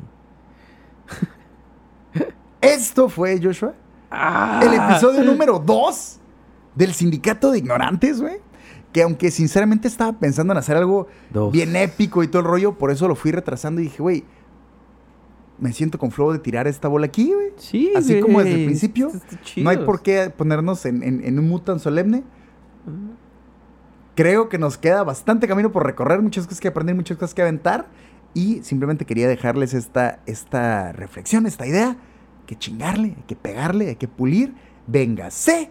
Esto 2.62 3.07
fue, 3.10 3.39
Joshua, 3.41 3.74
Ah. 4.12 4.62
el 4.64 4.74
episodio 4.74 5.24
número 5.24 5.60
2 5.60 6.20
del 6.76 6.93
Sindicato 6.93 7.51
de 7.51 7.60
Ignorantes, 7.60 8.20
güey. 8.22 8.38
Que 8.91 9.03
aunque 9.03 9.30
sinceramente 9.30 9.88
estaba 9.88 10.14
pensando 10.14 10.51
en 10.53 10.57
hacer 10.57 10.76
algo 10.76 11.05
Dos. 11.30 11.51
bien 11.51 11.76
épico 11.76 12.24
y 12.24 12.28
todo 12.28 12.39
el 12.41 12.47
rollo, 12.47 12.74
por 12.76 12.89
eso 12.89 13.07
lo 13.07 13.16
fui 13.16 13.32
retrasando 13.32 13.82
y 13.82 13.84
dije, 13.84 14.01
güey, 14.01 14.24
me 15.60 15.74
siento 15.74 15.97
con 15.97 16.12
flow 16.12 16.32
de 16.32 16.39
tirar 16.39 16.68
esta 16.68 16.88
bola 16.88 17.07
aquí, 17.07 17.34
güey. 17.34 17.49
Sí, 17.57 17.91
Así 17.95 18.20
como 18.22 18.39
desde 18.39 18.55
el 18.62 18.66
principio, 18.66 19.12
No 19.64 19.70
hay 19.70 19.78
por 19.78 20.01
qué 20.01 20.30
ponernos 20.30 20.86
en, 20.86 21.03
en- 21.03 21.24
en 21.24 21.38
un 21.39 21.47
mood 21.49 21.62
tan 21.62 21.80
solemne. 21.80 22.24
Creo 24.16 24.49
que 24.49 24.57
nos 24.57 24.78
queda 24.78 25.03
bastante 25.03 25.47
camino 25.47 25.72
por 25.72 25.86
recorrer, 25.86 26.22
muchas 26.22 26.45
cosas 26.45 26.60
que 26.60 26.68
aprender, 26.68 26.93
muchas 26.95 27.18
cosas 27.18 27.34
que 27.34 27.41
aventar. 27.41 27.88
Y 28.34 28.62
simplemente 28.64 29.05
quería 29.05 29.28
dejarles 29.28 29.74
esta, 29.74 30.20
esta 30.26 30.91
reflexión, 30.91 31.45
esta 31.45 31.66
idea, 31.66 31.95
que 32.45 32.57
chingarle, 32.57 33.16
hay 33.18 33.24
que 33.28 33.36
pegarle, 33.36 33.89
hay 33.89 33.95
que 33.95 34.07
pulir. 34.07 34.53
Véngase. 34.88 35.70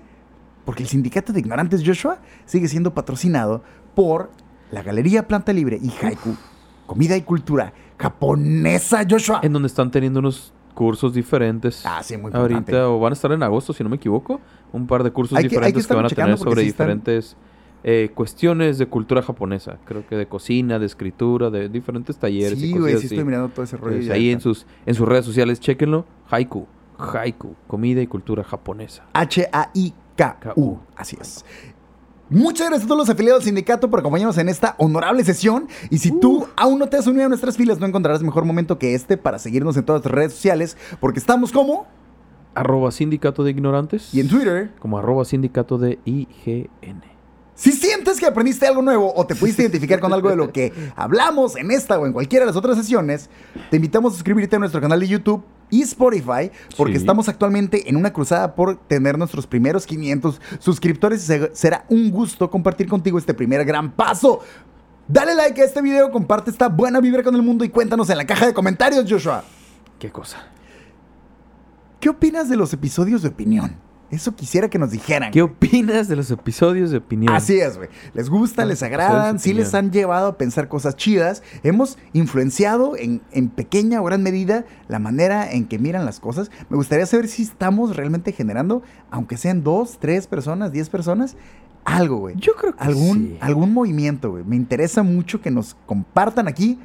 Porque 0.65 0.83
el 0.83 0.89
sindicato 0.89 1.33
de 1.33 1.41
ignorantes 1.41 1.83
Joshua 1.85 2.19
sigue 2.47 2.69
siendo 2.69 2.95
patrocinado 2.95 3.63
por 3.95 4.31
la 4.71 4.83
Galería 4.83 5.27
Planta 5.27 5.53
Libre 5.53 5.79
y 5.83 5.91
Haiku, 6.05 6.37
comida 6.87 7.17
y 7.17 7.23
cultura 7.23 7.73
japonesa 7.99 9.05
Joshua. 9.09 9.41
En 9.43 9.53
donde 9.53 9.67
están 9.69 9.91
teniendo 9.91 10.21
unos 10.21 10.53
cursos 10.75 11.13
diferentes. 11.13 11.85
Ah, 11.85 12.03
sí, 12.03 12.17
muy 12.17 12.29
importante. 12.31 12.55
Ahorita, 12.77 12.89
o 12.89 13.01
van 13.01 13.13
a 13.13 13.15
estar 13.15 13.33
en 13.33 13.43
agosto, 13.43 13.73
si 13.73 13.83
no 13.83 13.91
me 13.91 13.97
equivoco. 13.97 14.41
Un 14.73 14.87
par 14.87 15.03
de 15.03 15.11
cursos 15.11 15.37
Hay 15.37 15.49
que- 15.49 15.57
hay 15.59 15.73
que 15.73 15.79
diferentes 15.79 15.87
que, 15.87 15.95
van 15.95 16.05
a 16.07 16.09
tener 16.09 16.39
sobre 16.39 16.61
sí 16.63 16.67
diferentes 16.69 17.37
eh, 17.85 18.11
cuestiones 18.15 18.79
de 18.79 18.87
cultura 18.87 19.23
japonesa. 19.23 19.79
Creo 19.85 20.07
que 20.07 20.17
de 20.17 20.27
cocina, 20.27 20.79
de 20.79 20.87
escritura, 20.87 21.49
de 21.51 21.69
diferentes 21.69 22.17
talleres 22.19 22.59
Sí, 22.59 22.73
güey, 22.77 22.97
sí 22.99 23.07
estoy 23.07 23.25
mirando 23.25 23.49
todo 23.51 23.65
ese 23.65 23.77
rollo. 23.77 23.93
Entonces, 23.95 24.13
ahí 24.15 24.31
en 24.31 24.41
sus, 24.41 24.67
en 24.85 24.95
sus 24.95 25.07
redes 25.07 25.25
sociales, 25.25 25.61
chequenlo. 25.61 26.05
Haiku. 26.29 26.67
Haiku. 26.99 27.55
Comida 27.69 28.03
y 28.03 28.07
cultura 28.09 28.43
japonesa. 28.43 29.05
H-A-I-K-U. 29.13 30.79
Así 30.97 31.17
es. 31.21 31.45
Muchas 32.31 32.69
gracias 32.69 32.85
a 32.85 32.89
todos 32.89 32.99
los 32.99 33.09
afiliados 33.09 33.41
del 33.41 33.49
sindicato 33.49 33.89
por 33.89 34.01
acompañarnos 34.01 34.37
en 34.37 34.51
esta 34.51 34.75
honorable 34.79 35.25
sesión. 35.25 35.67
Y 35.89 35.99
si 35.99 36.11
tú 36.11 36.47
aún 36.57 36.79
no 36.79 36.89
te 36.89 36.99
has 36.99 37.07
unido 37.07 37.25
a 37.25 37.29
nuestras 37.29 37.57
filas, 37.57 37.79
no 37.81 37.87
encontrarás 37.87 38.23
mejor 38.23 38.45
momento 38.45 38.79
que 38.79 38.95
este 38.95 39.17
para 39.17 39.39
seguirnos 39.39 39.77
en 39.79 39.85
todas 39.85 40.05
las 40.05 40.13
redes 40.13 40.33
sociales, 40.35 40.77
porque 41.01 41.21
estamos 41.21 41.53
como 41.53 41.87
Arroba 42.55 42.91
sindicato 42.91 43.45
de 43.45 43.53
ignorantes. 43.53 44.13
y 44.13 44.21
en 44.21 44.29
Twitter. 44.29 44.73
Como 44.81 44.99
arroba 44.99 45.25
sindicato 45.25 45.79
de 45.79 46.01
IGN. 46.05 47.03
Si 47.55 47.73
sientes 47.73 48.19
que 48.21 48.27
aprendiste 48.27 48.67
algo 48.67 48.83
nuevo 48.83 49.13
o 49.15 49.27
te 49.27 49.35
pudiste 49.35 49.63
identificar 49.65 50.01
con 50.01 50.13
algo 50.13 50.29
de 50.29 50.37
lo 50.37 50.53
que 50.53 50.73
hablamos 50.97 51.57
en 51.57 51.71
esta 51.71 51.99
o 51.99 52.07
en 52.07 52.13
cualquiera 52.13 52.45
de 52.45 52.49
las 52.51 52.57
otras 52.57 52.77
sesiones, 52.77 53.31
te 53.71 53.77
invitamos 53.77 54.13
a 54.13 54.15
suscribirte 54.17 54.57
a 54.57 54.59
nuestro 54.59 54.81
canal 54.81 55.01
de 55.01 55.09
YouTube 55.09 55.45
y 55.71 55.83
Spotify, 55.83 56.51
porque 56.77 56.95
Sí. 56.95 56.99
estamos 57.01 57.29
actualmente 57.29 57.89
en 57.89 57.97
una 57.97 58.13
cruzada 58.13 58.55
por 58.55 58.77
tener 58.87 59.19
nuestros 59.19 59.47
primeros 59.47 59.87
500 59.87 60.41
suscriptores 60.59 61.31
será 61.53 61.85
un 61.89 62.11
gusto 62.11 62.51
compartir 62.51 62.89
contigo 62.89 63.19
este 63.19 63.35
primer 63.35 63.65
gran 63.65 63.93
paso. 63.93 64.41
Dale 65.07 65.35
like 65.35 65.61
a 65.61 65.65
este 65.65 65.81
video, 65.81 66.11
comparte 66.11 66.51
esta 66.51 66.69
buena 66.69 67.01
vibra 67.01 67.23
con 67.23 67.35
el 67.35 67.43
mundo 67.43 67.65
y 67.65 67.71
cuéntanos 67.71 68.11
en 68.11 68.19
la 68.19 68.27
caja 68.27 68.47
de 68.47 68.53
comentarios, 68.55 69.05
Joshua. 69.09 69.43
¿Qué 69.99 70.11
cosa? 70.11 70.39
¿Qué 72.01 72.09
opinas 72.11 72.49
de 72.49 72.57
los 72.57 72.73
episodios 72.73 73.23
de 73.23 73.29
opinión? 73.29 73.77
Eso 74.11 74.35
quisiera 74.35 74.71
que 74.71 74.79
nos 74.79 74.91
dijeran. 74.91 75.31
¿Qué 75.33 75.43
opinas 75.43 76.09
de 76.09 76.17
los 76.17 76.31
episodios 76.31 76.91
de 76.91 76.97
opinión? 76.97 77.35
Así 77.35 77.61
es, 77.61 77.77
güey. 77.77 77.91
¿Les 78.15 78.31
gustan? 78.31 78.65
Ah, 78.65 78.69
¿Les 78.69 78.83
agradan? 78.83 79.39
¿Sí 79.39 79.53
les 79.53 79.75
han 79.75 79.91
llevado 79.93 80.29
a 80.29 80.39
pensar 80.39 80.69
cosas 80.69 80.97
chidas? 80.97 81.43
Hemos 81.63 81.99
influenciado 82.15 82.97
en, 82.97 83.21
en 83.33 83.51
pequeña 83.51 84.01
o 84.01 84.05
gran 84.05 84.23
medida 84.23 84.65
la 84.89 84.99
manera 84.99 85.53
en 85.53 85.67
que 85.67 85.79
miran 85.79 86.07
las 86.07 86.21
cosas. 86.21 86.51
Me 86.71 86.77
gustaría 86.79 87.05
saber 87.05 87.29
si 87.29 87.43
estamos 87.43 87.97
realmente 87.97 88.33
generando, 88.33 88.83
aunque 89.11 89.37
sean 89.37 89.63
dos, 89.63 89.99
tres 90.01 90.27
personas, 90.27 90.73
diez 90.73 90.89
personas, 90.89 91.37
algo, 91.85 92.17
güey. 92.17 92.37
Yo 92.37 92.55
creo 92.55 92.75
que 92.75 92.83
Algún, 92.83 93.19
sí. 93.19 93.39
algún 93.43 93.75
movimiento, 93.75 94.31
güey. 94.31 94.45
Me 94.45 94.57
interesa 94.57 95.03
mucho 95.03 95.43
que 95.43 95.51
nos 95.51 95.77
compartan 95.87 96.49
aquí 96.49 96.79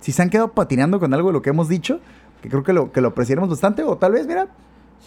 si 0.00 0.12
se 0.12 0.22
han 0.22 0.30
quedado 0.30 0.52
patinando 0.52 0.98
con 0.98 1.12
algo 1.12 1.28
de 1.28 1.34
lo 1.34 1.42
que 1.42 1.50
hemos 1.50 1.68
dicho, 1.68 2.00
que 2.40 2.48
creo 2.48 2.62
que 2.62 2.72
lo, 2.72 2.90
que 2.90 3.02
lo 3.02 3.08
apreciaremos 3.08 3.50
bastante, 3.50 3.82
o 3.82 3.98
tal 3.98 4.12
vez, 4.12 4.26
mira, 4.26 4.48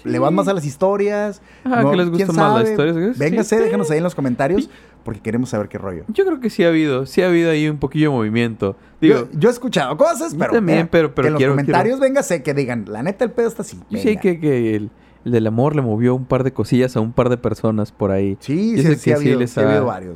Sí. 0.02 0.10
le 0.10 0.20
van 0.20 0.34
más 0.34 0.48
a 0.48 0.54
las 0.54 0.66
historias. 0.66 1.42
Ah, 1.64 1.84
que 1.90 1.96
les 1.98 2.10
¿quién 2.10 2.28
gustan 2.28 2.36
más 2.52 2.62
las 2.62 2.70
historias. 2.72 3.18
Véngase, 3.18 3.58
Sí. 3.58 3.64
déjanos 3.64 3.90
ahí 3.92 3.98
en 4.00 4.04
los 4.04 4.16
comentarios 4.16 4.70
porque 5.04 5.20
queremos 5.22 5.50
saber 5.50 5.68
qué 5.70 5.78
rollo. 5.78 6.04
Yo 6.08 6.26
creo 6.26 6.40
que 6.40 6.50
sí 6.50 6.64
ha 6.64 6.70
habido, 6.70 7.06
sí 7.06 7.22
ha 7.22 7.28
habido 7.28 7.52
ahí 7.52 7.68
un 7.70 7.78
poquillo 7.78 8.10
de 8.10 8.16
movimiento. 8.16 8.76
Digo, 9.02 9.28
yo, 9.32 9.40
yo 9.40 9.50
he 9.50 9.52
escuchado 9.52 9.96
cosas, 9.98 10.34
yo 10.34 10.40
pero, 10.40 10.54
también, 10.54 10.88
pero- 10.90 11.14
pero 11.14 11.28
que 11.28 11.32
en 11.32 11.38
quiero- 11.38 11.54
los 11.56 11.62
comentarios 11.62 12.00
véngase 12.00 12.42
que 12.42 12.54
digan, 12.54 12.86
la 12.88 13.04
neta 13.04 13.24
el 13.26 13.32
pedo 13.32 13.48
está 13.48 13.62
así. 13.62 13.80
yo 13.90 14.00
sé 14.00 14.18
que, 14.18 14.40
que 14.40 14.76
el, 14.76 14.90
el 15.26 15.32
del 15.32 15.46
amor 15.48 15.76
le 15.76 15.82
movió 15.82 16.16
un 16.16 16.26
par 16.26 16.44
de 16.44 16.54
cosillas 16.54 16.96
a 16.96 17.00
un 17.02 17.12
par 17.14 17.30
de 17.30 17.38
personas 17.38 17.92
por 17.92 18.12
ahí. 18.12 18.38
Sí, 18.40 18.78
sí, 18.78 18.84
sí, 18.84 18.92
ha 18.94 18.96
sí 18.96 19.12
habido, 19.12 19.40
les 19.40 19.58
ha 19.58 19.62
ha- 19.62 19.70
habido 19.70 19.86
varios. 19.86 20.16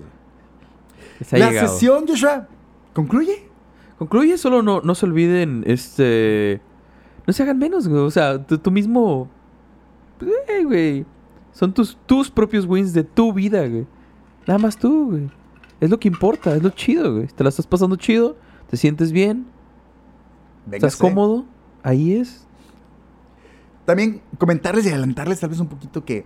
Les 1.19 1.33
ha 1.33 1.37
La 1.37 1.49
llegado. 1.49 1.67
sesión, 1.67 2.05
Joshua, 2.07 2.47
concluye. 2.93 3.45
Concluye, 3.97 4.37
solo 4.37 4.61
no, 4.61 4.81
no 4.81 4.95
se 4.95 5.05
olviden, 5.05 5.63
este... 5.65 6.61
No 7.25 7.33
se 7.33 7.43
hagan 7.43 7.57
menos, 7.57 7.87
güey. 7.87 8.01
O 8.03 8.11
sea, 8.11 8.45
tú, 8.45 8.57
tú 8.57 8.71
mismo... 8.71 9.29
Eh, 10.21 10.63
güey. 10.63 11.05
Son 11.51 11.73
tus, 11.73 11.97
tus 12.05 12.29
propios 12.29 12.65
wins 12.65 12.93
de 12.93 13.03
tu 13.03 13.33
vida, 13.33 13.67
güey. 13.67 13.87
Nada 14.45 14.59
más 14.59 14.77
tú, 14.77 15.11
güey. 15.11 15.29
Es 15.79 15.89
lo 15.89 15.99
que 15.99 16.07
importa, 16.07 16.55
es 16.55 16.63
lo 16.63 16.69
chido, 16.69 17.15
güey. 17.15 17.27
Te 17.27 17.43
la 17.43 17.49
estás 17.49 17.67
pasando 17.67 17.95
chido, 17.95 18.35
te 18.69 18.77
sientes 18.77 19.11
bien, 19.11 19.47
Véngase. 20.65 20.87
estás 20.87 20.95
cómodo. 20.97 21.45
Ahí 21.83 22.13
es. 22.15 22.47
También 23.85 24.21
comentarles 24.37 24.85
y 24.85 24.89
adelantarles 24.89 25.39
tal 25.39 25.49
vez 25.49 25.59
un 25.59 25.67
poquito 25.67 26.03
que 26.03 26.25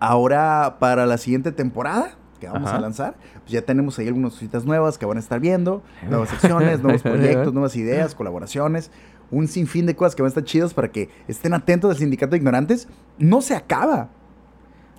ahora 0.00 0.76
para 0.78 1.06
la 1.06 1.18
siguiente 1.18 1.52
temporada 1.52 2.16
que 2.38 2.46
vamos 2.46 2.68
Ajá. 2.68 2.78
a 2.78 2.80
lanzar, 2.80 3.16
pues 3.40 3.50
ya 3.50 3.62
tenemos 3.62 3.98
ahí 3.98 4.06
algunas 4.06 4.32
cositas 4.32 4.64
nuevas 4.64 4.96
que 4.96 5.04
van 5.06 5.16
a 5.16 5.20
estar 5.20 5.40
viendo, 5.40 5.82
nuevas 6.08 6.28
secciones, 6.28 6.80
nuevos 6.82 7.02
proyectos, 7.02 7.52
nuevas 7.52 7.74
ideas, 7.76 8.14
colaboraciones, 8.14 8.90
un 9.30 9.46
sinfín 9.48 9.86
de 9.86 9.94
cosas 9.96 10.14
que 10.14 10.22
van 10.22 10.28
a 10.28 10.30
estar 10.30 10.44
chidas 10.44 10.74
para 10.74 10.90
que 10.90 11.08
estén 11.28 11.54
atentos 11.54 11.90
al 11.90 11.96
Sindicato 11.98 12.30
de 12.32 12.38
Ignorantes. 12.38 12.88
No 13.18 13.40
se 13.42 13.54
acaba. 13.54 14.10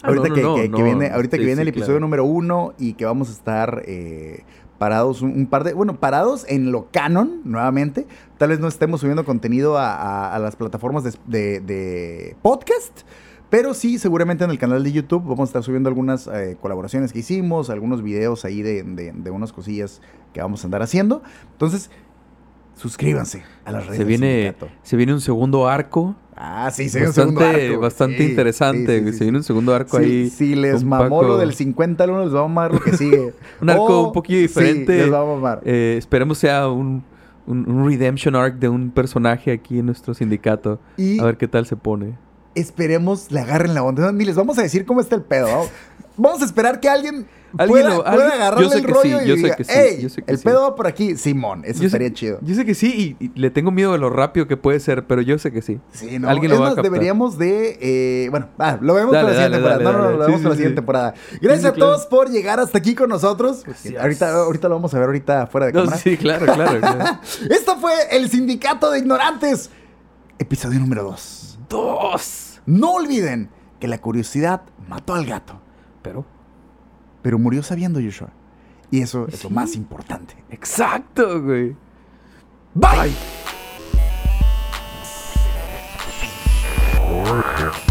Ah, 0.02 0.08
ahorita 0.08 0.30
no, 0.30 0.36
que, 0.36 0.42
no, 0.42 0.56
que- 0.56 0.70
no, 0.70 0.78
que 0.78 0.84
viene, 0.84 1.10
ahorita 1.10 1.36
sí, 1.36 1.40
que 1.42 1.46
viene 1.46 1.58
sí, 1.58 1.62
el 1.64 1.68
episodio 1.70 1.94
claro. 1.96 2.02
número 2.02 2.26
uno 2.26 2.74
y 2.78 2.94
que 2.94 3.06
vamos 3.06 3.30
a 3.30 3.34
estar 3.34 3.84
eh, 3.86 4.44
parados 4.78 5.22
un, 5.22 5.32
un 5.32 5.46
par 5.48 5.64
de, 5.66 5.74
bueno, 5.74 6.00
parados 6.00 6.46
en 6.48 6.72
lo 6.72 6.88
canon 6.92 7.42
nuevamente. 7.44 8.08
Tal 8.38 8.50
vez 8.50 8.60
no 8.60 8.68
estemos 8.70 9.02
subiendo 9.02 9.26
contenido 9.26 9.78
a, 9.78 9.94
a- 9.96 10.36
a 10.36 10.40
las 10.40 10.56
plataformas 10.56 11.04
de, 11.04 11.12
de- 11.28 11.60
de 11.60 12.36
podcast, 12.42 13.02
pero 13.50 13.74
sí, 13.74 13.98
seguramente 13.98 14.44
en 14.46 14.52
el 14.52 14.60
canal 14.60 14.84
de 14.84 14.92
YouTube 14.94 15.24
vamos 15.24 15.42
a 15.42 15.44
estar 15.50 15.64
subiendo 15.64 15.90
algunas 15.90 16.28
eh, 16.28 16.56
colaboraciones 16.62 17.12
que 17.12 17.20
hicimos, 17.20 17.70
algunos 17.70 18.02
videos 18.04 18.46
ahí 18.46 18.62
de, 18.62 18.84
de- 18.84 19.12
de 19.12 19.32
unas 19.32 19.52
cosillas 19.52 20.02
que 20.34 20.40
vamos 20.42 20.64
a 20.64 20.68
andar 20.68 20.82
haciendo. 20.84 21.24
Entonces, 21.52 21.90
suscríbanse 22.80 23.44
a 23.66 23.72
las 23.72 23.86
redes 23.86 23.98
Se 23.98 24.04
viene, 24.06 24.56
se 24.84 24.96
viene 24.98 25.14
un 25.14 25.22
segundo 25.22 25.68
arco. 25.68 26.16
Ah, 26.42 26.72
sí, 26.72 26.88
se 26.88 27.00
viene 27.00 27.10
un 27.10 27.14
segundo 27.14 27.42
Bastante, 27.42 27.68
arco. 27.68 27.80
bastante 27.82 28.18
Sí, 28.18 28.24
interesante. 28.24 29.04
sí, 29.12 29.18
se 29.18 29.24
viene 29.26 29.38
un 29.40 29.44
segundo 29.44 29.76
arco 29.76 29.98
ahí. 29.98 30.30
Si 30.30 30.56
les 30.56 30.84
mamó 30.86 31.22
lo 31.24 31.38
del 31.38 31.54
50 31.54 32.04
al 32.06 32.10
1, 32.12 32.24
les 32.26 32.34
va 32.34 32.40
a 32.40 32.44
mamar 32.44 32.74
lo 32.74 32.80
que 32.80 32.96
sigue. 32.96 33.34
Un 33.62 33.70
arco 33.70 33.84
O- 33.84 34.08
un 34.08 34.14
poquillo 34.14 34.38
sí, 34.38 34.44
diferente. 34.44 34.98
les 34.98 35.12
va 35.12 35.22
a 35.22 35.26
mamar. 35.26 35.62
Eh, 35.66 35.96
esperemos 35.98 36.38
sea 36.38 36.70
un, 36.70 37.04
un, 37.46 37.70
un 37.70 37.86
redemption 37.86 38.36
arc 38.38 38.56
de 38.56 38.70
un 38.70 38.90
personaje 38.92 39.52
aquí 39.52 39.80
en 39.80 39.86
nuestro 39.88 40.14
sindicato. 40.14 40.80
Y 40.96 41.20
A 41.20 41.26
ver 41.26 41.36
qué 41.38 41.50
tal 41.50 41.66
se 41.66 41.76
pone. 41.76 42.18
esperemos 42.56 43.32
le 43.32 43.42
agarren 43.42 43.74
la 43.74 43.84
onda. 43.84 44.12
Ni 44.14 44.24
les 44.24 44.36
vamos 44.38 44.58
a 44.58 44.62
decir 44.62 44.86
cómo 44.86 45.02
está 45.02 45.16
el 45.16 45.24
pedo. 45.24 45.48
Vamos 46.22 46.42
a 46.42 46.46
esperar 46.46 46.82
que 46.82 46.90
alguien 46.90 47.28
Alguien 47.58 47.68
pueda, 47.84 47.90
lo- 47.90 48.04
pueda 48.04 48.12
alguien- 48.12 48.32
agarrarle 48.32 48.64
yo 48.66 48.70
sé 48.72 48.78
el 48.80 48.86
que 48.86 48.92
rollo 48.94 49.20
sí, 49.20 49.26
y 49.26 49.28
yo 49.28 49.36
sé 49.36 49.42
diga, 49.44 49.56
que 49.56 49.64
sí, 49.64 49.72
"Ey, 49.74 50.02
yo 50.02 50.10
sé 50.10 50.22
que 50.22 50.32
el 50.32 50.38
sí". 50.38 50.44
pedo 50.44 50.62
va 50.62 50.76
por 50.76 50.88
aquí. 50.88 51.16
Simón, 51.18 51.64
eso 51.66 51.74
Yo 51.76 51.80
sé- 51.80 51.86
estaría 51.88 52.14
chido. 52.14 52.40
Yo 52.42 52.56
sé 52.56 52.66
que 52.66 52.76
sí 52.76 53.16
y, 53.20 53.26
y 53.26 53.32
le 53.40 53.50
tengo 53.50 53.72
miedo 53.72 53.92
de 53.94 53.98
lo 53.98 54.10
rápido 54.10 54.48
que 54.48 54.56
puede 54.58 54.80
ser, 54.80 55.06
pero 55.08 55.22
yo 55.22 55.38
sé 55.40 55.52
que 55.52 55.62
sí. 55.62 55.80
Sí, 55.92 56.20
no. 56.20 56.30
Alguien 56.30 56.52
es 56.52 56.58
lo 56.60 56.64
va 56.64 56.72
a 56.72 56.76
deberíamos 56.76 57.38
de. 57.38 57.78
eh, 57.82 58.30
bueno, 58.30 58.50
ah, 58.60 58.78
lo 58.82 58.94
vemos 58.94 59.12
Dale, 59.14 59.28
para 59.30 59.38
la 59.40 59.44
siguiente 59.46 59.68
dale, 59.68 59.84
temporada. 59.84 59.92
dale, 59.92 59.98
no, 59.98 60.12
no, 60.12 60.18
lo 60.18 60.26
vemos 60.26 60.38
sí, 60.40 60.44
para 60.44 60.50
la 60.50 60.56
siguiente 60.56 60.76
temporada. 60.76 61.14
Gracias 61.42 61.66
a 61.66 61.74
claro. 61.74 61.92
todos 61.94 62.06
por 62.08 62.30
llegar 62.30 62.60
hasta 62.60 62.78
aquí 62.78 62.94
con 62.96 63.10
nosotros. 63.10 63.64
Gracias. 63.66 64.02
Ahorita, 64.02 64.34
ahorita 64.36 64.68
lo 64.70 64.76
vamos 64.76 64.94
a 64.94 64.98
ver 65.00 65.06
ahorita 65.08 65.48
fuera 65.48 65.68
de 65.68 65.74
cámara. 65.74 65.98
sí, 65.98 66.18
claro, 66.18 66.46
claro. 66.54 66.80
claro. 66.80 67.20
Esto 67.50 67.78
fue 67.78 67.94
el 68.12 68.30
Sindicato 68.30 68.92
de 68.92 69.00
Ignorantes, 69.00 69.70
episodio 70.38 70.80
número 70.80 71.04
2. 71.04 71.60
Dos. 71.70 72.62
No 72.66 72.94
olviden 72.94 73.50
que 73.80 73.88
la 73.88 74.00
curiosidad 74.00 74.62
mató 74.88 75.14
al 75.16 75.26
gato, 75.26 75.60
Pero 76.02 76.26
pero 77.22 77.40
murió 77.40 77.64
sabiendo, 77.64 78.00
Joshua. 78.02 78.30
Y 78.92 79.02
eso 79.02 79.28
es 79.28 79.44
lo 79.44 79.50
más 79.50 79.76
importante. 79.76 80.36
Exacto, 80.50 81.42
güey. 81.42 81.76
Bye. 82.74 83.14
Bye. 87.02 87.89